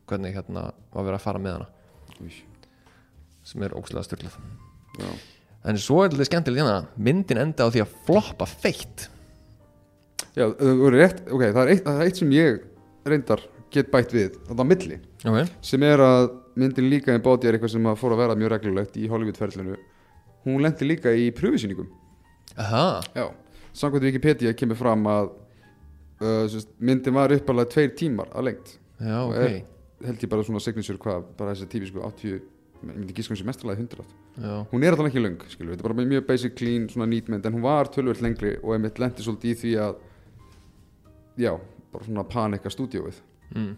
hvernig 0.08 0.36
hérna 0.36 0.64
var 0.94 1.06
verið 1.06 1.20
að 1.20 1.26
fara 1.28 1.40
með 1.40 1.54
hana. 1.58 1.68
Új, 2.22 2.42
sem 3.44 3.64
er 3.64 3.78
ógstlega 3.78 4.04
styrlað 4.06 4.38
en 5.64 5.78
svo 5.78 6.02
er 6.04 6.12
þetta 6.14 6.28
skemmtileg 6.30 6.64
hérna 6.64 6.88
myndin 6.98 7.42
enda 7.42 7.68
á 7.68 7.72
því 7.72 7.84
að 7.84 7.96
floppa 8.08 8.48
feitt. 8.50 9.10
Já, 10.36 10.48
rétt, 10.48 11.26
ok, 11.28 11.44
það 11.52 11.62
er, 11.64 11.72
eitt, 11.74 11.84
það 11.86 11.98
er 11.98 12.06
eitt 12.08 12.22
sem 12.22 12.32
ég 12.32 12.62
reyndar 13.06 13.42
get 13.72 13.92
bætt 13.92 14.14
við 14.16 14.38
var 14.48 14.68
milli, 14.68 14.98
ok, 15.24 15.52
sem 15.64 15.84
er 15.88 16.04
að 16.04 16.30
myndin 16.60 16.90
líka 16.92 17.16
í 17.16 17.24
bóti 17.24 17.48
er 17.48 17.58
eitthvað 17.58 17.74
sem 17.76 17.88
að 17.88 18.00
fór 18.00 18.16
að 18.16 18.24
vera 18.24 18.38
mjög 18.40 18.54
reglulegt 18.56 18.98
í 19.00 19.08
Hollywood-ferlinu 19.12 19.78
hún 20.46 20.62
lendi 20.64 20.88
líka 20.88 21.12
í 21.14 21.30
Já, 23.16 23.26
samkvæmt 23.74 24.04
Wikipedia 24.10 24.54
kemur 24.58 24.76
fram 24.80 25.06
að 25.08 25.30
uh, 26.22 26.62
myndin 26.84 27.16
var 27.16 27.32
uppalega 27.36 27.70
tveir 27.76 27.94
tímar 27.98 28.32
að 28.36 28.50
lengt 28.50 28.74
já 29.02 29.20
Og 29.24 29.32
ok. 29.36 29.44
er- 29.46 30.08
held 30.08 30.24
ég 30.26 30.30
bara 30.32 30.44
svona 30.44 30.60
signature 30.64 30.98
hvað, 30.98 31.24
bara 31.38 31.54
þessi 31.54 31.68
tífi 31.70 31.88
sko 31.92 32.02
80, 32.08 32.32
ég 32.82 32.88
myndi 32.90 33.14
gíska 33.14 33.36
hún 33.36 33.38
sem 33.38 33.46
mestarlega 33.46 33.84
100 33.84 34.06
já, 34.42 34.56
hún 34.72 34.84
er 34.84 34.96
alltaf 34.96 35.10
ekki 35.12 35.22
löng, 35.22 35.44
skilur, 35.52 35.76
þetta 35.76 35.86
er 35.86 35.94
bara 35.94 36.08
mjög 36.10 36.26
basic 36.28 36.56
clean, 36.58 36.88
svona 36.90 37.06
neat 37.12 37.28
mynd, 37.30 37.46
en 37.46 37.54
hún 37.54 37.62
var 37.66 37.90
tölvöld 37.94 38.22
lengri 38.26 38.56
og 38.64 38.74
emitt 38.76 38.98
lendi 39.02 39.22
svolítið 39.26 39.52
í 39.54 39.60
því 39.62 39.74
að 39.86 40.00
já, 41.46 41.52
bara 41.94 42.08
svona 42.08 42.24
panika 42.26 42.70
stúdíóið. 42.74 43.20
Mm. 43.56 43.76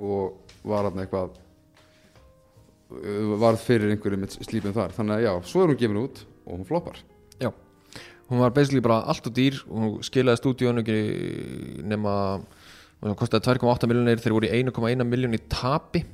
og 0.00 0.36
var 0.68 0.86
hann 0.88 1.00
eitthvað 1.02 1.38
varð 3.40 3.64
fyrir 3.64 3.94
einhverjum 3.94 4.24
með 4.24 4.38
slípum 4.42 4.76
þar, 4.76 4.94
þannig 4.96 5.16
að 5.16 5.26
já, 5.26 5.32
svo 5.50 5.64
er 5.64 5.72
hún 5.72 5.80
gefin 5.80 6.04
út 6.04 6.22
og 6.44 6.54
hún 6.56 6.68
floppar. 6.68 7.02
Já 7.40 7.52
hún 8.30 8.38
var 8.38 8.52
basically 8.54 8.80
bara 8.80 9.02
allt 9.10 9.26
og 9.26 9.34
dýr 9.34 9.58
og 9.66 9.76
hún 9.82 10.04
skilaði 10.06 10.38
stúdíónu 10.38 10.84
ekki 10.84 11.82
nema 11.90 12.12
hún 13.02 13.16
kostiði 13.18 13.56
2,8 13.58 13.90
miljonir 13.90 14.22
þeir 14.22 14.36
voru 14.36 14.46
í 14.46 14.60
1,1 14.60 15.06
miljón 15.08 15.34
í 15.34 15.40
tapi. 15.50 16.04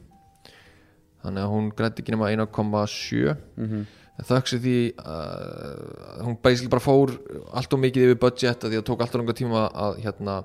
Þannig 1.20 1.43
að 1.43 1.53
hún 1.53 1.68
grætti 1.77 2.03
ekki 2.03 2.14
nema 2.14 2.31
1,7 2.33 3.37
mm 3.37 3.66
-hmm. 3.66 3.85
þöksi 4.31 4.61
því 4.64 4.79
uh, 4.97 6.24
hún 6.24 6.39
basically 6.41 6.72
bara 6.72 6.87
fór 6.87 7.12
allt 7.53 7.72
og 7.72 7.81
mikið 7.85 8.07
yfir 8.07 8.22
budget 8.24 8.64
að 8.64 8.70
því 8.70 8.81
að 8.81 8.89
tók 8.89 9.03
allt 9.03 9.14
og 9.14 9.20
langa 9.20 9.37
tíma 9.37 9.68
að 9.74 10.01
hérna 10.05 10.45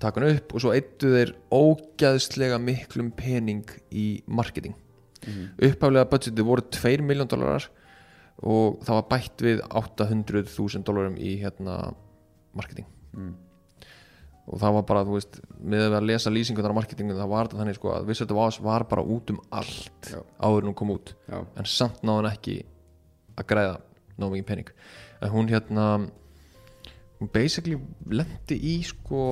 taka 0.00 0.20
hann 0.20 0.36
upp 0.36 0.54
og 0.54 0.60
svo 0.60 0.72
eittu 0.72 1.12
þeir 1.12 1.34
ógæðslega 1.50 2.58
miklum 2.58 3.10
pening 3.10 3.68
í 3.92 4.22
marketing 4.26 4.74
upphaflega 5.26 6.10
budgetið 6.10 6.46
voru 6.46 6.64
2 6.76 7.02
miljón 7.06 7.30
dólarar 7.30 7.68
og 8.42 8.82
það 8.84 8.98
var 8.98 9.08
bætt 9.10 9.42
við 9.46 9.62
800.000 9.80 10.84
dólarum 10.86 11.16
í 11.16 11.36
hérna 11.40 11.94
marketing. 12.56 12.88
Mm. 13.16 13.34
og 14.46 14.60
það 14.60 14.74
var 14.76 14.84
bara, 14.86 15.00
þú 15.08 15.14
veist, 15.16 15.38
með 15.58 15.94
að 15.96 16.04
lesa 16.06 16.30
lýsingunar 16.30 16.70
á 16.70 16.78
marketingu, 16.78 17.16
það 17.16 17.30
var 17.32 17.48
þetta 17.48 17.58
þannig 17.62 17.78
sko 17.78 17.88
að 17.96 18.10
Wizard 18.10 18.34
of 18.34 18.42
Oz 18.44 18.58
var 18.62 18.84
bara 18.86 19.02
út 19.02 19.32
um 19.32 19.40
allt 19.50 20.10
Já. 20.12 20.20
áður 20.38 20.60
en 20.60 20.70
hún 20.70 20.76
kom 20.78 20.92
út. 20.94 21.14
Já, 21.26 21.40
en 21.42 21.66
samt 21.66 22.04
náði 22.06 22.20
hann 22.20 22.28
ekki 22.30 22.54
að 23.34 23.48
græða 23.50 23.74
náðu 24.20 24.30
mikið 24.36 24.48
pening. 24.52 24.70
En 25.18 25.32
hún 25.34 25.50
hérna 25.50 25.86
hún 27.18 27.32
basically 27.32 27.80
lendi 28.06 28.58
í 28.60 28.76
sko 28.86 29.22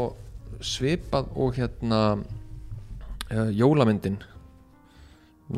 svipað 0.65 1.31
og 1.37 1.59
hérna 1.59 2.01
uh, 2.19 3.51
jólamyndin 3.55 4.19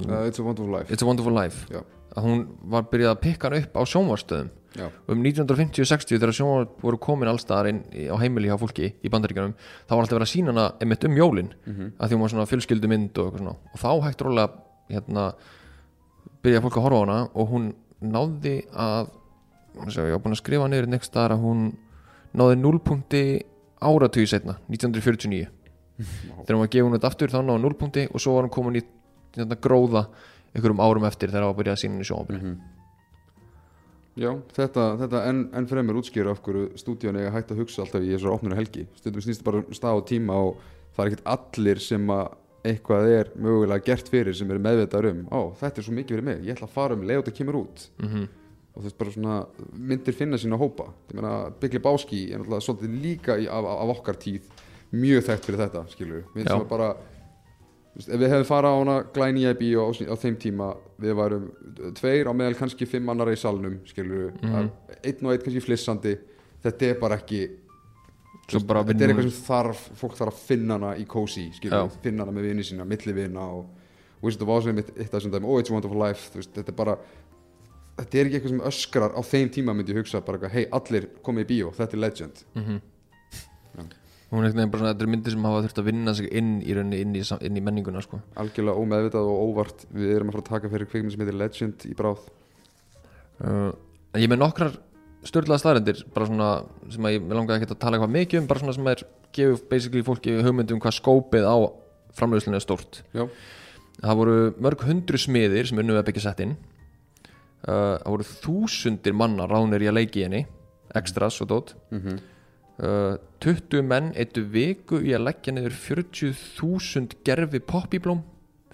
uh, 0.08 0.26
It's 0.28 0.38
a 0.38 0.44
Wonderful 0.44 0.72
Life. 0.72 0.92
It's 0.92 1.02
a 1.02 1.06
Wonderful 1.06 1.32
Life. 1.34 1.66
Já. 1.72 1.82
að 2.16 2.24
hún 2.24 2.46
var 2.72 2.86
byrjað 2.88 3.10
að 3.12 3.18
pikka 3.20 3.48
hann 3.50 3.58
upp 3.60 3.74
á 3.76 3.82
sjónvarstöðum 3.84 4.46
já, 4.76 4.86
um 5.12 5.18
1950-60 5.22 6.16
þegar 6.16 6.32
sjónvar 6.38 6.68
voru 6.80 6.96
komin 6.98 7.28
allstaðar 7.28 7.68
inn 7.68 7.80
í- 7.92 8.06
á 8.08 8.16
heimili 8.16 8.48
hjá 8.48 8.56
fólki 8.56 8.86
í 9.04 9.10
bandaríkjanum 9.12 9.52
þá 9.84 9.90
var 9.92 10.00
alltaf 10.00 10.16
verið 10.16 10.24
að 10.28 10.32
sína 10.32 10.52
hana 10.54 10.64
einmitt 10.80 11.04
um 11.04 11.16
jólin. 11.18 11.50
Mhm. 11.66 11.90
að 12.00 12.08
því 12.08 12.16
hún 12.16 12.24
var 12.24 12.32
svona 12.32 12.48
fjölskyldu 12.48 12.88
mynd 12.88 13.18
og, 13.18 13.26
eitthvað 13.26 13.42
svona. 13.42 13.56
og 13.74 13.78
þá 13.84 13.90
hægt 14.06 14.24
rólega 14.24 14.48
hérna, 14.88 15.26
byrja 16.42 16.62
fólk 16.64 16.76
að 16.80 16.86
horfa 16.86 16.96
á 16.96 17.04
hana 17.04 17.18
og 17.34 17.48
hún 17.52 17.66
náði 18.00 18.56
að 18.72 19.10
sjá, 19.92 20.02
ég 20.08 20.12
var 20.16 20.22
búin 20.24 20.32
að 20.36 20.40
skrifa 20.40 20.68
niður 20.72 20.88
next 20.88 21.12
staðar 21.12 21.36
að 21.36 21.44
hún 21.44 21.76
náði 22.32 22.56
0 22.62 22.78
punkti 22.80 23.22
áratugið 23.82 24.28
setna 24.32 24.56
1949 24.72 25.48
þegar 26.00 26.56
hún 26.56 26.64
var 26.64 26.72
gefin 26.72 26.96
út 26.96 27.04
aftur 27.08 27.28
þá 27.32 27.40
náði 27.44 27.60
0 27.60 27.74
punkti 27.80 28.06
og 28.08 28.20
svo 28.20 28.34
var 28.38 28.48
hún 28.48 28.54
komin 28.56 28.80
í 28.80 28.84
hérna, 29.36 29.58
gróða 29.66 30.06
einhverjum 30.54 30.80
árum 30.80 31.06
eftir 31.08 31.30
þegar 31.32 31.44
það 31.44 31.50
var 31.50 31.54
að 31.54 31.60
byrja 31.60 31.76
að 31.76 31.82
sína 31.82 32.00
í 32.00 32.08
sjónvarpinu. 32.08 32.40
Mhm. 32.40 32.72
Já, 34.16 34.30
þetta, 34.56 34.84
þetta 35.02 35.20
enn, 35.28 35.42
enn 35.52 35.66
fremur 35.68 35.98
útskýra 36.00 36.32
af 36.32 36.40
hverju 36.40 36.70
stúdíun 36.80 37.18
eiga 37.20 37.34
hægt 37.34 37.50
að 37.52 37.58
hugsa 37.60 37.82
alltaf 37.84 38.00
í 38.00 38.14
þessar 38.14 38.32
opnuna 38.32 38.56
helgi. 38.56 38.86
Stundum 38.96 39.24
snýst 39.26 39.44
bara 39.44 39.60
um 39.60 39.76
stað 39.76 40.00
og 40.00 40.06
tíma 40.08 40.38
og 40.40 40.62
það 40.96 41.02
er 41.02 41.10
ekkert 41.10 41.28
allir 41.34 41.82
sem 41.84 42.08
að 42.14 42.30
eitthvað 42.66 43.10
er 43.12 43.28
mögulega 43.36 43.84
gert 43.84 44.08
fyrir 44.08 44.34
sem 44.34 44.48
eru 44.50 44.62
meðvitaður 44.64 45.10
um 45.12 45.20
ó, 45.28 45.52
þetta 45.60 45.82
er 45.82 45.86
svo 45.86 45.92
mikið 45.94 46.16
fyrir 46.16 46.26
mig, 46.30 46.40
ég 46.48 46.56
ætla 46.56 46.66
að 46.66 46.74
fara 46.78 46.96
um 46.96 47.04
leið 47.04 47.20
og 47.20 47.26
þetta 47.26 47.38
kemur 47.42 47.60
út. 47.60 47.84
Mm 48.00 48.26
og 48.76 48.82
þú 48.84 48.90
veist 48.90 48.98
bara 49.00 49.12
svona 49.14 49.36
myndir 49.72 50.16
finna 50.16 50.36
sína 50.36 50.58
hópa. 50.60 50.90
Ég 51.08 51.16
meina 51.16 51.48
Byggli 51.60 51.80
Báski 51.80 52.18
er 52.28 52.42
náttúrulega 52.42 52.64
svolítið 52.66 52.96
líka 53.00 53.36
í, 53.40 53.46
af, 53.48 53.64
af 53.72 53.92
okkar 53.94 54.18
tíð 54.20 54.50
mjög 54.92 55.24
þekkt 55.30 55.48
fyrir 55.48 55.62
þetta 55.64 55.84
skilur 55.94 56.24
Já. 56.36 56.42
sem 56.44 56.60
er 56.60 56.66
bara 56.68 56.90
ef 57.96 58.18
við 58.20 58.28
hefum 58.28 58.44
farað 58.48 58.74
á 58.76 58.78
hana 58.78 58.96
glæni 59.14 59.44
í 59.48 59.52
bíó 59.56 59.86
á, 59.88 59.90
á 60.12 60.14
þeim 60.20 60.36
tíma 60.40 60.70
við 61.00 61.14
varum 61.16 61.46
tveir 61.96 62.28
á 62.28 62.32
meðal 62.36 62.54
kannski 62.58 62.86
fimm 62.88 63.08
annara 63.08 63.32
í 63.32 63.38
salnum 63.40 63.78
skilur 63.88 64.32
Mhm. 64.42 64.70
einn 65.04 65.26
og 65.26 65.32
einn 65.32 65.42
kannski 65.44 65.62
flissandi 65.64 66.16
þetta 66.64 66.90
er 66.90 67.00
bara 67.00 67.16
ekki 67.16 67.46
Svo 68.48 68.60
bara 68.62 68.84
þetta 68.84 69.02
er 69.02 69.08
eitthvað 69.10 69.30
sem 69.30 69.42
þarf 69.48 69.80
fólk 69.98 70.14
þarf 70.14 70.32
að 70.34 70.42
finna 70.46 70.74
hana 70.78 70.94
í 70.96 71.04
kósi 71.06 71.48
skilur, 71.56 71.88
Já. 71.88 72.00
finna 72.02 72.22
hana 72.24 72.32
með 72.32 72.42
vini 72.50 72.62
sína, 72.62 72.84
milli 72.86 73.12
vina 73.12 73.40
og, 73.40 73.66
og 74.22 74.28
of 74.42 74.48
Oz 74.48 74.66
er 74.66 74.72
mitt 74.72 74.90
eitt 74.96 75.12
af 75.14 75.20
þessum 75.20 75.32
dæmi 75.32 75.44
og 75.48 75.58
It's 75.60 75.70
a 75.70 75.74
Wonderful 75.74 75.98
Life 75.98 76.30
þú 76.30 76.36
veist, 76.42 76.52
þetta 76.54 76.68
er 76.68 76.76
bara 76.76 76.98
þetta 77.98 78.18
er 78.20 78.26
ekki 78.26 78.36
eitthvað 78.38 78.48
sem 78.54 78.60
öskrar 78.60 79.10
á 79.16 79.20
þeim 79.24 79.48
tíma 79.50 79.74
myndi 79.74 79.92
ég 79.94 79.98
hugsa 80.04 80.20
bara, 80.24 80.48
hei, 80.48 80.66
allir 80.70 81.08
komið 81.24 81.44
í 81.44 81.48
bíó, 81.50 81.72
þetta 81.74 81.94
er 81.96 81.98
legend 81.98 82.44
mm 82.54 82.62
Já. 82.62 82.80
Hún 84.30 84.44
er 84.44 84.54
bara 84.56 84.80
svona, 84.80 84.92
þetta 84.94 85.04
er 85.06 85.10
myndir 85.12 85.34
sem 85.34 85.44
hafa 85.46 85.62
þurft 85.64 85.80
að 85.80 85.88
vinna 85.90 86.14
sig 86.18 86.30
inn 86.34 86.56
í 86.62 86.74
rauninni 86.74 87.02
inn 87.04 87.14
í, 87.14 87.22
inn 87.22 87.58
í 87.58 87.62
menninguna 87.62 88.02
sko. 88.02 88.18
algjörlega 88.34 88.82
ómeðvitað 88.82 89.28
og 89.30 89.52
óvart 89.52 89.86
við 89.94 90.16
erum 90.16 90.32
að 90.32 90.38
fara 90.38 90.44
að 90.44 90.50
taka 90.50 90.72
fyrir 90.72 90.90
kvikmynd 90.90 91.14
sem 91.14 91.22
heitir 91.22 91.38
Legend 91.38 91.86
í 91.86 91.94
bráð 91.98 92.24
uh, 93.46 93.70
ég 94.18 94.30
með 94.32 94.42
nokkrar 94.42 94.76
störlaða 95.26 95.62
staðrendir 95.62 96.02
bara 96.14 96.28
svona 96.28 96.50
sem 96.92 97.06
að 97.06 97.16
ég 97.16 97.30
langaði 97.30 97.60
ekki 97.60 97.70
að 97.70 97.82
tala 97.84 97.98
eitthvað 97.98 98.16
mikið 98.18 98.42
um 98.42 98.50
bara 98.50 98.62
svona 98.64 98.76
sem 98.76 98.90
er 98.92 99.04
gefur 99.36 99.64
basically 99.70 100.04
fólki 100.06 100.36
hugmynd 100.42 100.74
um 100.74 100.82
hvað 100.82 100.98
skópið 100.98 101.46
á 101.46 101.56
framleiðslunni 102.16 102.58
er 102.58 102.64
stórt 102.64 103.02
Já. 103.14 103.26
það 104.02 104.20
voru 104.22 104.38
mörg 104.62 104.86
hundru 104.88 105.20
smiðir 105.20 105.70
sem 105.70 105.82
unnu 105.82 105.98
að 105.98 106.08
byggja 106.10 106.28
sett 106.28 106.42
inn 106.42 106.56
uh, 106.56 107.94
það 108.02 108.10
voru 108.10 108.30
þúsundir 108.32 109.18
manna 109.18 109.46
ránir 109.50 109.86
í 109.86 109.90
að 109.90 110.00
leiki 110.00 110.26
henni 110.26 110.46
extras 110.96 111.38
og 111.44 111.50
dót 111.52 111.76
mm 111.90 112.00
-hmm. 112.00 112.24
Uh, 112.82 113.16
20 113.44 113.86
menn 113.86 114.12
eittu 114.16 114.44
viku 114.52 115.00
í 115.00 115.14
að 115.16 115.26
leggja 115.28 115.54
niður 115.54 115.76
40.000 115.78 117.20
gerfi 117.26 117.62
poppíblóm 117.62 118.22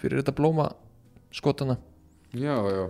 fyrir 0.01 0.23
þetta 0.23 0.35
blóma 0.37 0.73
skotana. 1.35 1.79
Já, 2.33 2.57
já, 2.73 2.87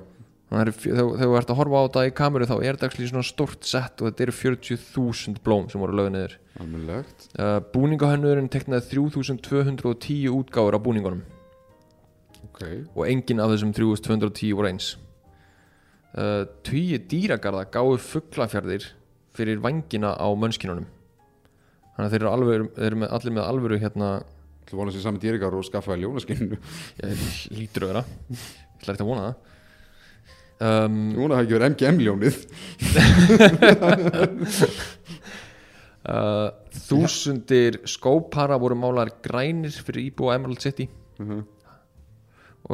að 0.52 0.70
þegar 0.82 1.18
þú 1.18 1.36
ert 1.38 1.50
að 1.52 1.58
horfa 1.58 1.80
á 1.80 1.84
þetta 1.86 2.04
í 2.06 2.14
kameru 2.16 2.48
þá 2.48 2.54
er 2.60 2.78
þetta 2.78 3.08
svona 3.08 3.26
stórt 3.26 3.68
sett 3.68 4.02
og 4.02 4.10
þetta 4.10 4.26
eru 4.26 4.34
40.000 4.38 5.42
blóm 5.44 5.68
sem 5.72 5.82
voru 5.82 5.96
lögð 5.96 6.14
niður. 6.14 6.38
Almennlegt 6.60 7.28
uh, 7.40 7.58
Búningahönnurinn 7.72 8.50
teknaði 8.52 8.90
3210 8.92 10.28
útgáfur 10.32 10.76
af 10.76 10.84
búningunum. 10.84 11.22
Ok, 12.50 12.64
og 12.92 13.06
enginn 13.08 13.40
af 13.40 13.52
þessum 13.54 13.72
3210 13.76 14.56
voru 14.58 14.72
eins. 14.72 14.94
Uh, 16.12 16.44
Tugi 16.66 16.98
dýragarða 17.08 17.64
gáðu 17.72 17.96
fuglafjarðir 18.04 18.90
fyrir 19.32 19.62
vangina 19.64 20.12
á 20.12 20.28
mönskinunum 20.36 20.84
Þannig 21.92 22.06
að 22.06 22.12
þeir 22.14 22.22
eru, 22.22 22.30
alveg, 22.32 22.68
þeir 22.76 22.86
eru 22.88 22.98
með, 23.02 23.10
allir 23.18 23.34
með 23.36 23.48
alvöru 23.50 23.76
hérna 23.82 24.08
þú 24.68 24.78
vonast 24.78 24.96
sér 24.96 25.04
saman 25.04 25.20
dýrikar 25.20 25.56
og 25.56 25.66
skaffaði 25.68 26.06
ljónaskinu 26.06 26.56
ég, 26.56 27.24
lítur 27.58 27.84
að 27.86 27.90
vera. 27.92 28.02
Ég 28.32 28.80
ætla 28.80 28.94
ekki 28.94 29.04
að 29.04 29.10
vona 29.10 29.26
það. 29.26 29.36
Um, 30.62 30.98
ég 31.10 31.18
vona 31.18 31.32
að 31.34 31.38
það 31.38 31.44
ekki 31.44 31.56
verið 31.58 31.70
MGM 31.72 31.96
ljónið. 32.06 32.36
Uh, 36.02 36.48
Þúsundir 36.88 37.76
skópara 37.86 38.56
voru 38.58 38.74
málar 38.74 39.12
grænir 39.22 39.70
fyrir 39.86 40.08
íbúa 40.08 40.34
Emerald 40.34 40.58
City. 40.58 40.88
Mhm. 41.22 41.44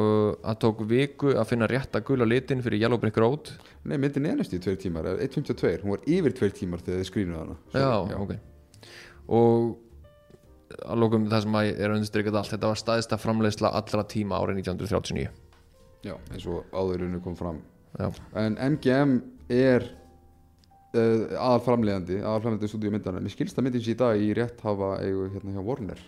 og 0.01 0.41
það 0.41 0.57
tók 0.63 0.81
viku 0.89 1.35
að 1.37 1.49
finna 1.51 1.69
rétta 1.69 2.01
gula 2.01 2.25
litin 2.25 2.65
fyrir 2.65 2.81
Yellow 2.81 2.97
Brick 3.03 3.21
Road. 3.21 3.53
Nei, 3.85 3.99
myndin 4.01 4.31
er 4.31 4.41
næstu 4.41 4.57
í 4.57 4.63
tveir 4.65 4.81
tímar 4.81 5.11
eða 5.13 5.29
1.52, 5.29 5.83
hún 5.85 5.93
var 5.93 6.09
yfir 6.09 6.39
tveir 6.41 6.57
tímar 6.57 6.81
þegar 6.81 7.03
þið 7.03 7.11
skrínuðu 7.11 7.43
hana. 7.43 7.59
Já, 7.77 8.17
ok 8.17 8.33
og 9.29 9.77
að 10.85 11.01
lókum 11.01 11.29
það 11.31 11.45
sem 11.45 11.57
að 11.61 11.69
er 11.81 11.95
undirstrykjað 11.95 12.39
allt 12.41 12.53
þetta 12.55 12.71
var 12.73 12.81
staðista 12.81 13.19
framleiðsla 13.21 13.71
allra 13.79 14.05
tíma 14.09 14.39
árið 14.41 14.61
1939 14.63 15.29
já, 16.05 16.15
eins 16.33 16.45
og 16.47 16.69
áðurinu 16.77 17.21
kom 17.25 17.35
fram. 17.39 17.63
Já, 17.99 18.11
en 18.39 18.59
MGM 18.75 19.15
er 19.51 19.87
uh, 20.95 21.25
aðal 21.41 21.63
framleiðandi 21.67 22.21
aðal 22.21 22.43
framleiðandi 22.45 22.71
stúdíu 22.71 22.93
myndana 22.95 23.23
mér 23.25 23.33
skilst 23.35 23.59
að 23.59 23.69
myndin 23.69 23.85
sé 23.85 23.95
í 23.97 23.99
dag 23.99 24.21
í 24.23 24.31
rétt 24.37 24.61
hafa 24.65 24.93
eigu 25.03 25.29
hérna 25.35 25.57
hjá 25.57 25.63
Warner 25.65 26.03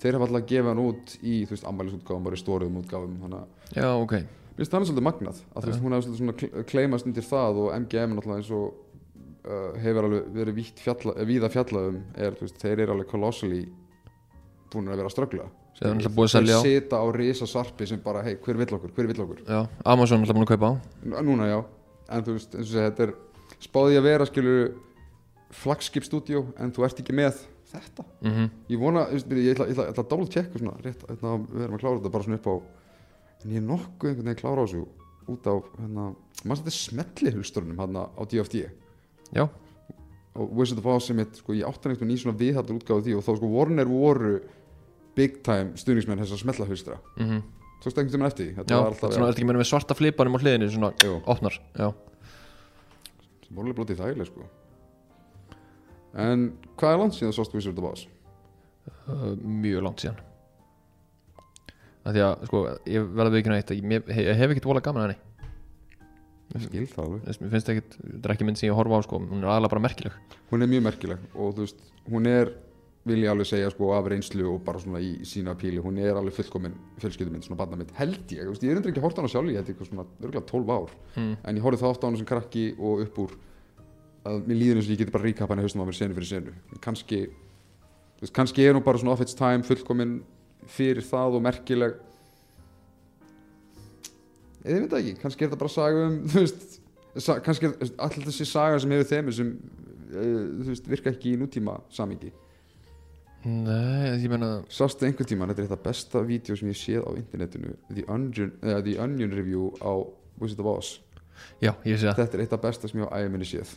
þeir 0.00 0.16
hafa 0.16 0.28
alltaf 0.28 0.38
að 0.40 0.50
gefa 0.54 0.70
hann 0.72 0.82
út 0.86 1.16
í 1.20 1.34
þú 1.44 1.56
veist 1.56 1.66
ammælisútgáfum 1.68 2.28
og 2.30 2.36
restoruðum 2.36 2.78
útgáfum 2.80 3.34
að 3.34 3.74
já, 3.76 3.88
ok. 3.90 4.14
Mér 4.20 4.64
finnst 4.64 4.72
það 4.74 4.86
svolítið 4.88 5.06
magnað 5.06 5.42
að 5.54 5.64
þú 5.66 5.70
veist 5.70 5.82
hún 5.84 5.96
svolítið 5.98 6.20
svona 6.22 6.36
kle- 6.40 6.64
kleimast 6.70 7.06
undir 7.10 7.26
það 7.26 7.60
og 7.64 7.68
MGM 7.82 8.16
náttúrulega 8.16 8.40
eins 8.42 8.50
og 8.56 8.89
uh, 9.44 9.78
hefur 9.80 10.04
alveg 10.08 10.28
verið 10.34 10.54
fjalla, 10.84 11.14
eh, 11.16 11.24
víða 11.28 11.50
fjallað 11.52 11.88
um 11.92 12.00
er 12.16 12.36
veist 12.40 12.58
þeir 12.62 12.80
eru 12.84 12.92
alveg 12.96 13.08
kolossali 13.10 13.62
búin 14.70 14.88
að 14.90 14.96
vera 15.00 15.08
að 15.10 15.14
ströggla. 15.16 15.48
Þeir 15.80 15.90
að 16.28 16.32
selja 16.34 16.56
á. 16.58 16.62
risa 17.16 17.46
sarpi 17.48 17.86
sem 17.88 18.00
bara 18.04 18.22
hei 18.26 18.34
hver 18.36 18.58
vill 18.60 18.74
okkur, 18.76 18.92
hver 18.96 19.06
vill 19.10 19.22
okkur? 19.24 19.38
Já, 19.48 19.60
Amazon 19.84 20.20
er 20.20 20.26
alltaf 20.26 20.36
búin 20.36 20.46
að 20.46 20.52
kaupa 20.52 20.68
á. 20.70 20.74
Nú- 21.04 21.22
Núna 21.30 21.46
já, 21.48 21.58
en 22.10 22.24
þú 22.26 22.34
veist, 22.36 22.54
eins 22.58 22.74
og 22.74 22.82
þetta 22.84 23.06
er 23.06 23.14
spáði 23.60 23.96
að 23.98 24.02
vera, 24.10 24.26
skilur 24.26 24.74
flagskip 25.50 26.04
stúdíó, 26.06 26.44
en 26.60 26.70
þú 26.72 26.84
ert 26.86 27.00
ekki 27.02 27.14
með 27.16 27.40
þetta. 27.72 28.04
mm 28.22 28.50
Ég 28.68 28.78
vona, 28.78 29.06
ég 29.10 29.22
ætla, 29.24 29.36
ég 29.40 29.54
ætla, 29.54 29.66
ég 29.70 29.78
ætla 29.90 30.04
að 30.04 30.10
double 30.10 30.28
checka 30.28 30.58
svona, 30.58 30.76
rétt, 30.84 31.02
hérna, 31.08 31.32
við 31.50 31.64
erum 31.64 31.74
að 31.78 31.80
klára 31.82 31.98
þetta 31.98 32.12
bara 32.14 32.24
svona 32.24 32.38
upp 32.40 32.46
á, 32.50 32.54
en 33.44 33.50
ég 33.50 33.56
er 33.56 33.66
nokkuð 33.66 34.10
einhvern 34.10 34.28
veginn 34.30 34.40
klára 34.42 34.62
á 34.62 34.66
þessu 34.66 34.84
út 35.30 35.48
á, 35.48 35.54
hérna, 35.80 36.04
maður 36.44 36.60
þetta 36.62 36.76
smelli 36.76 37.32
hulstrunum, 37.34 37.78
hérna, 37.82 38.04
á 38.14 38.22
DFD 38.26 38.62
já, 39.36 39.44
og 40.34 40.52
Wizard 40.58 40.82
of 40.82 40.88
Oz 40.92 41.08
sem 41.10 41.22
sko, 41.36 41.54
ég 41.56 41.68
áttan 41.68 41.94
veginn 41.94 42.14
í 42.14 42.18
svona 42.20 42.38
viðhaldur 42.38 42.78
útgáðu 42.78 43.06
því 43.06 43.16
og 43.18 43.24
þá, 43.26 43.32
sko, 43.38 43.50
Warner 43.54 43.88
voru 43.90 44.34
big 45.18 45.40
time 45.46 45.74
stuðningsmenn 45.80 46.22
þess 46.22 46.36
að 46.36 46.44
smella 46.44 46.68
hulstra. 46.70 47.00
mm 47.18 47.40
Tókstu 47.80 47.96
einhvern 48.02 48.12
veginn 48.20 48.28
eftir? 48.28 48.48
Þetta 48.58 48.74
já 48.74 48.76
var 48.76 48.90
alltaf, 48.92 49.12
svona, 49.16 49.28
ekki 49.32 49.44
meira 49.48 49.60
með 49.62 49.70
svarta 49.70 49.94
flipanum 49.96 50.34
á 50.36 50.38
hliðinni 50.42 50.66
svona 50.68 50.90
Jú. 51.00 51.14
opnar 51.24 51.54
já, 51.56 51.86
sem 53.46 53.56
voru 53.56 53.70
alveg 53.70 53.78
blótið 53.78 54.02
þægileg, 54.02 54.28
sko. 54.28 54.48
En 56.20 56.50
hvað 56.76 56.92
er 56.92 57.00
langt 57.00 57.16
síðan 57.16 57.32
sást 57.38 57.56
Wizard 57.56 57.80
of 57.80 57.88
Oz? 57.88 58.04
uh, 59.08 59.32
mjög 59.40 59.84
langt 59.86 60.04
síðan 60.04 60.20
að 62.00 62.16
því 62.16 62.22
að 62.24 62.44
sko 62.48 62.60
ég 62.88 63.10
verði 63.18 63.40
ekki 63.40 63.52
neitt 63.52 63.72
ég, 63.74 63.82
ég, 63.94 64.12
ég 64.30 64.38
hef 64.40 64.54
ekkert 64.54 64.68
vola 64.70 64.82
gaman 64.84 65.02
að 65.02 65.10
henni 65.10 65.18
Ég 66.50 66.64
skil 66.64 66.88
það 66.90 67.04
alveg. 67.04 67.28
Mér 67.40 67.52
finnst 67.52 67.70
ekkert, 67.70 67.94
þetta 68.00 68.26
er 68.26 68.34
ekki 68.34 68.46
mynd 68.48 68.58
sem 68.58 68.68
ég 68.70 68.74
horfa 68.74 68.98
á 68.98 69.06
sko. 69.06 69.20
Hún 69.22 69.44
er 69.44 69.52
aðalega 69.52 69.72
bara 69.74 69.84
merkileg. 69.84 70.16
Hún 70.50 70.64
er 70.64 70.70
mjög 70.70 70.82
merkileg 70.88 71.28
og 71.36 71.52
þú 71.54 71.66
veist, 71.66 71.84
hún 72.10 72.26
er, 72.26 72.50
vil 73.06 73.20
ég 73.22 73.30
alveg 73.30 73.48
segja 73.48 73.68
sko 73.70 73.92
af 73.96 74.08
reynslu 74.10 74.48
og 74.50 74.64
bara 74.66 74.80
svona 74.82 75.02
í 75.04 75.12
sína 75.28 75.54
píli, 75.58 75.78
hún 75.82 76.00
er 76.02 76.18
alveg 76.18 76.34
fullkomin 76.36 76.74
fjölskyldumynd, 77.00 77.46
svona 77.46 77.60
barnamynd, 77.60 77.94
held 77.96 78.34
ég, 78.34 78.50
ég 78.50 78.66
er 78.66 78.80
endur 78.80 78.90
ekki 78.90 79.00
að 79.00 79.06
horta 79.06 79.22
hana 79.22 79.30
sjálf, 79.32 79.48
ég 79.48 79.60
held 79.60 79.70
eitthvað 79.72 79.88
svona, 79.88 80.04
örgulega 80.20 80.50
12 80.50 80.74
ár, 80.74 80.92
mm. 81.14 81.30
en 81.40 81.60
ég 81.60 81.64
horfði 81.64 81.80
þá 81.80 81.88
oft 81.88 82.04
á 82.04 82.06
hana 82.10 82.20
sem 82.20 82.28
krakki 82.28 82.66
og 82.76 83.04
upp 83.06 83.22
úr 83.24 83.38
að 84.28 84.42
mér 84.50 84.60
líður 84.60 84.80
eins 84.82 84.90
og 84.90 84.92
ég 84.92 85.00
geti 85.00 85.14
bara 85.14 85.26
ríkapa 85.30 85.56
hana 85.56 85.64
haustum 85.64 85.80
á 85.80 85.88
mér 85.88 85.96
senu 85.96 86.18
fyrir 86.18 86.28
senu, 86.28 86.54
kannski, 86.84 87.22
veist, 88.20 88.34
kannski 88.36 88.66
er 88.66 88.76
hún 88.76 88.84
bara 88.84 89.00
svona 89.00 89.14
off 89.14 89.24
its 89.24 89.38
time, 89.38 89.64
fullkomin 89.64 90.18
fyrir 90.68 91.00
það 91.06 91.38
og 91.38 91.46
merkileg, 91.48 91.96
ég 94.64 94.80
veit 94.84 94.92
ekki, 95.00 95.14
kannski 95.22 95.44
er 95.44 95.48
þetta 95.50 95.60
bara 95.62 95.72
saga 95.74 96.06
um, 96.08 96.18
þú 96.28 96.44
veist, 96.44 96.78
kannski 97.46 97.66
er 97.70 97.74
alltaf 97.98 98.24
þessi 98.28 98.46
saga 98.46 98.78
sem 98.82 98.90
hefur 98.94 99.08
þemi 99.10 99.32
sem, 99.36 99.50
uh, 100.12 100.38
veist, 100.68 100.86
virka 100.90 101.10
ekki 101.14 101.34
í 101.34 101.40
nútíma 101.40 101.78
samingi. 101.90 102.32
Nei, 103.40 104.18
ég 104.20 104.28
meina 104.28 104.50
Sástu 104.68 105.06
einhvern 105.08 105.28
tímann, 105.30 105.48
þetta 105.54 105.62
er 105.64 105.68
þetta 105.70 105.84
besta 105.86 106.20
vídeo 106.28 106.56
sem 106.60 106.68
ég 106.68 106.76
séð 106.76 107.06
á 107.08 107.10
internetinu 107.16 107.70
The 107.88 108.04
Onion, 108.12 108.50
uh, 108.60 108.80
The 108.84 108.98
Onion 109.00 109.32
Review 109.32 109.70
á 109.80 109.96
Wizard 110.42 110.60
of 110.60 110.68
Oz. 110.74 110.90
Já, 111.64 111.72
ég 111.88 111.96
sé 111.96 112.10
það. 112.10 112.18
Þetta 112.20 112.36
er 112.36 112.42
eitt 112.44 112.52
af 112.52 112.60
besta 112.66 112.90
sem 112.90 113.00
ég 113.00 113.08
á 113.08 113.16
æminni 113.24 113.48
séð. 113.48 113.72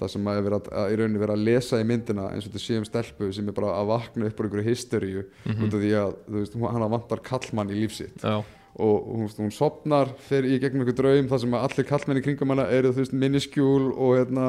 Það 0.00 0.10
sem 0.14 0.30
að, 0.32 0.48
í 0.48 0.96
rauninni 0.98 1.20
vera 1.20 1.34
að 1.36 1.44
lesa 1.44 1.78
í 1.78 1.84
myndina 1.86 2.30
eins 2.32 2.46
og 2.48 2.54
þetta 2.54 2.62
sé 2.64 2.78
um 2.80 2.86
stelpu 2.88 3.28
sem 3.36 3.50
er 3.52 3.54
bara 3.54 3.74
að 3.76 3.90
vakna 3.92 4.30
upp 4.30 4.40
úr 4.40 4.48
einhverju 4.48 4.64
hysteríu 4.70 5.26
Mhm. 5.44 5.60
út 5.68 5.76
af 5.76 5.82
því 5.84 5.92
að 6.00 6.16
veist, 6.38 6.56
hana 6.72 6.88
vantar 6.90 7.20
kallmann 7.22 7.70
í 7.70 7.76
lífsitt 7.84 8.24
Já, 8.24 8.40
og 8.80 9.08
hún, 9.18 9.28
hún 9.36 9.52
sopnar 9.52 10.14
fer 10.28 10.46
í 10.48 10.56
gegnum 10.60 10.86
einhver 10.86 10.96
draum 10.96 11.26
þar 11.28 11.40
sem 11.42 11.56
allir 11.58 11.88
kallmenni 11.88 12.22
kringum 12.24 12.54
hana 12.54 12.64
eru 12.72 12.92
þú 12.94 13.02
veist 13.02 13.16
miniskjúl 13.16 13.90
og 13.92 14.14
hérna, 14.16 14.46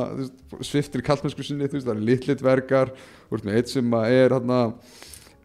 sviftir 0.63 1.03
kallmennsku 1.03 1.43
sinni 1.43 1.67
þú 1.67 1.79
veist 1.79 1.89
það 1.89 1.95
eru 1.97 2.07
litlit 2.07 2.45
verkar 2.45 2.93
þú 2.95 3.35
veist 3.35 3.49
með 3.49 3.59
eitt 3.59 3.73
sem 3.73 3.97
er 3.99 4.37
hérna 4.37 4.61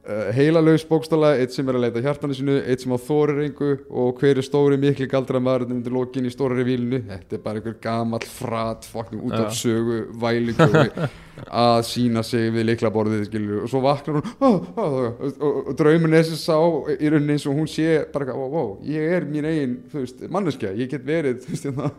uh, 0.08 0.30
heilalaus 0.36 0.84
bókstala, 0.88 1.34
eitt 1.38 1.54
sem 1.54 1.68
er 1.68 1.78
að 1.78 1.86
leita 1.86 2.02
hjartanu 2.04 2.36
sinu, 2.36 2.58
eitt 2.64 2.84
sem 2.84 2.94
á 2.94 2.98
þórirengu 2.98 3.70
og 3.88 4.20
hver 4.22 4.40
er 4.40 4.46
stóri 4.46 4.80
mikli 4.80 5.08
galdra 5.10 5.40
maður 5.42 5.68
undir 5.76 5.94
lokin 5.94 6.28
í 6.28 6.32
stóri 6.32 6.66
vílinu, 6.66 7.02
þetta 7.08 7.38
er 7.38 7.44
bara 7.44 7.60
einhver 7.60 7.78
gamall 7.82 8.26
frat, 8.28 8.88
fokkin 8.88 9.22
út 9.22 9.36
af 9.38 9.56
sögu 9.56 10.04
vælingu 10.20 10.68
að 11.46 11.84
sína 11.86 12.22
sig 12.26 12.48
við 12.54 12.66
leiklaborðið 12.70 13.26
skilur, 13.28 13.62
og 13.64 13.70
svo 13.70 13.82
vaknar 13.84 14.18
hún 14.18 14.24
oh, 14.44 14.56
oh, 14.74 14.96
og, 15.06 15.42
og, 15.70 15.82
er 16.18 16.26
sem 16.26 16.40
sá 16.40 16.56
í 16.94 17.12
rauninni 17.12 17.36
eins 17.36 17.46
og 17.46 17.58
hún 17.58 17.68
sé 17.70 18.04
bara, 18.12 18.34
wow, 18.34 18.50
wow, 18.52 18.70
ég 18.86 19.14
er 19.18 19.26
mín 19.28 19.46
eigin 19.46 19.76
þú 19.92 20.02
veist, 20.02 20.24
manneskja, 20.34 20.72
ég 20.78 20.90
get 20.90 21.06
verið 21.06 21.46
veist, 21.46 21.68
hérna, 21.68 21.92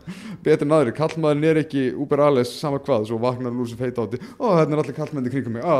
betur 0.43 0.67
en 0.67 0.75
aðri, 0.79 0.95
kallmaðurinn 0.97 1.49
er 1.51 1.61
ekki 1.63 1.85
Uber 1.95 2.25
Alles, 2.27 2.51
sama 2.59 2.81
hvað, 2.83 3.07
svo 3.09 3.21
vaknar 3.23 3.53
hún 3.53 3.63
úr 3.63 3.71
sem 3.71 3.79
feita 3.79 4.03
átti, 4.03 4.19
ó, 4.37 4.59
þetta 4.59 4.75
er 4.75 4.83
allir 4.83 4.99
kallmenni 4.99 5.33
kringum 5.33 5.53
mig, 5.55 5.63
á, 5.63 5.71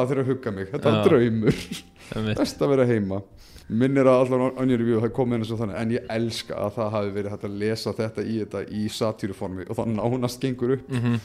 að 2.15 2.29
er 2.33 2.35
best 2.41 2.61
að 2.61 2.69
vera 2.73 2.85
heima. 2.89 3.21
Minnir 3.69 4.07
að 4.09 4.23
allar 4.25 4.55
onnir 4.57 4.79
review 4.81 4.99
það 5.03 5.11
kom 5.13 5.33
inn 5.33 5.43
eins 5.43 5.51
og 5.53 5.59
þannig 5.61 5.75
en 5.77 5.91
ég 5.93 6.05
elska 6.09 6.55
að 6.57 6.71
það 6.79 6.91
hafi 6.95 7.11
verið 7.19 7.31
hægt 7.35 7.43
að 7.45 7.57
lesa 7.61 7.93
þetta 7.93 8.23
í 8.25 8.37
þetta 8.43 8.61
í 8.73 8.85
satýruformi 8.89 9.67
og 9.69 9.77
það 9.77 9.91
nánast 9.99 10.39
gengur 10.41 10.73
upp. 10.77 10.89
Mhm. 10.89 11.19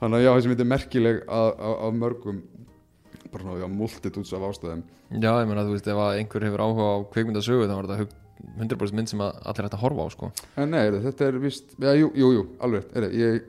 þannig 0.00 0.16
að 0.16 0.24
já, 0.24 0.30
þessi 0.34 0.48
mynd 0.48 0.60
er 0.60 0.64
merkileg 0.64 1.16
að- 1.28 1.56
að- 1.60 1.78
af 1.86 1.94
mörgum 1.94 2.42
bara 3.30 3.44
ná, 3.44 3.60
já, 3.60 3.66
multitudes 3.68 4.32
af 4.32 4.40
ástæðum. 4.48 4.82
Já, 5.12 5.30
ég 5.38 5.46
meina, 5.46 5.62
þú 5.62 5.74
veist, 5.76 5.86
ef 5.86 5.94
að 6.00 6.16
einhver 6.18 6.42
hefur 6.42 6.62
áhuga 6.64 6.86
á 6.90 6.96
kvikmyndasögu 7.12 7.66
þá 7.68 7.74
var 7.76 7.84
þetta 7.86 7.98
hug, 7.98 8.08
100% 8.58 8.92
mynd 8.96 9.08
sem 9.08 9.20
að 9.20 9.32
allir 9.44 9.62
hægt 9.68 9.74
að 9.76 9.82
horfa 9.84 10.02
á 10.02 10.08
sko. 10.10 10.32
En 10.56 10.70
nei, 10.70 10.90
þetta 10.90 11.20
er 11.28 11.38
vist 11.38 11.64
Já, 11.78 11.92
jú, 11.94 12.10
jú, 12.16 12.32
jú 12.32 12.46
alveg 12.60 12.84
heyrðu, 12.94 13.12
ég 13.14 13.42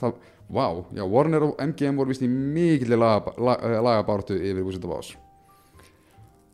það, 0.00 0.14
Vá, 0.52 0.84
já, 0.94 1.02
Warner 1.08 1.42
og 1.42 1.56
MGM 1.58 1.96
voru 1.96 2.08
vist 2.08 2.22
í 2.22 2.28
mikilli 2.28 2.94
laga, 2.98 3.32
laga, 3.38 3.80
lagabáratu 3.82 4.36
yfir 4.38 4.62
Wizard 4.64 4.84
of 4.84 4.90
Oz 4.98 5.14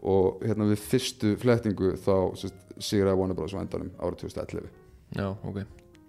og 0.02 0.42
hérna 0.42 0.66
við 0.70 0.82
fyrstu 0.82 1.36
flettingu 1.38 1.94
þá 2.02 2.14
sérst, 2.38 2.58
sigraði 2.82 3.18
Warner 3.20 3.38
Bros. 3.38 3.54
á 3.54 3.62
endanum 3.62 3.92
árið 4.02 4.24
2011 4.26 4.70
Já, 5.12 5.28
ok. 5.28 5.58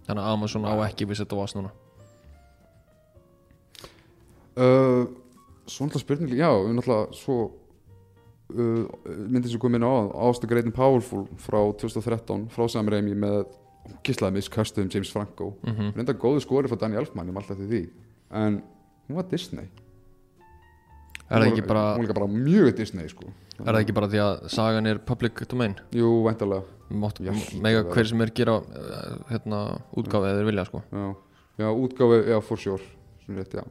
Þannig 0.08 0.24
að 0.24 0.30
Amazon 0.36 0.66
á 0.68 0.74
ekki 0.86 1.08
við 1.08 1.20
þetta 1.24 1.39
vas 1.39 1.54
núna. 1.58 1.72
Uh, 4.54 5.10
Svo 5.64 5.88
náttúrulega 5.88 6.04
spurning 6.04 6.34
Já, 6.36 6.50
við 6.52 6.74
náttúrulega 6.78 7.18
svo 7.18 7.38
uh, 8.54 8.88
myndið 9.08 9.54
sem 9.54 9.62
kom 9.64 9.76
inn 9.78 9.86
á 9.88 9.94
Ástu 10.28 10.50
Great 10.50 10.68
and 10.68 10.76
Powerful 10.76 11.24
frá 11.39 11.60
2013 11.80 12.50
frá 12.52 12.66
Sam 12.72 12.91
Raimi 12.91 13.16
með 13.16 13.46
gíslaði 14.04 14.39
miskastum 14.39 14.91
James 14.91 15.12
Franco. 15.12 15.54
Mm 15.64 15.74
-hmm. 15.74 15.96
reynda 15.96 16.14
góðu 16.14 16.44
skori 16.44 16.68
frá 16.68 16.80
Danny 16.80 17.00
Elfman 17.00 17.34
malta 17.34 17.54
eftir 17.54 17.68
því. 17.68 17.89
En 18.32 18.64
hún 19.08 19.16
var 19.16 19.30
Disney 19.32 19.68
Er 21.34 21.42
það 21.42 21.50
ekki 21.50 21.66
bara 21.66 21.84
hún 21.98 22.06
líka 22.06 22.16
bara 22.18 22.30
mjög 22.30 22.72
Disney 22.78 23.10
sko. 23.10 23.32
Er 23.58 23.72
það 23.72 23.82
ekki 23.82 23.96
bara 23.98 24.10
því 24.12 24.24
að 24.24 24.48
sagan 24.54 24.90
er 24.90 25.00
public 25.02 25.44
domain? 25.50 25.76
Jú, 25.96 26.10
hlýtur 26.28 26.64
Mega 26.94 27.82
að 27.82 27.94
hver 27.96 28.10
sem 28.10 28.22
er 28.22 28.32
gera 28.38 28.60
uh, 28.62 29.14
hérna, 29.32 29.62
útgáfi 29.98 30.30
eða 30.30 30.44
vilja 30.46 30.66
sko. 30.68 30.84
Já, 30.94 31.08
já 31.64 31.70
útgáfi, 31.72 32.20
já, 32.30 32.38
for 32.46 32.62
sure. 32.62 32.92
Sem 33.26 33.40
rétt, 33.40 33.56
já. 33.58 33.64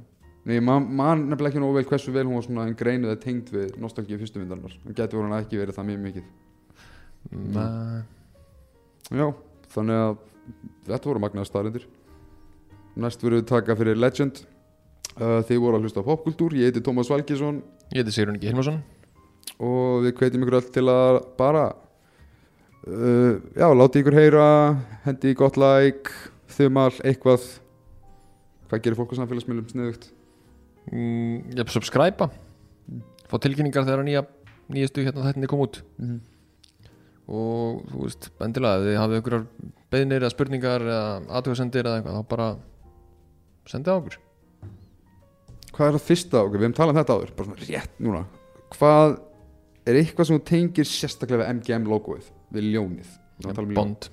Nei, 0.49 0.59
man, 0.59 0.89
man 0.91 1.29
nefnilega 1.29 1.53
ekki 1.53 1.63
nógu 1.63 1.77
vel 1.77 1.87
hversu 1.87 2.15
vel 2.15 2.25
hún 2.27 2.41
var 2.41 2.47
svona 2.49 2.65
en 2.67 2.75
greinuð 2.75 3.13
eða 3.13 3.21
tengd 3.23 3.53
við 3.55 3.77
nostalgíu 3.79 4.19
fyrstu 4.19 4.43
myndarinnar. 4.43 4.75
En 4.83 4.97
getur 4.99 5.21
voru 5.21 5.31
hann 5.31 5.45
ekki 5.45 5.61
verið 5.61 5.79
það 5.79 5.89
mjög 5.93 6.03
mikið. 6.09 6.27
Mm. 7.31 7.59
Já, 9.13 9.27
þannig 9.77 10.01
að 10.01 10.17
þetta 10.89 11.11
voru 11.11 11.23
magnaða 11.23 11.49
staðrindir 11.49 11.85
Næst 13.03 13.23
verðum 13.23 13.41
við 13.41 13.49
taka 13.49 13.77
fyrir 13.79 14.01
Legend 14.01 14.43
uh, 15.21 15.41
Þið 15.49 15.63
voru 15.63 15.79
að 15.79 15.87
hlusta 15.87 16.03
á 16.05 16.09
popkultúr. 16.09 16.57
Ég 16.59 16.71
heiti 16.71 16.83
Tómas 16.85 17.11
Valgjesson 17.13 17.63
Ég 17.93 18.01
heiti 18.01 18.15
Sigrun 18.15 18.39
Ingi 18.39 18.49
Hilmarsson. 18.49 18.79
Og 19.63 20.07
við 20.07 20.15
hvetjum 20.19 20.45
ykkur 20.47 20.59
öll 20.59 20.71
til 20.73 20.85
að 20.89 21.19
bara 21.37 21.67
uh, 22.87 23.35
já, 23.53 23.67
láti 23.77 24.01
ykkur 24.01 24.17
heyra 24.17 24.47
hendi 25.05 25.35
gott 25.37 25.59
like 25.61 26.15
þumal, 26.57 26.91
eitthvað. 27.05 27.45
Hvað 28.71 28.85
gerir 28.87 28.99
fólk 28.99 29.13
á 29.13 29.21
samfélagsmiðlum? 29.21 29.69
Sniðugt. 29.69 30.09
Mm, 30.89 31.53
Ég 31.59 31.69
subscribe 31.71 32.31
Fá 33.29 33.37
tilkynningar 33.41 33.85
þegar 33.87 34.03
nýja 34.05 34.25
nýjastu 34.73 35.05
hérna 35.05 35.27
þættinni 35.29 35.49
kom 35.49 35.63
út. 35.65 35.79
Og 37.33 37.85
þú 37.93 38.03
veist, 38.07 38.29
endilega 38.45 38.81
ef 38.81 38.89
þið 38.89 38.99
hafið 39.01 39.21
ykkur 39.21 39.39
beðnir 39.93 40.25
eða 40.25 40.33
spurningar 40.35 40.85
eða 40.89 41.07
aðtöðsendir 41.39 41.87
eða 41.87 42.01
eitthvað 42.01 42.19
þá 42.19 42.29
bara 42.33 42.49
sendið 43.69 43.93
á 43.93 43.99
okkur 44.01 44.19
hvað 45.73 45.89
er 45.89 45.97
það 45.99 46.07
fyrsta? 46.09 46.43
Okkur, 46.47 46.59
við 46.61 46.67
hefum 46.69 46.77
talað 46.79 46.95
um 46.95 47.01
þetta 47.01 47.17
áður. 47.19 47.33
Bara 47.37 47.49
svona 47.49 47.67
rétt 47.69 48.01
núna. 48.03 48.23
Hvað 48.77 49.15
er 49.89 49.99
eitthvað 50.01 50.29
sem 50.29 50.39
þú 50.39 50.45
tengir 50.53 50.89
sérstaklega 50.89 51.43
við 51.43 51.53
MGM 51.59 51.89
logoið, 51.91 52.31
við 52.55 52.69
ljónið. 52.75 53.13
Tala 53.43 53.65
um. 53.67 53.75
Bond. 53.77 54.09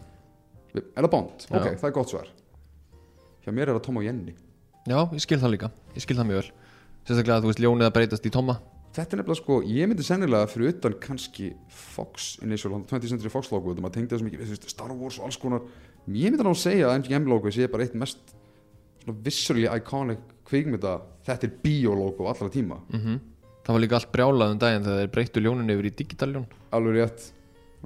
Við- 0.74 0.88
er 0.96 1.06
það 1.06 1.12
Bond? 1.16 1.46
Já. 1.46 1.56
ok, 1.60 1.68
það 1.82 1.90
er 1.90 1.96
gott 2.00 2.14
svar. 2.14 2.32
Hjá 3.46 3.54
mér 3.54 3.70
er 3.70 3.78
það 3.78 3.86
Tom 3.88 4.02
og 4.02 4.08
Jenny. 4.08 4.36
Já, 4.90 5.00
ég 5.14 5.22
skil 5.24 5.40
það 5.40 5.54
líka, 5.56 5.70
ég 5.96 6.06
skil 6.06 6.18
það 6.18 6.30
mjög 6.32 6.42
vel. 6.42 6.52
Sérstaklega 7.10 7.38
að 7.40 7.46
þú 7.46 7.52
veist 7.54 7.64
ljónið 7.64 7.88
að 7.90 7.96
breytast 7.98 8.26
í 8.28 8.34
Tomma. 8.34 8.56
Þetta 8.90 9.14
er 9.16 9.20
nefnilega 9.22 9.38
sko, 9.38 9.56
ég 9.70 9.88
myndi 9.90 10.04
sennilega 10.06 10.48
fyrir 10.50 10.72
utan 10.74 10.96
kannski 11.04 11.52
Fox 11.70 12.40
Initial, 12.42 12.74
20th 12.90 13.12
Century 13.12 13.30
Fox 13.30 13.52
logo 13.54 13.70
þetta 13.70 13.84
maður 13.86 13.96
tengdi 14.00 14.16
það 14.16 14.22
svo 14.24 14.28
mikið, 14.28 14.54
þú 14.66 14.72
Star 14.74 14.94
Wars 14.98 15.20
og 15.20 15.28
alls 15.28 15.38
konar. 15.38 15.62
Ég 16.10 16.34
myndi 16.34 16.42
ná 16.42 16.50
að 16.50 16.58
segja 16.64 16.88
að 16.90 16.96
MGM 17.04 17.30
logo 17.30 17.52
sé 17.54 17.68
bara 17.70 17.86
eitt 17.86 17.94
mest 18.02 18.34
visually 19.26 19.68
iconic 19.70 20.24
kvikmynda, 20.50 21.00
þetta 21.28 21.48
er 21.48 21.58
biologo 21.64 22.30
allra 22.32 22.50
tíma, 22.54 22.82
mm 22.94 23.20
Það 23.60 23.76
var 23.76 23.82
líka 23.84 23.96
allt 24.00 24.12
brjálað 24.12 24.52
um 24.52 24.60
daginn 24.60 24.86
þegar 24.86 25.00
þeir 25.00 25.10
breyttu 25.14 25.42
ljóninu 25.44 25.74
yfir 25.76 25.86
í 25.86 25.98
digitaljón 26.00 26.46
alveg 26.74 26.96
rétt 26.96 27.26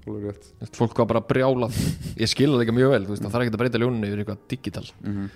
alveg 0.02 0.24
rétt. 0.28 0.46
Fólk 0.78 0.98
var 0.98 1.08
bara 1.10 1.22
brjálað. 1.28 1.76
Ég 2.18 2.30
skil 2.32 2.52
það 2.52 2.62
líka 2.64 2.76
mjög 2.76 2.90
vel, 2.94 3.06
þú 3.06 3.12
veist, 3.14 3.24
það 3.24 3.34
þarf 3.34 3.44
ekki 3.46 3.54
að 3.54 3.62
breyta 3.62 3.82
ljóninu 3.82 4.10
yfir 4.10 4.20
eitthvað 4.24 4.44
digital. 4.54 4.88
Mm 5.04 5.14
-hmm. 5.14 5.28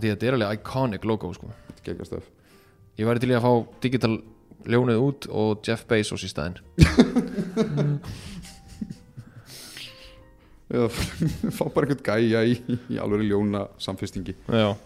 Þetta 0.00 0.26
er 0.26 0.34
alveg 0.34 0.52
iconic 0.58 1.02
logo 1.04 1.32
sko. 1.34 1.46
Ég 2.98 3.06
væri 3.06 3.20
til 3.20 3.30
í 3.30 3.34
að 3.34 3.42
fá 3.42 3.66
digital 3.80 4.22
ljónið 4.66 4.98
út 5.00 5.26
og 5.30 5.60
Jeff 5.66 5.86
Bezos 5.86 6.24
í 6.24 6.28
staðinn. 6.28 6.58
Eða 10.70 10.88
fá 11.50 11.64
bara 11.74 11.86
einhvern 11.86 12.04
gæja 12.04 12.44
í, 12.44 12.62
í 12.90 12.98
alveg 12.98 13.26
ljóna 13.26 13.68
samfestingi 13.78 14.34
Já 14.46 14.76